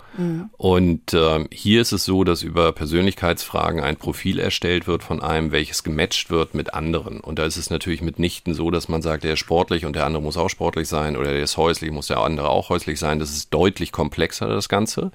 Und 0.56 1.14
ähm, 1.14 1.48
hier 1.52 1.80
ist 1.80 1.92
es 1.92 2.04
so, 2.04 2.24
dass 2.24 2.42
über 2.42 2.72
Persönlichkeitsfragen 2.72 3.80
ein 3.80 3.96
Profil 3.96 4.38
erstellt 4.38 4.86
wird 4.86 5.02
von 5.04 5.22
einem, 5.22 5.52
welches 5.52 5.84
gematcht 5.84 6.30
wird 6.30 6.54
mit 6.54 6.74
anderen. 6.74 7.20
Und 7.20 7.38
da 7.38 7.44
ist 7.44 7.56
es 7.56 7.70
natürlich 7.70 8.02
mitnichten 8.02 8.54
so, 8.54 8.70
dass 8.70 8.88
man 8.88 9.02
sagt, 9.02 9.24
der 9.24 9.34
ist 9.34 9.38
sportlich 9.38 9.86
und 9.86 9.94
der 9.94 10.04
andere 10.04 10.22
muss 10.22 10.36
auch 10.36 10.48
sportlich 10.48 10.88
sein 10.88 11.16
oder 11.16 11.32
der 11.32 11.42
ist 11.42 11.56
häuslich, 11.56 11.92
muss 11.92 12.08
der 12.08 12.18
andere 12.18 12.48
auch 12.48 12.70
häuslich 12.70 12.98
sein. 12.98 13.18
Das 13.20 13.30
ist 13.30 13.54
deutlich 13.54 13.92
komplexer, 13.92 14.48
das 14.48 14.68
Ganze. 14.68 15.12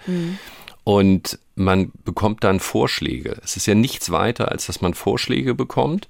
Und 0.86 1.40
man 1.56 1.92
bekommt 2.06 2.44
dann 2.44 2.60
Vorschläge. 2.60 3.38
Es 3.44 3.58
ist 3.58 3.66
ja 3.66 3.76
nichts 3.76 4.12
weiter, 4.12 4.52
als 4.52 4.68
dass 4.68 4.82
man 4.82 4.94
Vorschläge 4.94 5.56
bekommt. 5.56 6.08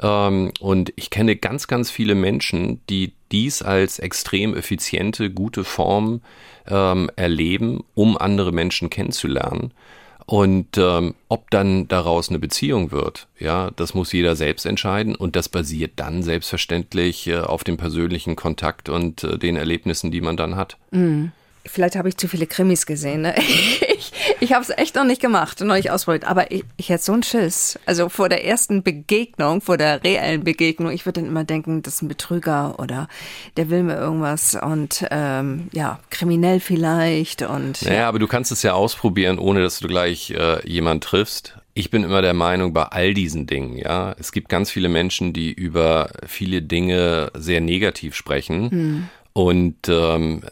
Ähm, 0.00 0.52
und 0.60 0.92
ich 0.96 1.10
kenne 1.10 1.36
ganz, 1.36 1.66
ganz 1.66 1.90
viele 1.90 2.14
Menschen, 2.14 2.80
die 2.88 3.12
dies 3.32 3.62
als 3.62 3.98
extrem 3.98 4.56
effiziente, 4.56 5.30
gute 5.30 5.64
Form 5.64 6.22
ähm, 6.66 7.10
erleben, 7.16 7.84
um 7.94 8.16
andere 8.18 8.52
Menschen 8.52 8.90
kennenzulernen. 8.90 9.72
Und 10.26 10.78
ähm, 10.78 11.16
ob 11.28 11.50
dann 11.50 11.88
daraus 11.88 12.28
eine 12.28 12.38
Beziehung 12.38 12.92
wird, 12.92 13.26
ja, 13.38 13.72
das 13.72 13.94
muss 13.94 14.12
jeder 14.12 14.36
selbst 14.36 14.64
entscheiden 14.64 15.16
und 15.16 15.34
das 15.34 15.48
basiert 15.48 15.94
dann 15.96 16.22
selbstverständlich 16.22 17.26
äh, 17.26 17.38
auf 17.40 17.64
dem 17.64 17.76
persönlichen 17.76 18.36
Kontakt 18.36 18.88
und 18.88 19.24
äh, 19.24 19.38
den 19.38 19.56
Erlebnissen, 19.56 20.12
die 20.12 20.20
man 20.20 20.36
dann 20.36 20.54
hat. 20.54 20.76
Vielleicht 21.66 21.96
habe 21.96 22.08
ich 22.08 22.16
zu 22.16 22.26
viele 22.26 22.46
Krimis 22.46 22.86
gesehen. 22.86 23.22
Ne? 23.22 23.34
Ich, 24.00 24.12
ich 24.40 24.52
habe 24.54 24.62
es 24.62 24.70
echt 24.70 24.94
noch 24.94 25.04
nicht 25.04 25.20
gemacht, 25.20 25.60
noch 25.60 25.74
nicht 25.74 25.90
ausprobiert. 25.90 26.24
Aber 26.24 26.50
ich, 26.50 26.64
ich 26.78 26.88
hätte 26.88 27.04
so 27.04 27.12
einen 27.12 27.22
Schiss. 27.22 27.78
Also 27.84 28.08
vor 28.08 28.30
der 28.30 28.46
ersten 28.46 28.82
Begegnung, 28.82 29.60
vor 29.60 29.76
der 29.76 30.02
reellen 30.02 30.42
Begegnung, 30.42 30.90
ich 30.90 31.04
würde 31.04 31.20
dann 31.20 31.28
immer 31.28 31.44
denken, 31.44 31.82
das 31.82 31.96
ist 31.96 32.02
ein 32.02 32.08
Betrüger 32.08 32.78
oder 32.78 33.06
der 33.58 33.68
will 33.68 33.82
mir 33.82 33.96
irgendwas 33.96 34.54
und 34.54 35.04
ähm, 35.10 35.68
ja, 35.72 36.00
kriminell 36.08 36.60
vielleicht 36.60 37.42
und 37.42 37.82
Naja, 37.82 38.08
aber 38.08 38.18
du 38.18 38.26
kannst 38.26 38.52
es 38.52 38.62
ja 38.62 38.72
ausprobieren, 38.72 39.38
ohne 39.38 39.62
dass 39.62 39.80
du 39.80 39.88
gleich 39.88 40.30
äh, 40.30 40.66
jemand 40.66 41.04
triffst. 41.04 41.58
Ich 41.74 41.90
bin 41.90 42.02
immer 42.02 42.22
der 42.22 42.34
Meinung, 42.34 42.72
bei 42.72 42.84
all 42.84 43.12
diesen 43.12 43.46
Dingen, 43.46 43.76
ja, 43.76 44.14
es 44.18 44.32
gibt 44.32 44.48
ganz 44.48 44.70
viele 44.70 44.88
Menschen, 44.88 45.34
die 45.34 45.52
über 45.52 46.10
viele 46.26 46.62
Dinge 46.62 47.30
sehr 47.34 47.60
negativ 47.60 48.14
sprechen. 48.14 49.10
Und 49.32 49.88
ähm, 49.88 50.42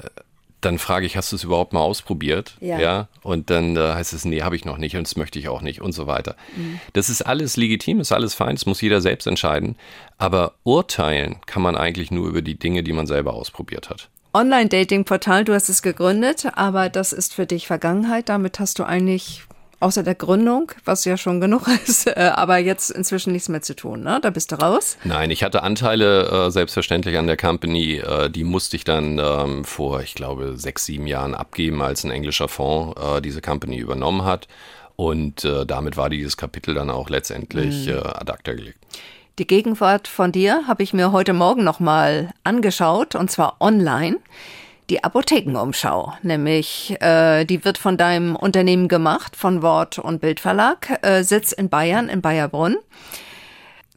dann 0.60 0.78
frage 0.78 1.06
ich, 1.06 1.16
hast 1.16 1.30
du 1.32 1.36
es 1.36 1.44
überhaupt 1.44 1.72
mal 1.72 1.80
ausprobiert? 1.80 2.56
Ja. 2.60 2.78
ja? 2.80 3.08
Und 3.22 3.50
dann 3.50 3.76
äh, 3.76 3.92
heißt 3.94 4.12
es, 4.12 4.24
nee, 4.24 4.42
habe 4.42 4.56
ich 4.56 4.64
noch 4.64 4.78
nicht 4.78 4.96
und 4.96 5.06
das 5.06 5.16
möchte 5.16 5.38
ich 5.38 5.48
auch 5.48 5.62
nicht 5.62 5.80
und 5.80 5.92
so 5.92 6.06
weiter. 6.06 6.36
Mhm. 6.56 6.80
Das 6.94 7.08
ist 7.08 7.22
alles 7.22 7.56
legitim, 7.56 8.00
ist 8.00 8.12
alles 8.12 8.34
fein, 8.34 8.56
das 8.56 8.66
muss 8.66 8.80
jeder 8.80 9.00
selbst 9.00 9.26
entscheiden. 9.26 9.76
Aber 10.16 10.54
urteilen 10.64 11.36
kann 11.46 11.62
man 11.62 11.76
eigentlich 11.76 12.10
nur 12.10 12.28
über 12.28 12.42
die 12.42 12.58
Dinge, 12.58 12.82
die 12.82 12.92
man 12.92 13.06
selber 13.06 13.34
ausprobiert 13.34 13.88
hat. 13.90 14.08
Online-Dating-Portal, 14.34 15.44
du 15.44 15.54
hast 15.54 15.68
es 15.68 15.82
gegründet, 15.82 16.46
aber 16.54 16.90
das 16.90 17.12
ist 17.12 17.34
für 17.34 17.46
dich 17.46 17.66
Vergangenheit. 17.66 18.28
Damit 18.28 18.60
hast 18.60 18.78
du 18.78 18.84
eigentlich 18.84 19.42
außer 19.80 20.02
der 20.02 20.14
Gründung, 20.14 20.72
was 20.84 21.04
ja 21.04 21.16
schon 21.16 21.40
genug 21.40 21.68
ist, 21.86 22.06
äh, 22.06 22.32
aber 22.34 22.58
jetzt 22.58 22.90
inzwischen 22.90 23.32
nichts 23.32 23.48
mehr 23.48 23.62
zu 23.62 23.74
tun, 23.74 24.02
ne? 24.02 24.18
Da 24.22 24.30
bist 24.30 24.52
du 24.52 24.56
raus? 24.56 24.96
Nein, 25.04 25.30
ich 25.30 25.42
hatte 25.42 25.62
Anteile 25.62 26.46
äh, 26.46 26.50
selbstverständlich 26.50 27.16
an 27.18 27.26
der 27.26 27.36
Company, 27.36 27.96
äh, 27.96 28.30
die 28.30 28.44
musste 28.44 28.76
ich 28.76 28.84
dann 28.84 29.18
ähm, 29.18 29.64
vor, 29.64 30.00
ich 30.00 30.14
glaube, 30.14 30.56
sechs, 30.56 30.84
sieben 30.84 31.06
Jahren 31.06 31.34
abgeben, 31.34 31.82
als 31.82 32.04
ein 32.04 32.10
englischer 32.10 32.48
Fonds 32.48 33.00
äh, 33.00 33.20
diese 33.20 33.40
Company 33.40 33.78
übernommen 33.78 34.24
hat. 34.24 34.48
Und 34.96 35.44
äh, 35.44 35.64
damit 35.64 35.96
war 35.96 36.10
dieses 36.10 36.36
Kapitel 36.36 36.74
dann 36.74 36.90
auch 36.90 37.08
letztendlich 37.08 37.86
mhm. 37.86 37.98
ad 37.98 38.32
acta 38.32 38.52
gelegt. 38.52 38.78
Die 39.38 39.46
Gegenwart 39.46 40.08
von 40.08 40.32
dir 40.32 40.64
habe 40.66 40.82
ich 40.82 40.92
mir 40.92 41.12
heute 41.12 41.32
Morgen 41.32 41.62
nochmal 41.62 42.30
angeschaut, 42.42 43.14
und 43.14 43.30
zwar 43.30 43.60
online 43.60 44.16
die 44.90 45.04
Apothekenumschau, 45.04 46.14
nämlich 46.22 46.96
äh, 47.00 47.44
die 47.44 47.64
wird 47.64 47.78
von 47.78 47.96
deinem 47.96 48.36
Unternehmen 48.36 48.88
gemacht, 48.88 49.36
von 49.36 49.62
Wort- 49.62 49.98
und 49.98 50.20
Bildverlag, 50.20 50.98
äh, 51.02 51.22
Sitz 51.22 51.52
in 51.52 51.68
Bayern, 51.68 52.08
in 52.08 52.22
Bayerbrunn. 52.22 52.76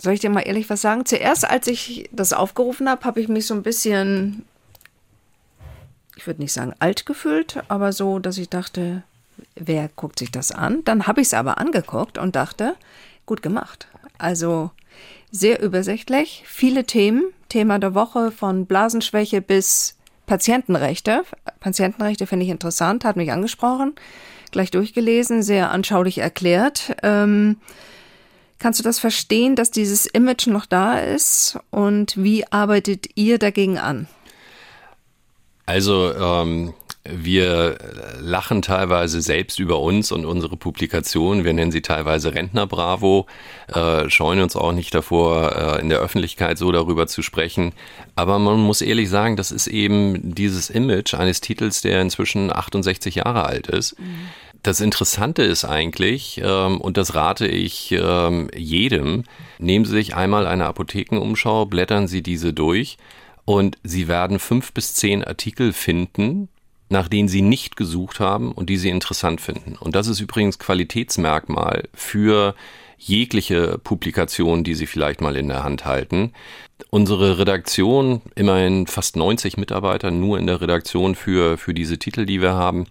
Soll 0.02 0.14
ich 0.14 0.20
dir 0.20 0.30
mal 0.30 0.42
ehrlich 0.42 0.70
was 0.70 0.82
sagen? 0.82 1.06
Zuerst, 1.06 1.50
als 1.50 1.68
ich 1.68 2.10
das 2.12 2.34
aufgerufen 2.34 2.90
habe, 2.90 3.06
habe 3.06 3.22
ich 3.22 3.30
mich 3.30 3.48
so 3.48 3.54
ein 3.54 3.64
bisschen, 3.64 4.46
ich 6.18 6.28
würde 6.28 6.42
nicht 6.42 6.54
sagen 6.54 6.74
alt 6.80 7.06
gefühlt, 7.06 7.64
aber 7.70 7.94
so, 7.94 8.20
dass 8.20 8.38
ich 8.38 8.50
dachte, 8.50 9.04
wer 9.56 9.90
guckt 9.96 10.20
sich 10.20 10.32
das 10.32 10.52
an? 10.52 10.84
Dann 10.84 11.08
habe 11.08 11.22
ich 11.22 11.28
es 11.28 11.34
aber 11.34 11.58
angeguckt 11.58 12.18
und 12.18 12.36
dachte, 12.36 12.76
gut 13.26 13.42
gemacht. 13.42 13.88
Also 14.18 14.72
sehr 15.32 15.62
übersichtlich, 15.62 16.44
viele 16.46 16.84
Themen, 16.84 17.24
Thema 17.48 17.80
der 17.80 17.94
Woche 17.94 18.32
von 18.32 18.66
Blasenschwäche 18.66 19.42
bis 19.42 19.96
Patientenrechte. 20.32 21.26
Patientenrechte 21.60 22.26
finde 22.26 22.46
ich 22.46 22.52
interessant, 22.52 23.04
hat 23.04 23.18
mich 23.18 23.34
angesprochen, 23.34 23.96
gleich 24.52 24.72
durchgelesen, 24.72 25.44
sehr 25.44 25.72
anschaulich 25.72 26.20
erklärt. 26.20 26.96
Ähm, 27.04 27.58
kannst 28.58 28.80
du 28.80 28.84
das 28.86 28.98
verstehen, 28.98 29.58
dass 29.58 29.72
dieses 29.72 30.06
Image 30.06 30.48
noch 30.48 30.66
da 30.66 31.00
ist 31.00 31.60
und 31.70 32.16
wie 32.16 32.50
arbeitet 32.50 33.08
ihr 33.16 33.40
dagegen 33.40 33.78
an? 33.78 34.08
Also 35.66 36.14
ähm, 36.14 36.74
wir 37.04 37.78
lachen 38.20 38.62
teilweise 38.62 39.22
selbst 39.22 39.60
über 39.60 39.80
uns 39.80 40.12
und 40.12 40.26
unsere 40.26 40.56
Publikation. 40.56 41.44
Wir 41.44 41.54
nennen 41.54 41.72
sie 41.72 41.82
teilweise 41.82 42.36
Rentner 42.36 42.68
Bravo, 42.68 43.26
äh, 43.74 44.08
scheuen 44.10 44.40
uns 44.42 44.56
auch 44.56 44.72
nicht 44.72 44.94
davor, 44.94 45.56
äh, 45.56 45.82
in 45.82 45.90
der 45.90 46.00
Öffentlichkeit 46.00 46.60
so 46.60 46.72
darüber 46.72 47.08
zu 47.08 47.24
sprechen. 47.24 47.74
Aber 48.16 48.38
man 48.38 48.60
muss 48.60 48.82
ehrlich 48.82 49.10
sagen, 49.10 49.36
das 49.36 49.52
ist 49.52 49.66
eben 49.66 50.36
dieses 50.36 50.70
Image 50.70 51.16
eines 51.16 51.42
Titels, 51.42 51.82
der 51.82 52.02
inzwischen 52.02 52.54
68 52.56 53.16
Jahre 53.16 53.46
alt 53.46 53.68
ist. 53.68 54.00
Mhm. 54.00 54.28
Das 54.62 54.80
Interessante 54.80 55.42
ist 55.42 55.66
eigentlich, 55.66 56.40
ähm, 56.44 56.80
und 56.80 56.98
das 56.98 57.16
rate 57.16 57.48
ich 57.48 57.92
ähm, 57.94 58.48
jedem, 58.56 59.24
nehmen 59.58 59.86
Sie 59.86 59.94
sich 59.94 60.16
einmal 60.16 60.46
eine 60.46 60.68
Apothekenumschau, 60.68 61.66
blättern 61.66 62.08
Sie 62.08 62.22
diese 62.22 62.54
durch 62.54 62.98
und 63.52 63.78
Sie 63.84 64.08
werden 64.08 64.40
fünf 64.40 64.72
bis 64.72 64.94
zehn 64.94 65.26
Artikel 65.26 65.74
finden, 65.74 66.48
nach 66.88 67.10
denen 67.10 67.28
sie 67.28 67.42
nicht 67.42 67.76
gesucht 67.76 68.22
haben 68.22 68.54
und 68.54 68.70
die 68.70 68.78
sie 68.78 68.90
interessant 68.90 69.42
finden. 69.42 69.76
Und 69.78 69.94
das 69.96 70.08
ist 70.08 70.22
übrigens 70.22 70.58
Qualitätsmerkmal 70.58 71.90
für 71.94 72.56
jegliche 72.98 73.78
Publikation, 73.78 74.64
die 74.64 74.76
Sie 74.76 74.86
vielleicht 74.86 75.22
mal 75.22 75.36
in 75.36 75.48
der 75.48 75.64
Hand 75.64 75.86
halten. 75.86 76.34
Unsere 76.92 77.40
Redaktion, 77.40 78.22
immerhin 78.36 78.88
fast 78.88 79.16
90 79.16 79.58
Mitarbeiter 79.58 80.12
nur 80.12 80.38
in 80.38 80.48
der 80.48 80.62
Redaktion 80.62 81.16
für, 81.16 81.58
für 81.58 81.74
diese 81.74 81.98
Titel, 81.98 82.26
die 82.26 82.42
wir 82.42 82.54
haben, 82.54 82.86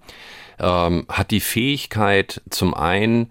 ähm, 0.58 1.06
hat 1.08 1.30
die 1.30 1.40
Fähigkeit, 1.40 2.42
zum 2.50 2.74
einen 2.74 3.30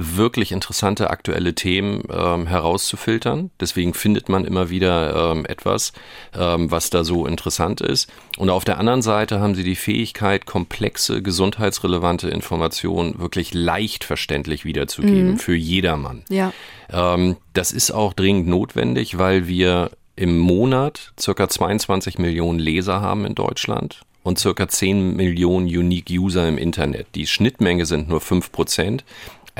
wirklich 0.00 0.52
interessante 0.52 1.10
aktuelle 1.10 1.54
Themen 1.54 2.02
ähm, 2.10 2.46
herauszufiltern. 2.46 3.50
Deswegen 3.60 3.94
findet 3.94 4.28
man 4.28 4.44
immer 4.44 4.70
wieder 4.70 5.32
ähm, 5.32 5.44
etwas, 5.46 5.92
ähm, 6.38 6.70
was 6.70 6.90
da 6.90 7.04
so 7.04 7.26
interessant 7.26 7.80
ist. 7.80 8.10
Und 8.38 8.50
auf 8.50 8.64
der 8.64 8.78
anderen 8.78 9.02
Seite 9.02 9.40
haben 9.40 9.54
sie 9.54 9.64
die 9.64 9.76
Fähigkeit, 9.76 10.46
komplexe, 10.46 11.22
gesundheitsrelevante 11.22 12.28
Informationen 12.28 13.18
wirklich 13.18 13.54
leicht 13.54 14.04
verständlich 14.04 14.64
wiederzugeben 14.64 15.32
mhm. 15.32 15.38
für 15.38 15.54
jedermann. 15.54 16.24
Ja. 16.28 16.52
Ähm, 16.92 17.36
das 17.52 17.72
ist 17.72 17.90
auch 17.90 18.12
dringend 18.12 18.48
notwendig, 18.48 19.18
weil 19.18 19.46
wir 19.46 19.90
im 20.16 20.38
Monat 20.38 21.12
circa 21.18 21.48
22 21.48 22.18
Millionen 22.18 22.58
Leser 22.58 23.00
haben 23.00 23.24
in 23.24 23.34
Deutschland 23.34 24.02
und 24.22 24.38
circa 24.38 24.68
10 24.68 25.16
Millionen 25.16 25.66
Unique 25.66 26.10
User 26.10 26.46
im 26.48 26.58
Internet. 26.58 27.06
Die 27.14 27.26
Schnittmenge 27.26 27.86
sind 27.86 28.08
nur 28.08 28.20
5 28.20 28.52
Prozent. 28.52 29.04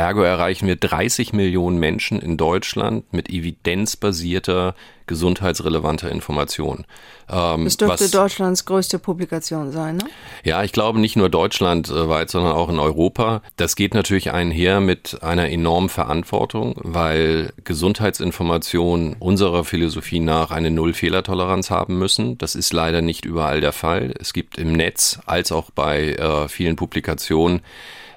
Ergo 0.00 0.22
erreichen 0.22 0.66
wir 0.66 0.76
30 0.76 1.34
Millionen 1.34 1.76
Menschen 1.76 2.22
in 2.22 2.38
Deutschland 2.38 3.12
mit 3.12 3.28
evidenzbasierter, 3.28 4.74
gesundheitsrelevanter 5.06 6.10
Information. 6.10 6.86
Ähm, 7.28 7.64
das 7.64 7.76
dürfte 7.76 8.04
was, 8.04 8.10
Deutschlands 8.10 8.64
größte 8.64 8.98
Publikation 8.98 9.72
sein, 9.72 9.98
ne? 9.98 10.04
Ja, 10.42 10.62
ich 10.64 10.72
glaube 10.72 11.00
nicht 11.00 11.16
nur 11.16 11.28
deutschlandweit, 11.28 12.30
sondern 12.30 12.52
auch 12.52 12.70
in 12.70 12.78
Europa. 12.78 13.42
Das 13.56 13.76
geht 13.76 13.92
natürlich 13.92 14.30
einher 14.30 14.80
mit 14.80 15.22
einer 15.22 15.50
enormen 15.50 15.90
Verantwortung, 15.90 16.76
weil 16.76 17.52
Gesundheitsinformationen 17.64 19.16
unserer 19.18 19.64
Philosophie 19.64 20.20
nach 20.20 20.50
eine 20.50 20.70
Null-Fehlertoleranz 20.70 21.68
haben 21.68 21.98
müssen. 21.98 22.38
Das 22.38 22.54
ist 22.54 22.72
leider 22.72 23.02
nicht 23.02 23.26
überall 23.26 23.60
der 23.60 23.72
Fall. 23.72 24.14
Es 24.18 24.32
gibt 24.32 24.56
im 24.56 24.72
Netz 24.72 25.18
als 25.26 25.52
auch 25.52 25.70
bei 25.70 26.14
äh, 26.14 26.48
vielen 26.48 26.76
Publikationen 26.76 27.60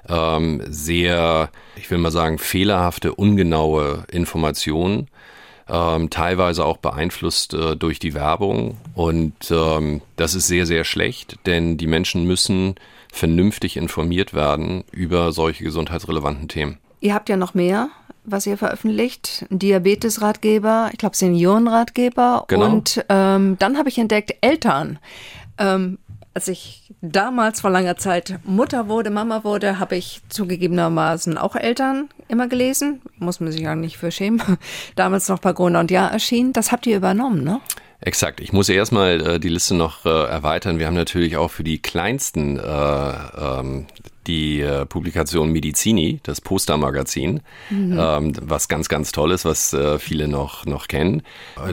ähm, 0.08 0.62
sehr, 0.66 1.50
ich 1.76 1.90
will 1.90 1.98
mal 1.98 2.10
sagen, 2.10 2.38
fehlerhafte, 2.38 3.14
ungenaue 3.14 4.04
Informationen, 4.10 5.08
ähm, 5.68 6.10
teilweise 6.10 6.64
auch 6.64 6.76
beeinflusst 6.76 7.54
äh, 7.54 7.76
durch 7.76 7.98
die 7.98 8.14
Werbung. 8.14 8.76
Und 8.94 9.34
ähm, 9.50 10.02
das 10.16 10.34
ist 10.34 10.46
sehr, 10.46 10.66
sehr 10.66 10.84
schlecht, 10.84 11.38
denn 11.46 11.76
die 11.76 11.86
Menschen 11.86 12.24
müssen 12.24 12.74
vernünftig 13.12 13.76
informiert 13.76 14.34
werden 14.34 14.84
über 14.90 15.32
solche 15.32 15.64
gesundheitsrelevanten 15.64 16.48
Themen. 16.48 16.78
Ihr 17.00 17.14
habt 17.14 17.28
ja 17.28 17.36
noch 17.36 17.54
mehr 17.54 17.90
was 18.24 18.46
ihr 18.46 18.56
veröffentlicht, 18.56 19.44
Diabetesratgeber, 19.50 20.88
ich 20.92 20.98
glaube 20.98 21.16
Seniorenratgeber 21.16 22.44
genau. 22.48 22.66
und 22.66 23.04
ähm, 23.08 23.56
dann 23.58 23.76
habe 23.76 23.88
ich 23.88 23.98
entdeckt 23.98 24.34
Eltern. 24.40 24.98
Ähm, 25.58 25.98
als 26.34 26.48
ich 26.48 26.92
damals 27.00 27.60
vor 27.60 27.70
langer 27.70 27.96
Zeit 27.96 28.40
Mutter 28.44 28.88
wurde, 28.88 29.10
Mama 29.10 29.44
wurde, 29.44 29.78
habe 29.78 29.96
ich 29.96 30.20
zugegebenermaßen 30.28 31.38
auch 31.38 31.54
Eltern 31.54 32.08
immer 32.26 32.48
gelesen. 32.48 33.00
Muss 33.18 33.38
man 33.38 33.52
sich 33.52 33.60
ja 33.60 33.76
nicht 33.76 33.96
für 33.98 34.10
schämen. 34.10 34.42
Damals 34.96 35.28
noch 35.28 35.38
bei 35.38 35.52
Gruner 35.52 35.80
und 35.80 35.92
Jahr 35.92 36.10
erschienen. 36.10 36.52
Das 36.52 36.72
habt 36.72 36.86
ihr 36.86 36.96
übernommen, 36.96 37.44
ne? 37.44 37.60
Exakt. 38.00 38.40
Ich 38.40 38.52
muss 38.52 38.68
erstmal 38.68 39.20
äh, 39.20 39.40
die 39.40 39.48
Liste 39.48 39.74
noch 39.74 40.04
äh, 40.04 40.08
erweitern. 40.08 40.78
Wir 40.78 40.88
haben 40.88 40.94
natürlich 40.94 41.36
auch 41.36 41.50
für 41.50 41.64
die 41.64 41.78
kleinsten 41.78 42.58
äh, 42.58 42.62
ähm, 42.62 43.86
die 44.26 44.60
äh, 44.60 44.86
Publikation 44.86 45.50
Medizini, 45.50 46.20
das 46.22 46.40
Postermagazin, 46.40 47.40
mhm. 47.70 47.98
ähm, 47.98 48.32
was 48.40 48.68
ganz, 48.68 48.88
ganz 48.88 49.12
toll 49.12 49.32
ist, 49.32 49.44
was 49.44 49.72
äh, 49.72 49.98
viele 49.98 50.28
noch, 50.28 50.66
noch 50.66 50.88
kennen. 50.88 51.22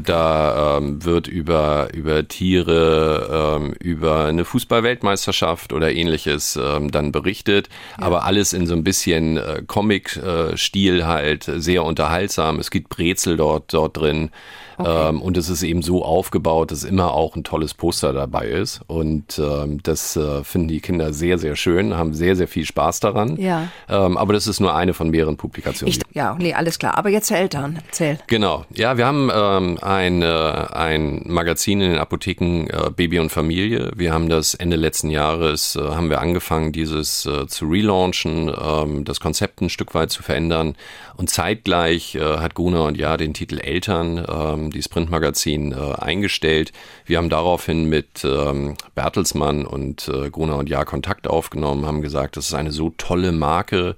Da 0.03 0.77
ähm, 0.77 1.03
wird 1.03 1.27
über, 1.27 1.89
über 1.93 2.27
Tiere, 2.27 3.57
ähm, 3.59 3.73
über 3.79 4.25
eine 4.25 4.45
Fußballweltmeisterschaft 4.45 5.73
oder 5.73 5.91
ähnliches 5.91 6.59
ähm, 6.61 6.91
dann 6.91 7.11
berichtet, 7.11 7.69
ja. 7.97 8.05
aber 8.05 8.25
alles 8.25 8.53
in 8.53 8.67
so 8.67 8.73
ein 8.73 8.83
bisschen 8.83 9.37
äh, 9.37 9.63
Comic-Stil 9.65 11.05
halt, 11.05 11.43
sehr 11.43 11.83
unterhaltsam. 11.83 12.59
Es 12.59 12.71
gibt 12.71 12.89
Brezel 12.89 13.37
dort, 13.37 13.73
dort 13.73 13.97
drin. 13.97 14.31
Okay. 14.77 15.09
Ähm, 15.09 15.21
und 15.21 15.37
es 15.37 15.49
ist 15.49 15.63
eben 15.63 15.81
so 15.81 16.03
aufgebaut, 16.03 16.71
dass 16.71 16.83
immer 16.83 17.13
auch 17.13 17.35
ein 17.35 17.43
tolles 17.43 17.73
Poster 17.73 18.13
dabei 18.13 18.47
ist. 18.47 18.81
Und 18.87 19.39
ähm, 19.39 19.81
das 19.83 20.15
äh, 20.15 20.43
finden 20.43 20.67
die 20.67 20.79
Kinder 20.79 21.13
sehr, 21.13 21.37
sehr 21.37 21.55
schön, 21.55 21.95
haben 21.97 22.13
sehr, 22.13 22.35
sehr 22.35 22.47
viel 22.47 22.65
Spaß 22.65 22.99
daran. 22.99 23.37
Ja. 23.37 23.67
Ähm, 23.89 24.17
aber 24.17 24.33
das 24.33 24.47
ist 24.47 24.59
nur 24.59 24.75
eine 24.75 24.93
von 24.93 25.09
mehreren 25.09 25.37
Publikationen. 25.37 25.93
Ich, 25.93 26.15
ja, 26.15 26.35
nee, 26.39 26.53
alles 26.53 26.79
klar. 26.79 26.97
Aber 26.97 27.09
jetzt 27.09 27.27
zu 27.27 27.35
Eltern. 27.35 27.79
Erzähl. 27.87 28.19
Genau. 28.27 28.65
Ja, 28.73 28.97
wir 28.97 29.05
haben 29.05 29.29
ähm, 29.33 29.77
ein, 29.81 30.21
äh, 30.21 30.25
ein 30.25 31.23
Magazin 31.25 31.81
in 31.81 31.91
den 31.91 31.99
Apotheken 31.99 32.67
äh, 32.69 32.89
Baby 32.95 33.19
und 33.19 33.31
Familie. 33.31 33.91
Wir 33.95 34.13
haben 34.13 34.29
das 34.29 34.53
Ende 34.53 34.77
letzten 34.77 35.09
Jahres, 35.09 35.75
äh, 35.75 35.81
haben 35.81 36.09
wir 36.09 36.21
angefangen, 36.21 36.71
dieses 36.71 37.25
äh, 37.25 37.47
zu 37.47 37.65
relaunchen, 37.65 38.49
ähm, 38.49 39.05
das 39.05 39.19
Konzept 39.19 39.61
ein 39.61 39.69
Stück 39.69 39.93
weit 39.93 40.11
zu 40.11 40.23
verändern. 40.23 40.75
Und 41.15 41.29
zeitgleich 41.29 42.15
äh, 42.15 42.21
hat 42.21 42.55
Guna 42.55 42.81
und 42.81 42.97
Ja 42.97 43.17
den 43.17 43.33
Titel 43.33 43.59
Eltern, 43.59 44.25
ähm, 44.61 44.71
dieses 44.71 44.89
Printmagazin, 44.89 45.73
äh, 45.73 45.95
eingestellt. 45.95 46.71
Wir 47.05 47.17
haben 47.17 47.29
daraufhin 47.29 47.85
mit 47.85 48.23
ähm, 48.23 48.75
Bertelsmann 48.95 49.65
und 49.65 50.07
äh, 50.07 50.29
Gruner 50.29 50.57
und 50.57 50.69
Jahr 50.69 50.85
Kontakt 50.85 51.27
aufgenommen, 51.27 51.85
haben 51.85 52.01
gesagt, 52.01 52.37
das 52.37 52.47
ist 52.47 52.53
eine 52.53 52.71
so 52.71 52.93
tolle 52.97 53.31
Marke, 53.31 53.95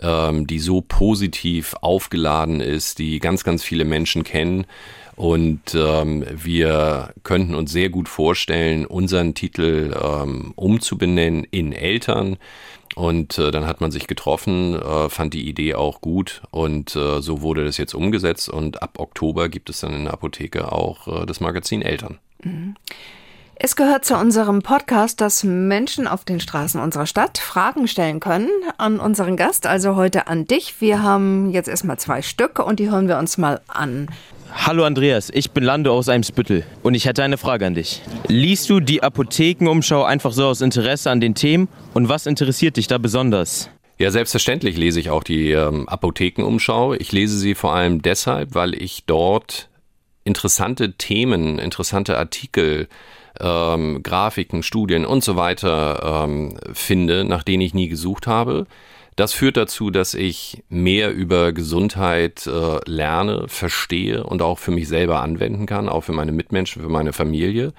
ähm, 0.00 0.46
die 0.46 0.58
so 0.58 0.80
positiv 0.80 1.74
aufgeladen 1.80 2.60
ist, 2.60 2.98
die 2.98 3.18
ganz, 3.18 3.44
ganz 3.44 3.62
viele 3.62 3.84
Menschen 3.84 4.24
kennen. 4.24 4.66
Und 5.16 5.76
ähm, 5.76 6.24
wir 6.28 7.14
könnten 7.22 7.54
uns 7.54 7.70
sehr 7.70 7.88
gut 7.88 8.08
vorstellen, 8.08 8.84
unseren 8.84 9.34
Titel 9.34 9.94
ähm, 10.02 10.52
umzubenennen 10.56 11.44
in 11.50 11.72
Eltern. 11.72 12.36
Und 12.94 13.38
äh, 13.38 13.50
dann 13.50 13.66
hat 13.66 13.80
man 13.80 13.90
sich 13.90 14.06
getroffen, 14.06 14.74
äh, 14.80 15.08
fand 15.08 15.34
die 15.34 15.48
Idee 15.48 15.74
auch 15.74 16.00
gut 16.00 16.42
und 16.50 16.94
äh, 16.94 17.20
so 17.20 17.42
wurde 17.42 17.64
das 17.64 17.76
jetzt 17.76 17.94
umgesetzt. 17.94 18.48
Und 18.48 18.82
ab 18.82 18.98
Oktober 18.98 19.48
gibt 19.48 19.68
es 19.68 19.80
dann 19.80 19.94
in 19.94 20.04
der 20.04 20.12
Apotheke 20.12 20.70
auch 20.70 21.22
äh, 21.22 21.26
das 21.26 21.40
Magazin 21.40 21.82
Eltern. 21.82 22.18
Mhm. 22.42 22.76
Es 23.56 23.76
gehört 23.76 24.04
zu 24.04 24.16
unserem 24.16 24.62
Podcast, 24.62 25.20
dass 25.20 25.44
Menschen 25.44 26.08
auf 26.08 26.24
den 26.24 26.40
Straßen 26.40 26.80
unserer 26.80 27.06
Stadt 27.06 27.38
Fragen 27.38 27.86
stellen 27.86 28.18
können 28.18 28.50
an 28.78 28.98
unseren 28.98 29.36
Gast, 29.36 29.66
also 29.66 29.94
heute 29.94 30.26
an 30.26 30.44
dich. 30.46 30.80
Wir 30.80 31.02
haben 31.02 31.50
jetzt 31.50 31.68
erstmal 31.68 31.98
zwei 31.98 32.20
Stück 32.20 32.58
und 32.58 32.80
die 32.80 32.90
hören 32.90 33.06
wir 33.06 33.16
uns 33.16 33.38
mal 33.38 33.60
an. 33.68 34.08
Hallo 34.52 34.84
Andreas, 34.84 35.30
ich 35.32 35.50
bin 35.50 35.64
Lando 35.64 35.92
aus 35.92 36.08
Eimsbüttel 36.08 36.64
und 36.82 36.94
ich 36.94 37.06
hätte 37.06 37.22
eine 37.22 37.38
Frage 37.38 37.66
an 37.66 37.74
dich. 37.74 38.02
Liest 38.28 38.70
du 38.70 38.80
die 38.80 39.02
Apothekenumschau 39.02 40.04
einfach 40.04 40.32
so 40.32 40.46
aus 40.46 40.60
Interesse 40.60 41.10
an 41.10 41.20
den 41.20 41.34
Themen 41.34 41.68
und 41.92 42.08
was 42.08 42.26
interessiert 42.26 42.76
dich 42.76 42.86
da 42.86 42.98
besonders? 42.98 43.70
Ja, 43.98 44.10
selbstverständlich 44.10 44.76
lese 44.76 45.00
ich 45.00 45.10
auch 45.10 45.22
die 45.22 45.52
ähm, 45.52 45.88
Apothekenumschau. 45.88 46.94
Ich 46.94 47.12
lese 47.12 47.38
sie 47.38 47.54
vor 47.54 47.74
allem 47.74 48.02
deshalb, 48.02 48.54
weil 48.54 48.74
ich 48.74 49.04
dort 49.06 49.68
interessante 50.24 50.94
Themen, 50.94 51.58
interessante 51.58 52.18
Artikel 52.18 52.88
ähm, 53.40 54.02
Grafiken, 54.02 54.62
Studien 54.62 55.04
und 55.04 55.22
so 55.22 55.36
weiter 55.36 56.24
ähm, 56.24 56.56
finde, 56.72 57.24
nach 57.24 57.42
denen 57.42 57.62
ich 57.62 57.74
nie 57.74 57.88
gesucht 57.88 58.26
habe. 58.26 58.66
Das 59.16 59.32
führt 59.32 59.56
dazu, 59.56 59.90
dass 59.90 60.14
ich 60.14 60.64
mehr 60.68 61.12
über 61.12 61.52
Gesundheit 61.52 62.46
äh, 62.46 62.78
lerne, 62.90 63.44
verstehe 63.48 64.24
und 64.24 64.42
auch 64.42 64.58
für 64.58 64.72
mich 64.72 64.88
selber 64.88 65.20
anwenden 65.20 65.66
kann, 65.66 65.88
auch 65.88 66.02
für 66.02 66.12
meine 66.12 66.32
Mitmenschen, 66.32 66.82
für 66.82 66.88
meine 66.88 67.12
Familie. 67.12 67.72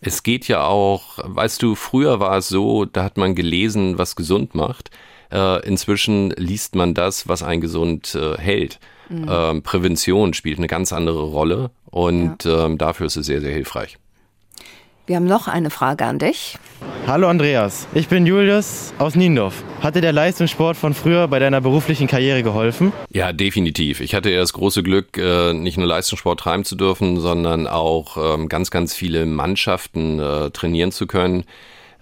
Es 0.00 0.22
geht 0.22 0.46
ja 0.46 0.64
auch, 0.64 1.18
weißt 1.24 1.60
du, 1.62 1.74
früher 1.74 2.20
war 2.20 2.38
es 2.38 2.48
so, 2.48 2.84
da 2.84 3.02
hat 3.02 3.16
man 3.16 3.34
gelesen, 3.34 3.98
was 3.98 4.14
gesund 4.14 4.54
macht. 4.54 4.90
Äh, 5.32 5.66
inzwischen 5.66 6.30
liest 6.30 6.76
man 6.76 6.94
das, 6.94 7.26
was 7.26 7.42
einen 7.42 7.60
gesund 7.60 8.14
äh, 8.14 8.38
hält. 8.38 8.78
Mhm. 9.08 9.26
Ähm, 9.28 9.62
Prävention 9.62 10.34
spielt 10.34 10.58
eine 10.58 10.68
ganz 10.68 10.92
andere 10.92 11.22
Rolle 11.22 11.70
und 11.90 12.44
ja. 12.44 12.66
ähm, 12.66 12.78
dafür 12.78 13.06
ist 13.06 13.16
es 13.16 13.26
sehr, 13.26 13.40
sehr 13.40 13.52
hilfreich. 13.52 13.98
Wir 15.06 15.14
haben 15.14 15.26
noch 15.26 15.46
eine 15.46 15.70
Frage 15.70 16.04
an 16.04 16.18
dich. 16.18 16.58
Hallo 17.06 17.28
Andreas, 17.28 17.86
ich 17.94 18.08
bin 18.08 18.26
Julius 18.26 18.92
aus 18.98 19.14
Niendorf. 19.14 19.62
Hatte 19.80 20.00
der 20.00 20.12
Leistungssport 20.12 20.76
von 20.76 20.94
früher 20.94 21.28
bei 21.28 21.38
deiner 21.38 21.60
beruflichen 21.60 22.08
Karriere 22.08 22.42
geholfen? 22.42 22.92
Ja, 23.10 23.32
definitiv. 23.32 24.00
Ich 24.00 24.16
hatte 24.16 24.30
ja 24.30 24.40
das 24.40 24.52
große 24.52 24.82
Glück, 24.82 25.16
äh, 25.16 25.52
nicht 25.52 25.78
nur 25.78 25.86
Leistungssport 25.86 26.40
treiben 26.40 26.64
zu 26.64 26.74
dürfen, 26.74 27.20
sondern 27.20 27.68
auch 27.68 28.16
ähm, 28.16 28.48
ganz, 28.48 28.72
ganz 28.72 28.96
viele 28.96 29.26
Mannschaften 29.26 30.18
äh, 30.18 30.50
trainieren 30.50 30.90
zu 30.90 31.06
können. 31.06 31.44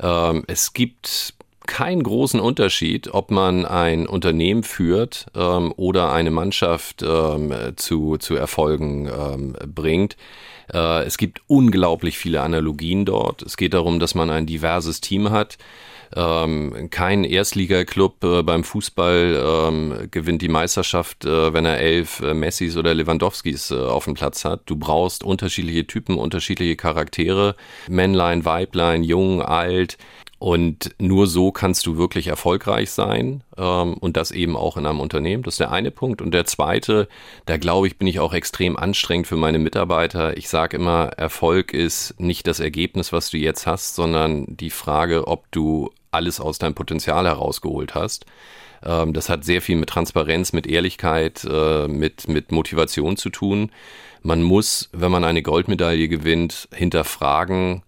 Ähm, 0.01 0.45
es 0.47 0.73
gibt 0.73 1.35
keinen 1.67 2.03
großen 2.03 2.41
Unterschied, 2.41 3.13
ob 3.13 3.31
man 3.31 3.67
ein 3.67 4.07
Unternehmen 4.07 4.63
führt 4.63 5.27
ähm, 5.35 5.75
oder 5.77 6.11
eine 6.11 6.31
Mannschaft 6.31 7.05
zu, 7.77 8.17
zu 8.19 8.35
Erfolgen 8.35 9.55
bringt. 9.75 10.17
Äh, 10.73 11.05
es 11.05 11.19
gibt 11.19 11.43
unglaublich 11.47 12.19
viele 12.19 12.43
Analogien 12.43 13.05
dort. 13.05 13.43
Es 13.43 13.57
geht 13.57 13.75
darum, 13.75 14.01
dass 14.01 14.15
man 14.15 14.31
ein 14.31 14.47
diverses 14.47 15.01
Team 15.01 15.31
hat. 15.31 15.59
Ähm, 16.17 16.91
kein 16.91 17.25
Erstligaklub 17.25 18.23
äh, 18.23 18.43
beim 18.43 18.63
Fußball 18.63 19.69
ähm, 19.69 20.09
gewinnt 20.11 20.43
die 20.43 20.49
Meisterschaft, 20.49 21.25
äh, 21.25 21.53
wenn 21.53 21.65
er 21.65 21.79
elf 21.79 22.21
äh, 22.21 22.35
Messis 22.35 22.77
oder 22.77 22.95
Lewandowskis 22.95 23.73
äh, 23.73 23.75
auf 23.75 24.05
dem 24.05 24.15
Platz 24.15 24.45
hat. 24.45 24.63
Du 24.67 24.77
brauchst 24.77 25.25
unterschiedliche 25.25 25.87
Typen, 25.87 26.17
unterschiedliche 26.17 26.77
Charaktere, 26.77 27.57
Männlein, 27.89 28.45
Weiblein, 28.45 29.03
jung, 29.03 29.43
alt. 29.43 29.99
Und 30.39 30.95
nur 30.99 31.27
so 31.27 31.53
kannst 31.53 31.87
du 31.87 31.97
wirklich 31.97 32.27
erfolgreich 32.27 32.91
sein 32.91 33.43
ähm, 33.57 33.95
und 33.95 34.17
das 34.17 34.31
eben 34.31 34.57
auch 34.57 34.77
in 34.77 34.85
einem 34.85 35.01
Unternehmen. 35.01 35.43
Das 35.43 35.55
ist 35.55 35.61
der 35.61 35.71
eine 35.73 35.91
Punkt. 35.91 36.21
Und 36.21 36.33
der 36.33 36.45
zweite, 36.45 37.09
da 37.47 37.57
glaube 37.57 37.87
ich, 37.87 37.99
bin 37.99 38.09
ich 38.09 38.21
auch 38.21 38.35
extrem 38.35 38.77
anstrengend 38.77 39.27
für 39.27 39.37
meine 39.37 39.59
Mitarbeiter. 39.59 40.37
Ich 40.37 40.49
sage 40.49 40.77
immer, 40.77 41.11
Erfolg 41.17 41.73
ist 41.73 42.21
nicht 42.21 42.47
das 42.47 42.61
Ergebnis, 42.61 43.13
was 43.13 43.31
du 43.31 43.39
jetzt 43.39 43.67
hast, 43.67 43.95
sondern 43.95 44.45
die 44.49 44.71
Frage, 44.71 45.29
ob 45.29 45.51
du 45.51 45.91
alles 46.11 46.41
aus 46.41 46.59
deinem 46.59 46.75
Potenzial 46.75 47.27
herausgeholt 47.27 47.95
hast. 47.95 48.27
Ähm, 48.85 49.13
das 49.13 49.29
hat 49.29 49.45
sehr 49.45 49.63
viel 49.63 49.77
mit 49.77 49.89
Transparenz, 49.89 50.53
mit 50.53 50.67
Ehrlichkeit, 50.67 51.47
äh, 51.51 51.89
mit, 51.89 52.29
mit 52.29 52.53
Motivation 52.53 53.17
zu 53.17 53.31
tun. 53.31 53.71
Man 54.23 54.43
muss, 54.43 54.89
wenn 54.93 55.13
man 55.13 55.25
eine 55.25 55.43
Goldmedaille 55.43 56.09
gewinnt, 56.09 56.69
hinterfragen, 56.73 57.83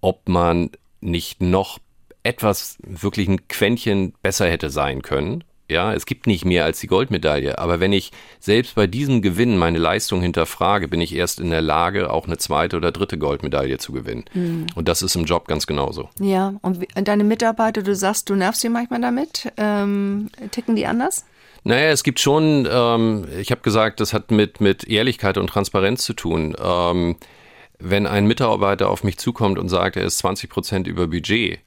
ob 0.00 0.28
man 0.28 0.70
nicht 1.00 1.40
noch 1.40 1.78
etwas 2.22 2.78
wirklich 2.82 3.28
ein 3.28 3.48
Quäntchen 3.48 4.12
besser 4.22 4.48
hätte 4.48 4.70
sein 4.70 5.02
können. 5.02 5.44
Ja, 5.70 5.94
es 5.94 6.04
gibt 6.04 6.26
nicht 6.26 6.44
mehr 6.44 6.64
als 6.64 6.80
die 6.80 6.88
Goldmedaille. 6.88 7.58
Aber 7.58 7.78
wenn 7.78 7.92
ich 7.92 8.10
selbst 8.40 8.74
bei 8.74 8.88
diesem 8.88 9.22
Gewinn 9.22 9.56
meine 9.56 9.78
Leistung 9.78 10.20
hinterfrage, 10.20 10.88
bin 10.88 11.00
ich 11.00 11.14
erst 11.14 11.38
in 11.38 11.50
der 11.50 11.62
Lage, 11.62 12.10
auch 12.12 12.26
eine 12.26 12.38
zweite 12.38 12.76
oder 12.76 12.90
dritte 12.90 13.18
Goldmedaille 13.18 13.78
zu 13.78 13.92
gewinnen. 13.92 14.24
Mhm. 14.34 14.66
Und 14.74 14.88
das 14.88 15.00
ist 15.00 15.14
im 15.14 15.26
Job 15.26 15.46
ganz 15.46 15.68
genauso. 15.68 16.10
Ja, 16.18 16.54
und 16.62 16.84
deine 17.04 17.22
Mitarbeiter, 17.22 17.84
du 17.84 17.94
sagst, 17.94 18.28
du 18.28 18.34
nervst 18.34 18.62
sie 18.62 18.68
manchmal 18.68 19.00
damit. 19.00 19.52
Ähm, 19.56 20.30
ticken 20.50 20.74
die 20.74 20.86
anders? 20.86 21.24
Naja, 21.62 21.90
es 21.90 22.02
gibt 22.02 22.18
schon, 22.18 22.66
ähm, 22.68 23.28
ich 23.38 23.52
habe 23.52 23.60
gesagt, 23.60 24.00
das 24.00 24.12
hat 24.12 24.32
mit, 24.32 24.60
mit 24.60 24.88
Ehrlichkeit 24.88 25.38
und 25.38 25.46
Transparenz 25.48 26.04
zu 26.04 26.14
tun. 26.14 26.56
Ähm, 26.60 27.16
wenn 27.80 28.06
ein 28.06 28.26
Mitarbeiter 28.26 28.90
auf 28.90 29.04
mich 29.04 29.18
zukommt 29.18 29.58
und 29.58 29.68
sagt, 29.68 29.96
er 29.96 30.04
ist 30.04 30.18
20 30.18 30.50
Prozent 30.50 30.86
über 30.86 31.06
Budget, 31.06 31.60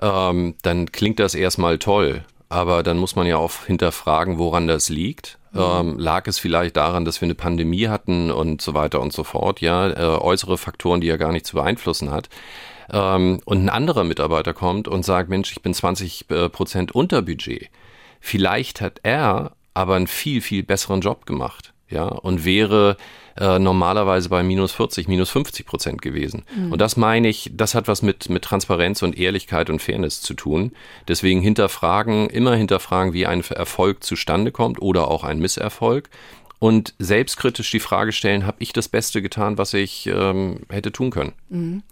ähm, 0.00 0.54
dann 0.62 0.92
klingt 0.92 1.18
das 1.18 1.34
erstmal 1.34 1.78
toll. 1.78 2.24
Aber 2.48 2.82
dann 2.82 2.98
muss 2.98 3.14
man 3.14 3.26
ja 3.26 3.36
auch 3.36 3.64
hinterfragen, 3.66 4.38
woran 4.38 4.66
das 4.66 4.88
liegt. 4.88 5.38
Mhm. 5.52 5.60
Ähm, 5.60 5.98
lag 5.98 6.26
es 6.26 6.38
vielleicht 6.38 6.76
daran, 6.76 7.04
dass 7.04 7.20
wir 7.20 7.26
eine 7.26 7.34
Pandemie 7.34 7.88
hatten 7.88 8.30
und 8.30 8.60
so 8.60 8.74
weiter 8.74 9.00
und 9.00 9.12
so 9.12 9.24
fort, 9.24 9.60
ja, 9.60 9.88
äh, 9.88 10.18
äußere 10.20 10.58
Faktoren, 10.58 11.00
die 11.00 11.08
er 11.08 11.18
gar 11.18 11.32
nicht 11.32 11.46
zu 11.46 11.56
beeinflussen 11.56 12.10
hat. 12.10 12.28
Ähm, 12.92 13.40
und 13.44 13.64
ein 13.64 13.68
anderer 13.68 14.04
Mitarbeiter 14.04 14.52
kommt 14.52 14.88
und 14.88 15.04
sagt, 15.04 15.28
Mensch, 15.28 15.52
ich 15.52 15.62
bin 15.62 15.74
20 15.74 16.26
äh, 16.30 16.48
Prozent 16.48 16.92
unter 16.92 17.22
Budget. 17.22 17.68
Vielleicht 18.20 18.80
hat 18.80 19.00
er 19.02 19.52
aber 19.74 19.94
einen 19.94 20.08
viel, 20.08 20.40
viel 20.40 20.62
besseren 20.62 21.00
Job 21.00 21.26
gemacht, 21.26 21.72
ja, 21.88 22.04
und 22.04 22.44
wäre 22.44 22.96
äh, 23.40 23.58
normalerweise 23.58 24.28
bei 24.28 24.42
minus 24.42 24.72
40, 24.72 25.08
minus 25.08 25.30
50 25.30 25.66
Prozent 25.66 26.02
gewesen. 26.02 26.44
Mhm. 26.54 26.72
Und 26.72 26.80
das 26.80 26.96
meine 26.96 27.28
ich, 27.28 27.50
das 27.54 27.74
hat 27.74 27.88
was 27.88 28.02
mit, 28.02 28.28
mit 28.28 28.42
Transparenz 28.42 29.02
und 29.02 29.18
Ehrlichkeit 29.18 29.70
und 29.70 29.80
Fairness 29.80 30.20
zu 30.20 30.34
tun. 30.34 30.72
Deswegen 31.08 31.40
hinterfragen, 31.40 32.28
immer 32.28 32.54
hinterfragen, 32.54 33.12
wie 33.12 33.26
ein 33.26 33.42
Erfolg 33.50 34.04
zustande 34.04 34.52
kommt 34.52 34.80
oder 34.80 35.08
auch 35.08 35.24
ein 35.24 35.38
Misserfolg. 35.38 36.10
Und 36.58 36.94
selbstkritisch 36.98 37.70
die 37.70 37.80
Frage 37.80 38.12
stellen, 38.12 38.46
habe 38.46 38.58
ich 38.60 38.74
das 38.74 38.88
Beste 38.88 39.22
getan, 39.22 39.56
was 39.56 39.72
ich 39.72 40.06
ähm, 40.06 40.60
hätte 40.68 40.92
tun 40.92 41.10
können? 41.10 41.32
Mhm. 41.48 41.82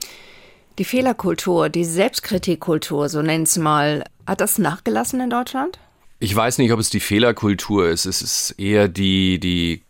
Die 0.79 0.85
Fehlerkultur, 0.85 1.71
die 1.71 1.85
Selbstkritikkultur, 1.85 3.09
so 3.09 3.23
nennt 3.23 3.49
es 3.49 3.57
mal, 3.57 4.05
hat 4.27 4.41
das 4.41 4.59
nachgelassen 4.59 5.21
in 5.21 5.31
Deutschland? 5.31 5.79
Ich 6.21 6.35
weiß 6.35 6.59
nicht, 6.59 6.73
ob 6.73 6.81
es 6.81 6.91
die 6.91 7.01
Fehlerkultur 7.01 7.89
ist. 7.89 8.05
Es 8.05 8.23
ist 8.23 8.51
eher 8.59 8.89
die, 8.89 9.39
die, 9.39 9.83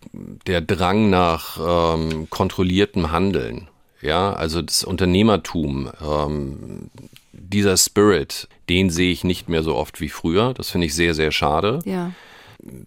der 0.46 0.60
Drang 0.60 1.10
nach 1.10 1.94
ähm, 1.94 2.28
kontrolliertem 2.30 3.12
Handeln. 3.12 3.68
Ja, 4.00 4.32
also 4.32 4.62
das 4.62 4.84
Unternehmertum, 4.84 5.90
ähm, 6.00 6.90
dieser 7.32 7.76
Spirit, 7.76 8.48
den 8.68 8.90
sehe 8.90 9.10
ich 9.10 9.24
nicht 9.24 9.48
mehr 9.48 9.62
so 9.62 9.74
oft 9.74 10.00
wie 10.00 10.08
früher. 10.08 10.54
Das 10.54 10.70
finde 10.70 10.86
ich 10.86 10.94
sehr, 10.94 11.14
sehr 11.14 11.32
schade. 11.32 11.80
Ja. 11.84 12.12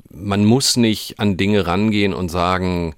Man 0.10 0.46
muss 0.46 0.78
nicht 0.78 1.20
an 1.20 1.38
Dinge 1.38 1.68
rangehen 1.68 2.14
und 2.14 2.30
sagen, 2.30 2.96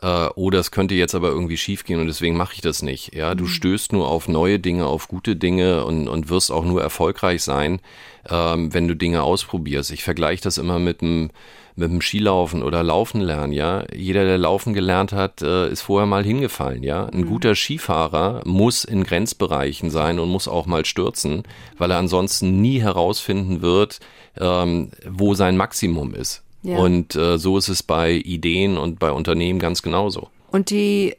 äh, 0.00 0.26
oder 0.34 0.60
es 0.60 0.70
könnte 0.70 0.94
jetzt 0.94 1.14
aber 1.14 1.28
irgendwie 1.28 1.56
schiefgehen 1.56 2.00
und 2.00 2.06
deswegen 2.06 2.36
mache 2.36 2.54
ich 2.54 2.60
das 2.60 2.82
nicht. 2.82 3.14
Ja, 3.14 3.34
du 3.34 3.44
mhm. 3.44 3.48
stößt 3.48 3.92
nur 3.92 4.08
auf 4.08 4.28
neue 4.28 4.58
Dinge, 4.58 4.86
auf 4.86 5.08
gute 5.08 5.36
Dinge 5.36 5.84
und, 5.84 6.08
und 6.08 6.28
wirst 6.28 6.52
auch 6.52 6.64
nur 6.64 6.82
erfolgreich 6.82 7.42
sein, 7.42 7.80
ähm, 8.28 8.72
wenn 8.74 8.88
du 8.88 8.94
Dinge 8.94 9.22
ausprobierst. 9.22 9.90
Ich 9.90 10.04
vergleiche 10.04 10.42
das 10.42 10.58
immer 10.58 10.78
mit 10.78 11.02
einem 11.02 11.30
mit 11.76 11.90
dem 11.90 12.00
Skilaufen 12.00 12.62
oder 12.62 12.82
Laufen 12.82 13.20
lernen, 13.20 13.52
ja. 13.52 13.84
Jeder, 13.94 14.24
der 14.24 14.38
Laufen 14.38 14.72
gelernt 14.72 15.12
hat, 15.12 15.42
äh, 15.42 15.70
ist 15.70 15.82
vorher 15.82 16.06
mal 16.06 16.24
hingefallen, 16.24 16.82
ja. 16.82 17.06
Ein 17.06 17.20
mhm. 17.20 17.26
guter 17.26 17.54
Skifahrer 17.54 18.40
muss 18.46 18.84
in 18.84 19.04
Grenzbereichen 19.04 19.90
sein 19.90 20.18
und 20.18 20.30
muss 20.30 20.48
auch 20.48 20.66
mal 20.66 20.86
stürzen, 20.86 21.42
weil 21.76 21.90
er 21.90 21.98
ansonsten 21.98 22.62
nie 22.62 22.80
herausfinden 22.80 23.60
wird, 23.60 24.00
ähm, 24.38 24.90
wo 25.06 25.34
sein 25.34 25.58
Maximum 25.58 26.14
ist. 26.14 26.42
Ja. 26.62 26.78
Und 26.78 27.14
äh, 27.14 27.38
so 27.38 27.58
ist 27.58 27.68
es 27.68 27.82
bei 27.82 28.12
Ideen 28.12 28.78
und 28.78 28.98
bei 28.98 29.12
Unternehmen 29.12 29.58
ganz 29.58 29.82
genauso. 29.82 30.30
Und 30.50 30.70
die 30.70 31.14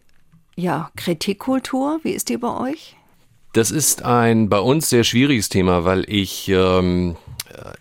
ja, 0.56 0.90
Kritikkultur, 0.96 2.00
wie 2.02 2.12
ist 2.12 2.30
die 2.30 2.38
bei 2.38 2.72
euch? 2.72 2.96
Das 3.54 3.72
ist 3.72 4.04
ein 4.04 4.50
bei 4.50 4.60
uns 4.60 4.90
sehr 4.90 5.04
schwieriges 5.04 5.50
Thema, 5.50 5.86
weil 5.86 6.04
ich 6.10 6.50
ähm, 6.50 7.16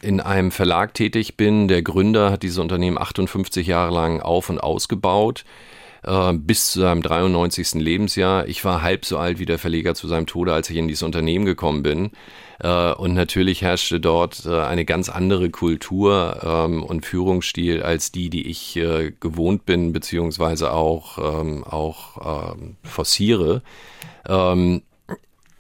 in 0.01 0.21
einem 0.21 0.51
Verlag 0.51 0.95
tätig 0.95 1.37
bin. 1.37 1.69
Der 1.69 1.83
Gründer 1.83 2.31
hat 2.31 2.43
dieses 2.43 2.59
Unternehmen 2.59 2.99
58 2.99 3.67
Jahre 3.67 3.93
lang 3.93 4.21
auf 4.21 4.51
und 4.51 4.59
ausgebaut 4.59 5.45
äh, 6.07 6.33
bis 6.33 6.73
zu 6.73 6.81
seinem 6.81 7.03
93. 7.03 7.75
Lebensjahr. 7.75 8.47
Ich 8.49 8.65
war 8.65 8.83
halb 8.83 9.05
so 9.05 9.19
alt 9.19 9.39
wie 9.39 9.47
der 9.47 9.59
Verleger 9.59 9.95
zu 9.95 10.09
seinem 10.09 10.27
Tode, 10.27 10.53
als 10.53 10.71
ich 10.71 10.77
in 10.77 10.89
dieses 10.89 11.03
Unternehmen 11.03 11.45
gekommen 11.45 11.83
bin. 11.83 12.13
Äh, 12.61 12.93
und 12.93 13.15
natürlich 13.15 13.63
herrschte 13.63 14.01
dort 14.01 14.47
äh, 14.47 14.63
eine 14.63 14.85
ganz 14.85 15.09
andere 15.09 15.51
Kultur 15.51 16.41
ähm, 16.43 16.83
und 16.83 17.05
Führungsstil 17.05 17.83
als 17.83 18.13
die, 18.13 18.31
die 18.31 18.47
ich 18.49 18.79
gewohnt 19.21 19.67
bin, 19.67 19.93
beziehungsweise 19.93 20.73
auch, 20.73 21.19
ähm, 21.41 21.65
auch 21.65 22.55
ähm, 22.55 22.77
forciere. 22.83 23.63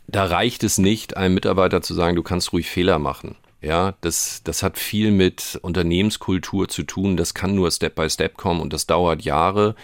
Da 0.09 0.25
reicht 0.25 0.64
es 0.64 0.79
nicht, 0.79 1.16
einem 1.16 1.35
Mitarbeiter 1.35 1.83
zu 1.83 1.95
sagen, 1.95 2.16
du 2.16 2.23
kannst 2.23 2.53
ruhig 2.53 2.69
Fehler 2.69 2.99
machen. 2.99 3.37
Ja, 3.61 3.95
das, 4.01 4.42
das 4.45 4.62
hat 4.62 4.79
viel 4.79 5.11
mit 5.11 5.59
Unternehmenskultur 5.62 6.69
zu 6.69 6.83
tun. 6.83 7.16
Das 7.16 7.35
kann 7.35 7.55
nur 7.55 7.71
Step 7.71 7.95
by 7.95 8.09
Step 8.11 8.37
kommen 8.37 8.61
und 8.61 8.73
das 8.73 8.87
dauert 8.87 9.23
Jahre. 9.23 9.75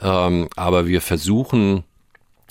Ähm, 0.00 0.48
aber 0.56 0.86
wir 0.86 1.00
versuchen 1.00 1.84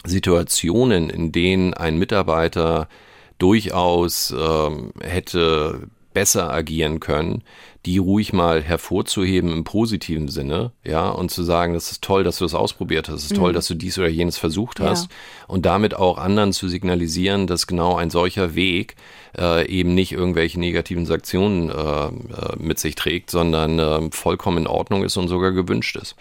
Situationen, 0.03 1.09
in 1.09 1.31
denen 1.31 1.73
ein 1.73 1.97
Mitarbeiter 1.97 2.89
durchaus 3.37 4.33
ähm, 4.37 4.91
hätte 5.01 5.87
besser 6.13 6.51
agieren 6.51 6.99
können, 6.99 7.43
die 7.87 7.99
ruhig 7.99 8.33
mal 8.33 8.61
hervorzuheben 8.61 9.49
im 9.49 9.63
positiven 9.63 10.27
Sinne, 10.27 10.71
ja, 10.83 11.07
und 11.07 11.31
zu 11.31 11.41
sagen, 11.43 11.73
das 11.73 11.89
ist 11.89 12.03
toll, 12.03 12.25
dass 12.25 12.37
du 12.37 12.43
das 12.43 12.53
ausprobiert 12.53 13.07
hast, 13.07 13.15
es 13.15 13.23
ist 13.27 13.37
mhm. 13.37 13.41
toll, 13.41 13.53
dass 13.53 13.67
du 13.67 13.75
dies 13.75 13.97
oder 13.97 14.09
jenes 14.09 14.37
versucht 14.37 14.81
hast 14.81 15.09
ja. 15.09 15.17
und 15.47 15.65
damit 15.65 15.95
auch 15.95 16.17
anderen 16.17 16.51
zu 16.51 16.67
signalisieren, 16.67 17.47
dass 17.47 17.65
genau 17.65 17.95
ein 17.95 18.09
solcher 18.09 18.55
Weg 18.55 18.97
äh, 19.37 19.65
eben 19.69 19.95
nicht 19.95 20.11
irgendwelche 20.11 20.59
negativen 20.59 21.05
Sanktionen 21.05 21.69
äh, 21.69 21.73
äh 21.73 22.11
mit 22.57 22.77
sich 22.77 22.95
trägt, 22.95 23.31
sondern 23.31 23.79
äh, 23.79 24.09
vollkommen 24.11 24.57
in 24.57 24.67
Ordnung 24.67 25.05
ist 25.05 25.15
und 25.15 25.29
sogar 25.29 25.53
gewünscht 25.53 25.95
ist. 25.95 26.17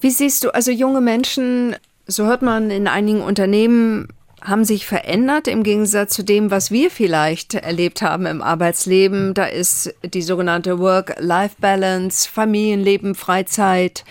Wie 0.00 0.10
siehst 0.10 0.42
du, 0.42 0.52
also 0.52 0.72
junge 0.72 1.00
Menschen, 1.00 1.76
so 2.08 2.24
hört 2.24 2.42
man 2.42 2.72
in 2.72 2.88
einigen 2.88 3.22
Unternehmen, 3.22 4.08
haben 4.44 4.64
sich 4.64 4.86
verändert 4.86 5.48
im 5.48 5.62
Gegensatz 5.62 6.14
zu 6.14 6.22
dem, 6.22 6.50
was 6.50 6.70
wir 6.70 6.90
vielleicht 6.90 7.54
erlebt 7.54 8.02
haben 8.02 8.26
im 8.26 8.42
Arbeitsleben. 8.42 9.32
Da 9.32 9.46
ist 9.46 9.94
die 10.04 10.22
sogenannte 10.22 10.78
Work-Life-Balance, 10.78 12.28
Familienleben, 12.30 13.14
Freizeit 13.14 14.04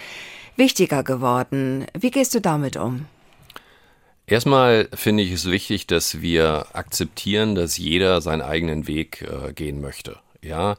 wichtiger 0.58 1.04
geworden. 1.04 1.86
Wie 1.98 2.12
gehst 2.12 2.34
du 2.34 2.42
damit 2.42 2.78
um? 2.78 3.06
Erstmal 4.26 4.88
finde 4.94 5.22
ich 5.22 5.32
es 5.32 5.50
wichtig, 5.52 5.86
dass 5.86 6.22
wir 6.22 6.66
akzeptieren, 6.74 7.56
dass 7.56 7.78
jeder 7.78 8.22
seinen 8.22 8.42
eigenen 8.42 8.88
Weg 8.88 9.22
äh, 9.22 9.54
gehen 9.54 9.82
möchte. 9.82 10.18
Ja, 10.42 10.76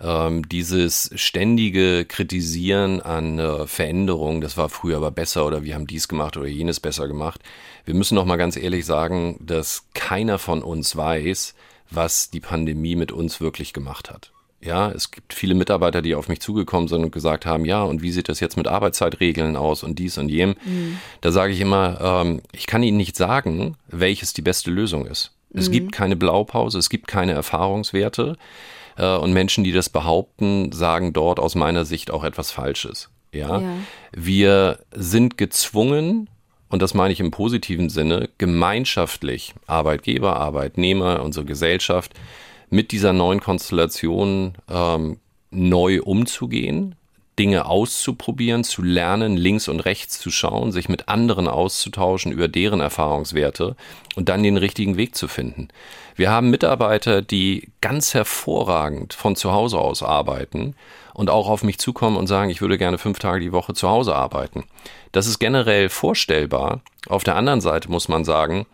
ähm, 0.00 0.48
dieses 0.48 1.10
ständige 1.14 2.04
Kritisieren 2.04 3.00
an 3.00 3.38
äh, 3.38 3.66
Veränderungen, 3.66 4.40
das 4.40 4.56
war 4.56 4.68
früher 4.68 4.98
aber 4.98 5.10
besser 5.10 5.46
oder 5.46 5.64
wir 5.64 5.74
haben 5.74 5.86
dies 5.86 6.08
gemacht 6.08 6.36
oder 6.36 6.46
jenes 6.46 6.80
besser 6.80 7.08
gemacht. 7.08 7.40
Wir 7.84 7.94
müssen 7.94 8.14
noch 8.14 8.24
mal 8.24 8.36
ganz 8.36 8.56
ehrlich 8.56 8.86
sagen, 8.86 9.38
dass 9.40 9.84
keiner 9.94 10.38
von 10.38 10.62
uns 10.62 10.96
weiß, 10.96 11.54
was 11.90 12.30
die 12.30 12.40
Pandemie 12.40 12.96
mit 12.96 13.12
uns 13.12 13.40
wirklich 13.40 13.72
gemacht 13.72 14.10
hat. 14.10 14.32
Ja, 14.60 14.90
es 14.90 15.12
gibt 15.12 15.34
viele 15.34 15.54
Mitarbeiter, 15.54 16.02
die 16.02 16.16
auf 16.16 16.28
mich 16.28 16.40
zugekommen 16.40 16.88
sind 16.88 17.04
und 17.04 17.12
gesagt 17.12 17.46
haben, 17.46 17.64
ja, 17.64 17.82
und 17.82 18.02
wie 18.02 18.10
sieht 18.10 18.28
das 18.28 18.40
jetzt 18.40 18.56
mit 18.56 18.66
Arbeitszeitregeln 18.66 19.56
aus 19.56 19.84
und 19.84 20.00
dies 20.00 20.18
und 20.18 20.28
jem? 20.28 20.56
Mhm. 20.64 20.98
Da 21.20 21.30
sage 21.30 21.52
ich 21.52 21.60
immer, 21.60 22.00
ähm, 22.00 22.42
ich 22.52 22.66
kann 22.66 22.82
Ihnen 22.82 22.96
nicht 22.96 23.16
sagen, 23.16 23.76
welches 23.86 24.32
die 24.32 24.42
beste 24.42 24.70
Lösung 24.72 25.06
ist. 25.06 25.32
Es 25.54 25.68
mhm. 25.68 25.72
gibt 25.72 25.92
keine 25.92 26.16
Blaupause, 26.16 26.78
es 26.78 26.90
gibt 26.90 27.06
keine 27.06 27.32
Erfahrungswerte. 27.32 28.36
Äh, 28.98 29.16
und 29.16 29.32
Menschen, 29.32 29.64
die 29.64 29.72
das 29.72 29.88
behaupten, 29.88 30.72
sagen 30.72 31.12
dort 31.12 31.40
aus 31.40 31.54
meiner 31.54 31.84
Sicht 31.84 32.10
auch 32.10 32.24
etwas 32.24 32.50
Falsches. 32.50 33.08
Ja? 33.32 33.60
ja. 33.60 33.72
Wir 34.12 34.80
sind 34.92 35.38
gezwungen, 35.38 36.28
und 36.68 36.82
das 36.82 36.92
meine 36.92 37.12
ich 37.12 37.20
im 37.20 37.30
positiven 37.30 37.88
Sinne, 37.88 38.28
gemeinschaftlich, 38.36 39.54
Arbeitgeber, 39.66 40.36
Arbeitnehmer, 40.36 41.22
unsere 41.22 41.46
Gesellschaft, 41.46 42.12
mit 42.70 42.92
dieser 42.92 43.14
neuen 43.14 43.40
Konstellation 43.40 44.52
ähm, 44.68 45.18
neu 45.50 46.02
umzugehen, 46.02 46.94
Dinge 47.38 47.66
auszuprobieren, 47.66 48.64
zu 48.64 48.82
lernen, 48.82 49.36
links 49.36 49.68
und 49.68 49.80
rechts 49.80 50.18
zu 50.18 50.30
schauen, 50.30 50.72
sich 50.72 50.88
mit 50.88 51.08
anderen 51.08 51.46
auszutauschen 51.48 52.32
über 52.32 52.48
deren 52.48 52.80
Erfahrungswerte 52.80 53.76
und 54.16 54.28
dann 54.28 54.42
den 54.42 54.56
richtigen 54.56 54.96
Weg 54.96 55.14
zu 55.14 55.28
finden. 55.28 55.68
Wir 56.16 56.30
haben 56.30 56.50
Mitarbeiter, 56.50 57.22
die 57.22 57.68
ganz 57.80 58.12
hervorragend 58.12 59.14
von 59.14 59.36
zu 59.36 59.52
Hause 59.52 59.78
aus 59.78 60.02
arbeiten 60.02 60.74
und 61.14 61.30
auch 61.30 61.48
auf 61.48 61.62
mich 61.62 61.78
zukommen 61.78 62.16
und 62.16 62.26
sagen, 62.26 62.50
ich 62.50 62.60
würde 62.60 62.76
gerne 62.76 62.98
fünf 62.98 63.20
Tage 63.20 63.40
die 63.40 63.52
Woche 63.52 63.72
zu 63.72 63.88
Hause 63.88 64.16
arbeiten. 64.16 64.64
Das 65.12 65.26
ist 65.26 65.38
generell 65.38 65.88
vorstellbar. 65.88 66.80
Auf 67.08 67.22
der 67.22 67.36
anderen 67.36 67.60
Seite 67.60 67.90
muss 67.90 68.08
man 68.08 68.24
sagen, 68.24 68.66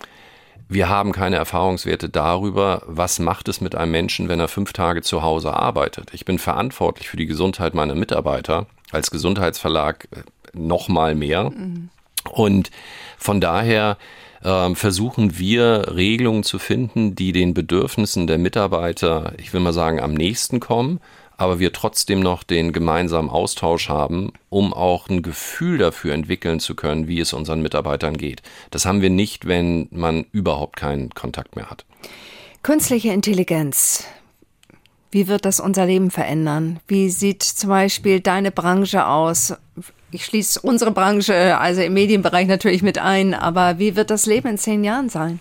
wir 0.68 0.88
haben 0.88 1.12
keine 1.12 1.36
Erfahrungswerte 1.36 2.08
darüber, 2.08 2.82
was 2.86 3.18
macht 3.18 3.48
es 3.48 3.60
mit 3.60 3.74
einem 3.74 3.92
Menschen, 3.92 4.28
wenn 4.28 4.40
er 4.40 4.48
fünf 4.48 4.72
Tage 4.72 5.02
zu 5.02 5.22
Hause 5.22 5.52
arbeitet. 5.52 6.10
Ich 6.12 6.24
bin 6.24 6.38
verantwortlich 6.38 7.08
für 7.08 7.16
die 7.16 7.26
Gesundheit 7.26 7.74
meiner 7.74 7.94
Mitarbeiter, 7.94 8.66
als 8.90 9.10
Gesundheitsverlag 9.10 10.08
äh, 10.10 10.22
noch 10.52 10.88
mal 10.88 11.14
mehr. 11.14 11.50
Mhm. 11.50 11.90
Und 12.30 12.70
von 13.18 13.40
daher 13.40 13.98
äh, 14.42 14.74
versuchen 14.74 15.38
wir 15.38 15.94
Regelungen 15.94 16.42
zu 16.42 16.58
finden, 16.58 17.14
die 17.14 17.32
den 17.32 17.54
Bedürfnissen 17.54 18.26
der 18.26 18.38
Mitarbeiter, 18.38 19.34
ich 19.38 19.52
will 19.52 19.60
mal 19.60 19.72
sagen, 19.72 20.00
am 20.00 20.14
nächsten 20.14 20.60
kommen 20.60 21.00
aber 21.44 21.58
wir 21.58 21.74
trotzdem 21.74 22.20
noch 22.20 22.42
den 22.42 22.72
gemeinsamen 22.72 23.28
Austausch 23.28 23.90
haben, 23.90 24.32
um 24.48 24.72
auch 24.72 25.10
ein 25.10 25.20
Gefühl 25.20 25.76
dafür 25.76 26.14
entwickeln 26.14 26.58
zu 26.58 26.74
können, 26.74 27.06
wie 27.06 27.20
es 27.20 27.34
unseren 27.34 27.60
Mitarbeitern 27.60 28.16
geht. 28.16 28.40
Das 28.70 28.86
haben 28.86 29.02
wir 29.02 29.10
nicht, 29.10 29.46
wenn 29.46 29.86
man 29.90 30.24
überhaupt 30.32 30.76
keinen 30.76 31.10
Kontakt 31.10 31.54
mehr 31.54 31.68
hat. 31.68 31.84
Künstliche 32.62 33.12
Intelligenz. 33.12 34.04
Wie 35.10 35.28
wird 35.28 35.44
das 35.44 35.60
unser 35.60 35.84
Leben 35.84 36.10
verändern? 36.10 36.80
Wie 36.88 37.10
sieht 37.10 37.42
zum 37.42 37.68
Beispiel 37.68 38.20
deine 38.20 38.50
Branche 38.50 39.06
aus? 39.06 39.52
Ich 40.10 40.24
schließe 40.24 40.60
unsere 40.62 40.92
Branche, 40.92 41.58
also 41.58 41.82
im 41.82 41.92
Medienbereich 41.92 42.46
natürlich 42.46 42.82
mit 42.82 42.96
ein, 42.96 43.34
aber 43.34 43.78
wie 43.78 43.96
wird 43.96 44.08
das 44.08 44.24
Leben 44.24 44.48
in 44.48 44.56
zehn 44.56 44.82
Jahren 44.82 45.10
sein? 45.10 45.40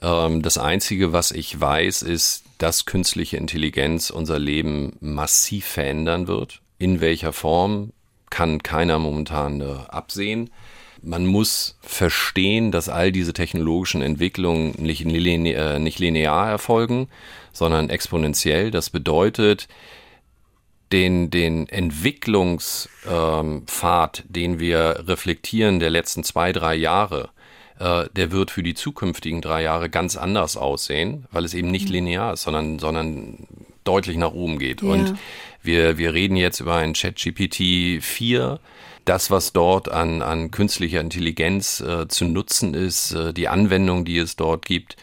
Ähm, 0.00 0.40
das 0.40 0.56
Einzige, 0.56 1.12
was 1.12 1.32
ich 1.32 1.60
weiß, 1.60 2.00
ist, 2.00 2.44
dass 2.60 2.84
künstliche 2.84 3.38
Intelligenz 3.38 4.10
unser 4.10 4.38
Leben 4.38 4.92
massiv 5.00 5.64
verändern 5.64 6.28
wird. 6.28 6.60
In 6.78 7.00
welcher 7.00 7.32
Form 7.32 7.94
kann 8.28 8.62
keiner 8.62 8.98
momentan 8.98 9.62
absehen. 9.62 10.50
Man 11.02 11.26
muss 11.26 11.78
verstehen, 11.80 12.70
dass 12.70 12.90
all 12.90 13.12
diese 13.12 13.32
technologischen 13.32 14.02
Entwicklungen 14.02 14.74
nicht, 14.76 15.02
linear, 15.04 15.76
äh, 15.76 15.78
nicht 15.78 15.98
linear 15.98 16.50
erfolgen, 16.50 17.08
sondern 17.52 17.88
exponentiell. 17.88 18.70
Das 18.70 18.90
bedeutet, 18.90 19.66
den, 20.92 21.30
den 21.30 21.66
Entwicklungspfad, 21.66 24.20
ähm, 24.20 24.26
den 24.28 24.60
wir 24.60 25.04
reflektieren 25.06 25.80
der 25.80 25.88
letzten 25.88 26.24
zwei, 26.24 26.52
drei 26.52 26.74
Jahre, 26.74 27.30
äh, 27.80 28.08
der 28.14 28.30
wird 28.30 28.50
für 28.50 28.62
die 28.62 28.74
zukünftigen 28.74 29.40
drei 29.40 29.62
Jahre 29.62 29.88
ganz 29.88 30.16
anders 30.16 30.56
aussehen, 30.56 31.26
weil 31.32 31.44
es 31.44 31.54
eben 31.54 31.70
nicht 31.70 31.86
mhm. 31.86 31.94
linear 31.94 32.34
ist, 32.34 32.42
sondern, 32.42 32.78
sondern 32.78 33.46
deutlich 33.84 34.16
nach 34.16 34.32
oben 34.32 34.58
geht. 34.58 34.82
Ja. 34.82 34.88
Und 34.88 35.18
wir, 35.62 35.98
wir 35.98 36.12
reden 36.14 36.36
jetzt 36.36 36.60
über 36.60 36.76
ein 36.76 36.92
ChatGPT 36.92 38.02
4. 38.02 38.60
Das, 39.06 39.30
was 39.30 39.52
dort 39.52 39.90
an, 39.90 40.20
an 40.20 40.50
künstlicher 40.50 41.00
Intelligenz 41.00 41.80
äh, 41.80 42.06
zu 42.06 42.26
nutzen 42.26 42.74
ist, 42.74 43.12
äh, 43.12 43.32
die 43.32 43.48
Anwendung, 43.48 44.04
die 44.04 44.18
es 44.18 44.36
dort 44.36 44.66
gibt, 44.66 44.96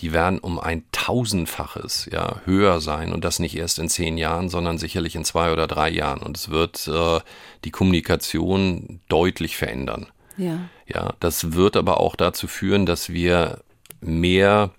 die 0.00 0.12
werden 0.12 0.40
um 0.40 0.58
ein 0.58 0.82
tausendfaches 0.90 2.08
ja, 2.12 2.40
höher 2.44 2.80
sein 2.80 3.12
und 3.12 3.24
das 3.24 3.38
nicht 3.38 3.56
erst 3.56 3.78
in 3.78 3.88
zehn 3.88 4.18
Jahren, 4.18 4.48
sondern 4.48 4.76
sicherlich 4.76 5.14
in 5.14 5.24
zwei 5.24 5.52
oder 5.52 5.68
drei 5.68 5.88
Jahren. 5.88 6.20
Und 6.20 6.36
es 6.36 6.50
wird 6.50 6.88
äh, 6.88 7.20
die 7.64 7.70
Kommunikation 7.70 9.00
deutlich 9.08 9.56
verändern. 9.56 10.08
Ja. 10.36 10.58
Ja, 10.86 11.14
das 11.20 11.52
wird 11.52 11.76
aber 11.76 12.00
auch 12.00 12.16
dazu 12.16 12.46
führen, 12.46 12.86
dass 12.86 13.08
wir 13.10 13.60
mehr 14.00 14.70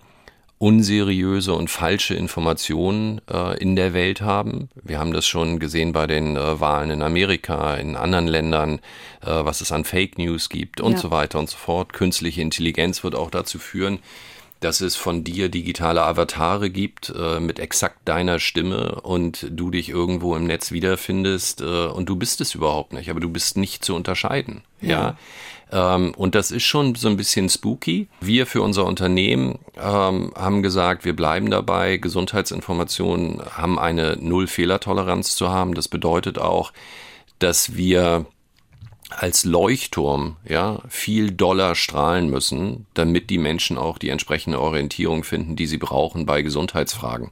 unseriöse 0.57 1.53
und 1.53 1.69
falsche 1.69 2.15
Informationen 2.15 3.19
äh, 3.29 3.57
in 3.59 3.75
der 3.75 3.93
Welt 3.93 4.21
haben. 4.21 4.69
Wir 4.83 4.99
haben 4.99 5.11
das 5.11 5.27
schon 5.27 5.59
gesehen 5.59 5.91
bei 5.91 6.07
den 6.07 6.37
äh, 6.37 6.59
Wahlen 6.61 6.91
in 6.91 7.01
Amerika, 7.01 7.75
in 7.75 7.95
anderen 7.97 8.27
Ländern, 8.27 8.79
äh, 9.21 9.27
was 9.27 9.59
es 9.61 9.71
an 9.73 9.83
Fake 9.83 10.17
News 10.17 10.47
gibt 10.49 10.79
und 10.79 10.93
Ja. 10.93 10.97
so 10.99 11.11
weiter 11.11 11.39
und 11.39 11.49
so 11.49 11.57
fort. 11.57 11.91
Künstliche 11.91 12.41
Intelligenz 12.41 13.03
wird 13.03 13.15
auch 13.15 13.29
dazu 13.31 13.59
führen, 13.59 13.99
dass 14.61 14.79
es 14.79 14.95
von 14.95 15.25
dir 15.25 15.49
digitale 15.49 16.01
Avatare 16.03 16.69
gibt 16.69 17.13
äh, 17.15 17.41
mit 17.41 17.59
exakt 17.59 17.99
deiner 18.05 18.39
Stimme 18.39 19.01
und 19.01 19.45
du 19.51 19.69
dich 19.69 19.89
irgendwo 19.89 20.35
im 20.37 20.45
Netz 20.45 20.71
wiederfindest 20.71 21.61
äh, 21.61 21.87
und 21.87 22.07
du 22.07 22.15
bist 22.15 22.39
es 22.39 22.55
überhaupt 22.55 22.93
nicht, 22.93 23.09
aber 23.09 23.19
du 23.19 23.29
bist 23.29 23.57
nicht 23.57 23.83
zu 23.83 23.93
unterscheiden. 23.93 24.61
Ja. 24.79 25.09
Ähm, 25.09 25.15
und 25.71 26.35
das 26.35 26.51
ist 26.51 26.63
schon 26.63 26.95
so 26.95 27.07
ein 27.07 27.17
bisschen 27.17 27.49
spooky. 27.49 28.07
Wir 28.21 28.45
für 28.45 28.61
unser 28.61 28.85
Unternehmen 28.85 29.59
ähm, 29.77 30.31
haben 30.35 30.61
gesagt, 30.61 31.05
wir 31.05 31.15
bleiben 31.15 31.49
dabei. 31.49 31.97
Gesundheitsinformationen 31.97 33.41
haben 33.57 33.79
eine 33.79 34.17
Null-Fehlertoleranz 34.19 35.35
zu 35.35 35.49
haben. 35.49 35.73
Das 35.73 35.87
bedeutet 35.87 36.37
auch, 36.37 36.71
dass 37.39 37.75
wir 37.75 38.25
als 39.11 39.45
Leuchtturm 39.45 40.37
ja 40.47 40.79
viel 40.89 41.31
doller 41.31 41.75
strahlen 41.75 42.29
müssen, 42.29 42.87
damit 42.95 43.29
die 43.29 43.37
Menschen 43.37 43.77
auch 43.77 43.97
die 43.97 44.09
entsprechende 44.09 44.59
Orientierung 44.59 45.23
finden, 45.23 45.55
die 45.55 45.67
sie 45.67 45.77
brauchen 45.77 46.25
bei 46.25 46.41
Gesundheitsfragen. 46.41 47.29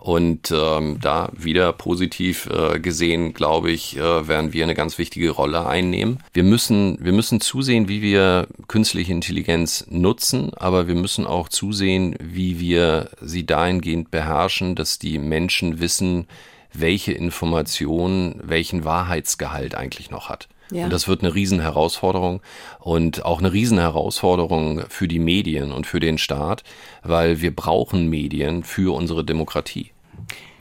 Und 0.00 0.52
ähm, 0.52 0.98
da 1.00 1.30
wieder 1.36 1.72
positiv 1.72 2.46
äh, 2.46 2.80
gesehen, 2.80 3.34
glaube 3.34 3.70
ich, 3.70 3.96
äh, 3.96 4.28
werden 4.28 4.52
wir 4.52 4.64
eine 4.64 4.74
ganz 4.74 4.98
wichtige 4.98 5.30
Rolle 5.30 5.66
einnehmen. 5.66 6.18
Wir 6.32 6.44
müssen, 6.44 6.98
wir 7.00 7.12
müssen 7.12 7.40
zusehen, 7.40 7.88
wie 7.88 8.00
wir 8.00 8.46
künstliche 8.68 9.12
Intelligenz 9.12 9.86
nutzen, 9.90 10.52
aber 10.54 10.88
wir 10.88 10.94
müssen 10.94 11.26
auch 11.26 11.48
zusehen, 11.48 12.16
wie 12.20 12.58
wir 12.58 13.10
sie 13.20 13.44
dahingehend 13.44 14.10
beherrschen, 14.10 14.74
dass 14.74 14.98
die 14.98 15.18
Menschen 15.18 15.80
wissen, 15.80 16.26
welche 16.72 17.12
Information 17.12 18.40
welchen 18.42 18.84
Wahrheitsgehalt 18.84 19.74
eigentlich 19.74 20.10
noch 20.10 20.30
hat. 20.30 20.48
Ja. 20.72 20.84
Und 20.84 20.92
das 20.92 21.08
wird 21.08 21.22
eine 21.22 21.34
Riesenherausforderung 21.34 22.40
und 22.80 23.24
auch 23.24 23.38
eine 23.38 23.52
Riesenherausforderung 23.52 24.84
für 24.88 25.08
die 25.08 25.18
Medien 25.18 25.72
und 25.72 25.86
für 25.86 26.00
den 26.00 26.18
Staat, 26.18 26.64
weil 27.02 27.40
wir 27.40 27.54
brauchen 27.54 28.08
Medien 28.08 28.64
für 28.64 28.94
unsere 28.94 29.24
Demokratie. 29.24 29.90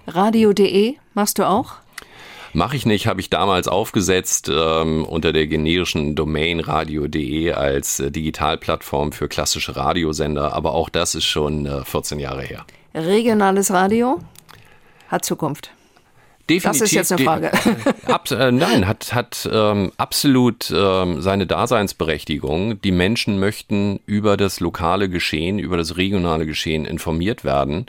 Radio.de 0.07 0.95
machst 1.13 1.39
du 1.39 1.47
auch? 1.47 1.75
Mache 2.53 2.75
ich 2.75 2.85
nicht, 2.85 3.07
habe 3.07 3.21
ich 3.21 3.29
damals 3.29 3.69
aufgesetzt 3.69 4.51
ähm, 4.53 5.05
unter 5.05 5.31
der 5.31 5.47
generischen 5.47 6.15
Domain 6.15 6.59
radio.de 6.59 7.53
als 7.53 8.01
äh, 8.01 8.11
Digitalplattform 8.11 9.13
für 9.13 9.29
klassische 9.29 9.77
Radiosender, 9.77 10.53
aber 10.53 10.73
auch 10.73 10.89
das 10.89 11.15
ist 11.15 11.23
schon 11.23 11.65
äh, 11.65 11.85
14 11.85 12.19
Jahre 12.19 12.41
her. 12.41 12.65
Regionales 12.93 13.71
Radio 13.71 14.19
hat 15.07 15.23
Zukunft. 15.23 15.71
Das 16.59 16.81
ist 16.81 16.91
jetzt 16.91 17.11
eine 17.11 17.23
Frage. 17.23 17.51
Abs 18.07 18.31
äh, 18.31 18.51
nein, 18.51 18.87
hat, 18.87 19.13
hat 19.13 19.49
ähm, 19.51 19.91
absolut 19.97 20.71
ähm, 20.75 21.21
seine 21.21 21.47
Daseinsberechtigung. 21.47 22.81
Die 22.81 22.91
Menschen 22.91 23.39
möchten 23.39 23.99
über 24.05 24.37
das 24.37 24.59
lokale 24.59 25.09
Geschehen, 25.09 25.59
über 25.59 25.77
das 25.77 25.97
regionale 25.97 26.45
Geschehen 26.45 26.85
informiert 26.85 27.43
werden. 27.43 27.85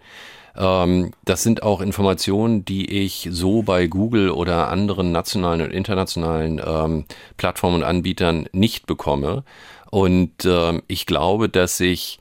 Ähm, 0.56 1.12
das 1.24 1.42
sind 1.42 1.62
auch 1.62 1.80
Informationen, 1.80 2.64
die 2.64 3.04
ich 3.04 3.28
so 3.30 3.62
bei 3.62 3.86
Google 3.86 4.30
oder 4.30 4.68
anderen 4.68 5.12
nationalen 5.12 5.62
und 5.62 5.70
internationalen 5.70 6.60
ähm, 6.64 7.04
Plattformen 7.36 7.76
und 7.76 7.84
Anbietern 7.84 8.48
nicht 8.52 8.86
bekomme. 8.86 9.44
Und 9.90 10.44
ähm, 10.44 10.82
ich 10.88 11.06
glaube, 11.06 11.48
dass 11.48 11.80
ich 11.80 12.18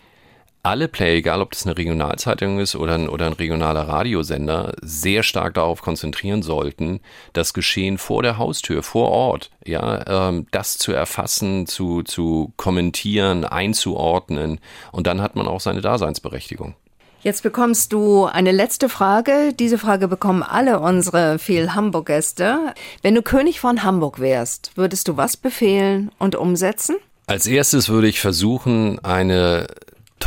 alle 0.64 0.88
Player, 0.88 1.16
egal 1.16 1.42
ob 1.42 1.52
das 1.52 1.66
eine 1.66 1.78
Regionalzeitung 1.78 2.60
ist 2.60 2.76
oder 2.76 2.96
ein, 2.96 3.10
oder 3.10 3.26
ein 3.28 3.34
regionaler 3.34 3.88
Radiosender, 3.88 4.74
sehr 4.82 5.24
stark 5.24 5.56
darauf 5.56 5.82
konzentrieren 5.82 6.44
sollten, 6.44 7.00
das 7.34 7.54
Geschehen 7.54 7.98
vor 7.98 8.24
der 8.24 8.38
Haustür, 8.38 8.84
vor 8.84 9.10
Ort, 9.10 9.52
ja, 9.66 10.30
ähm, 10.30 10.48
das 10.52 10.78
zu 10.78 10.92
erfassen, 10.92 11.66
zu, 11.68 12.04
zu 12.04 12.54
kommentieren, 12.58 13.46
einzuordnen 13.46 14.60
und 14.92 15.08
dann 15.08 15.22
hat 15.22 15.36
man 15.36 15.48
auch 15.48 15.62
seine 15.62 15.82
Daseinsberechtigung. 15.82 16.76
Jetzt 17.24 17.44
bekommst 17.44 17.94
du 17.94 18.26
eine 18.26 18.52
letzte 18.52 18.90
Frage. 18.90 19.54
Diese 19.54 19.78
Frage 19.78 20.08
bekommen 20.08 20.42
alle 20.42 20.80
unsere 20.80 21.38
viel 21.38 21.76
Hamburg-Gäste. 21.76 22.74
Wenn 23.04 23.14
du 23.14 23.22
König 23.22 23.60
von 23.60 23.84
Hamburg 23.84 24.20
wärst, 24.20 24.72
würdest 24.74 25.08
du 25.08 25.18
was 25.18 25.38
befehlen 25.38 26.12
und 26.18 26.36
umsetzen? 26.36 26.96
Als 27.28 27.46
erstes 27.46 27.90
würde 27.90 28.08
ich 28.08 28.20
versuchen, 28.20 28.98
eine 29.06 29.68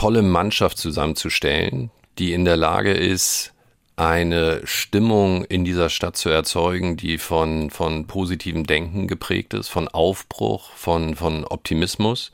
tolle 0.05 0.21
Mannschaft 0.21 0.77
zusammenzustellen, 0.77 1.91
die 2.19 2.35
in 2.35 2.45
der 2.45 2.59
Lage 2.59 2.93
ist, 2.93 3.55
eine 3.97 4.61
Stimmung 4.65 5.47
in 5.47 5.65
dieser 5.65 5.89
Stadt 5.89 6.15
zu 6.15 6.29
erzeugen, 6.29 6.99
die 6.99 7.17
von, 7.17 7.71
von 7.71 8.07
positivem 8.07 8.67
Denken 8.67 9.09
geprägt 9.09 9.55
ist, 9.55 9.71
von 9.71 9.89
Aufbruch, 9.89 10.73
von, 10.73 11.17
von 11.17 11.47
Optimismus. 11.47 12.33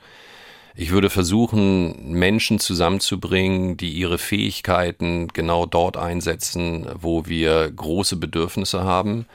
Ich 0.74 0.90
würde 0.90 1.10
versuchen, 1.10 2.10
Menschen 2.10 2.58
zusammenzubringen, 2.58 3.76
die 3.76 3.92
ihre 3.92 4.18
Fähigkeiten 4.18 5.28
genau 5.28 5.64
dort 5.64 5.96
einsetzen, 5.96 6.88
wo 7.00 7.26
wir 7.26 7.70
große 7.70 8.16
Bedürfnisse 8.16 8.82
haben. 8.82 9.26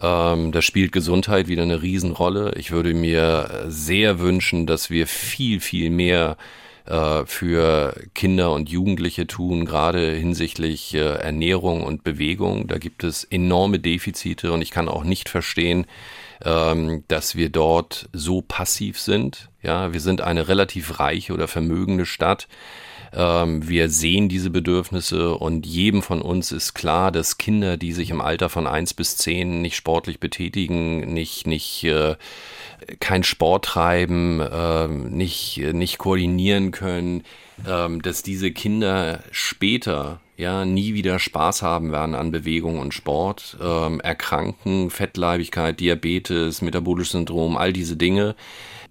Ähm, 0.00 0.50
da 0.50 0.62
spielt 0.62 0.92
Gesundheit 0.92 1.46
wieder 1.46 1.64
eine 1.64 1.82
Riesenrolle. 1.82 2.54
Ich 2.56 2.70
würde 2.70 2.94
mir 2.94 3.66
sehr 3.68 4.18
wünschen, 4.18 4.66
dass 4.66 4.88
wir 4.88 5.06
viel, 5.06 5.60
viel 5.60 5.90
mehr 5.90 6.38
äh, 6.86 7.26
für 7.26 7.94
Kinder 8.14 8.52
und 8.52 8.68
Jugendliche 8.68 9.26
tun, 9.26 9.64
gerade 9.64 10.12
hinsichtlich 10.12 10.94
äh, 10.94 11.00
Ernährung 11.00 11.82
und 11.82 12.04
Bewegung. 12.04 12.68
Da 12.68 12.78
gibt 12.78 13.04
es 13.04 13.24
enorme 13.24 13.78
Defizite 13.78 14.52
und 14.52 14.62
ich 14.62 14.70
kann 14.70 14.88
auch 14.88 15.04
nicht 15.04 15.28
verstehen, 15.28 15.86
ähm, 16.44 17.04
dass 17.08 17.36
wir 17.36 17.48
dort 17.48 18.08
so 18.12 18.42
passiv 18.42 19.00
sind. 19.00 19.50
Ja, 19.62 19.92
wir 19.92 20.00
sind 20.00 20.20
eine 20.20 20.48
relativ 20.48 21.00
reiche 21.00 21.32
oder 21.32 21.48
vermögende 21.48 22.06
Stadt. 22.06 22.46
Ähm, 23.12 23.66
wir 23.68 23.88
sehen 23.88 24.28
diese 24.28 24.50
Bedürfnisse 24.50 25.34
und 25.36 25.66
jedem 25.66 26.02
von 26.02 26.20
uns 26.20 26.52
ist 26.52 26.74
klar, 26.74 27.10
dass 27.10 27.38
Kinder, 27.38 27.76
die 27.76 27.92
sich 27.92 28.10
im 28.10 28.20
Alter 28.20 28.48
von 28.48 28.66
eins 28.66 28.94
bis 28.94 29.16
zehn 29.16 29.62
nicht 29.62 29.76
sportlich 29.76 30.20
betätigen, 30.20 31.12
nicht, 31.12 31.46
nicht, 31.46 31.84
äh, 31.84 32.16
kein 33.00 33.24
Sport 33.24 33.64
treiben, 33.64 34.40
ähm, 34.52 35.10
nicht, 35.10 35.58
nicht 35.58 35.98
koordinieren 35.98 36.70
können, 36.70 37.24
ähm, 37.66 38.02
dass 38.02 38.22
diese 38.22 38.50
Kinder 38.50 39.22
später 39.30 40.20
ja 40.36 40.64
nie 40.64 40.94
wieder 40.94 41.18
Spaß 41.18 41.62
haben 41.62 41.92
werden 41.92 42.14
an 42.14 42.30
Bewegung 42.30 42.78
und 42.78 42.92
Sport, 42.92 43.56
ähm, 43.60 44.00
erkranken, 44.00 44.90
Fettleibigkeit, 44.90 45.80
Diabetes, 45.80 46.62
metabolisches 46.62 47.12
Syndrom, 47.12 47.56
all 47.56 47.72
diese 47.72 47.96
Dinge 47.96 48.36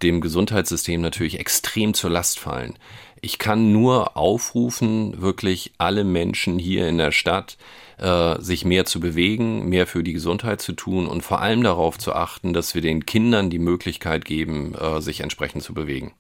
dem 0.02 0.22
Gesundheitssystem 0.22 1.02
natürlich 1.02 1.40
extrem 1.40 1.94
zur 1.94 2.10
Last 2.10 2.40
fallen. 2.40 2.76
Ich 3.22 3.40
kann 3.40 3.72
nur 3.72 4.18
aufrufen, 4.18 5.22
wirklich 5.22 5.72
alle 5.78 6.04
Menschen 6.04 6.60
hier 6.60 6.88
in 6.88 6.98
der 6.98 7.12
Stadt 7.12 7.58
äh, 7.98 8.42
sich 8.42 8.66
mehr 8.66 8.86
zu 8.86 9.00
bewegen, 9.00 9.70
mehr 9.70 9.88
für 9.88 10.04
die 10.04 10.14
Gesundheit 10.14 10.62
zu 10.62 10.74
tun 10.74 11.08
und 11.08 11.22
vor 11.22 11.42
allem 11.42 11.64
darauf 11.64 11.98
zu 11.98 12.14
achten, 12.14 12.54
dass 12.54 12.76
wir 12.76 12.82
den 12.82 13.06
Kindern 13.06 13.50
die 13.50 13.60
Möglichkeit 13.60 14.26
geben, 14.26 14.76
äh, 14.76 15.02
sich 15.02 15.22
entsprechend 15.22 15.64
zu 15.64 15.74
bewegen. 15.74 16.14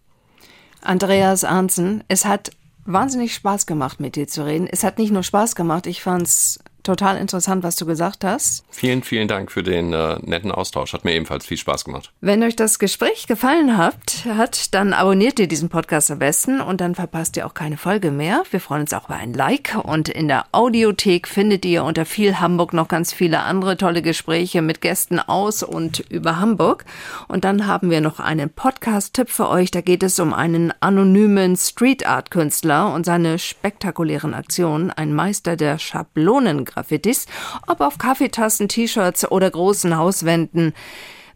Andreas 0.81 1.43
Arnzen, 1.43 2.03
es 2.07 2.25
hat 2.25 2.51
wahnsinnig 2.85 3.33
Spaß 3.33 3.65
gemacht, 3.65 3.99
mit 3.99 4.15
dir 4.15 4.27
zu 4.27 4.45
reden. 4.45 4.67
Es 4.71 4.83
hat 4.83 4.99
nicht 4.99 5.11
nur 5.11 5.23
Spaß 5.23 5.55
gemacht, 5.55 5.87
ich 5.87 6.01
fand's 6.01 6.59
total 6.85 7.17
interessant, 7.17 7.63
was 7.63 7.75
du 7.75 7.85
gesagt 7.85 8.23
hast. 8.23 8.63
Vielen, 8.69 9.03
vielen 9.03 9.27
Dank 9.27 9.51
für 9.51 9.63
den 9.63 9.91
äh, 9.93 10.17
netten 10.21 10.51
Austausch. 10.51 10.93
Hat 10.93 11.03
mir 11.03 11.13
ebenfalls 11.13 11.45
viel 11.45 11.57
Spaß 11.57 11.85
gemacht. 11.85 12.11
Wenn 12.21 12.43
euch 12.43 12.55
das 12.55 12.79
Gespräch 12.79 13.27
gefallen 13.27 13.77
habt, 13.77 14.25
hat, 14.25 14.73
dann 14.73 14.93
abonniert 14.93 15.39
ihr 15.39 15.47
diesen 15.47 15.69
Podcast 15.69 16.11
am 16.11 16.19
besten 16.19 16.61
und 16.61 16.81
dann 16.81 16.95
verpasst 16.95 17.35
ihr 17.37 17.45
auch 17.45 17.53
keine 17.53 17.77
Folge 17.77 18.11
mehr. 18.11 18.43
Wir 18.51 18.59
freuen 18.59 18.81
uns 18.81 18.93
auch 18.93 19.05
über 19.05 19.15
ein 19.15 19.33
Like 19.33 19.75
und 19.83 20.09
in 20.09 20.27
der 20.27 20.45
Audiothek 20.51 21.27
findet 21.27 21.65
ihr 21.65 21.83
unter 21.83 22.05
viel 22.05 22.39
Hamburg 22.39 22.73
noch 22.73 22.87
ganz 22.87 23.13
viele 23.13 23.39
andere 23.39 23.77
tolle 23.77 24.01
Gespräche 24.01 24.61
mit 24.61 24.81
Gästen 24.81 25.19
aus 25.19 25.63
und 25.63 25.99
über 26.09 26.39
Hamburg. 26.39 26.85
Und 27.27 27.43
dann 27.43 27.67
haben 27.67 27.89
wir 27.89 28.01
noch 28.01 28.19
einen 28.19 28.49
Podcast-Tipp 28.49 29.29
für 29.29 29.49
euch. 29.49 29.71
Da 29.71 29.81
geht 29.81 30.03
es 30.03 30.19
um 30.19 30.33
einen 30.33 30.73
anonymen 30.79 31.55
Street 31.55 32.05
Art 32.05 32.31
Künstler 32.31 32.93
und 32.93 33.05
seine 33.05 33.39
spektakulären 33.39 34.33
Aktionen. 34.33 34.91
Ein 34.91 35.13
Meister 35.13 35.55
der 35.55 35.79
Schablonen 35.79 36.65
Graffitis, 36.75 37.25
ob 37.67 37.81
auf 37.81 37.97
Kaffeetassen, 37.97 38.67
T-Shirts 38.67 39.31
oder 39.31 39.49
großen 39.49 39.97
Hauswänden. 39.97 40.73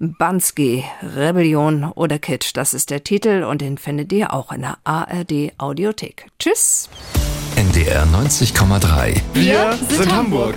Bansky, 0.02 0.86
Rebellion 1.04 1.84
oder 1.84 2.20
Kitsch, 2.20 2.52
das 2.54 2.74
ist 2.74 2.90
der 2.90 3.04
Titel 3.04 3.44
und 3.44 3.60
den 3.60 3.78
findet 3.78 4.14
ihr 4.14 4.34
auch 4.34 4.54
in 4.54 4.62
der 4.62 4.78
ARD 4.86 5.52
Audiothek. 5.58 6.28
Tschüss! 6.40 6.90
NDR 7.58 8.06
90,3. 8.06 9.20
Wir 9.34 9.78
sind 9.90 10.16
Hamburg. 10.16 10.56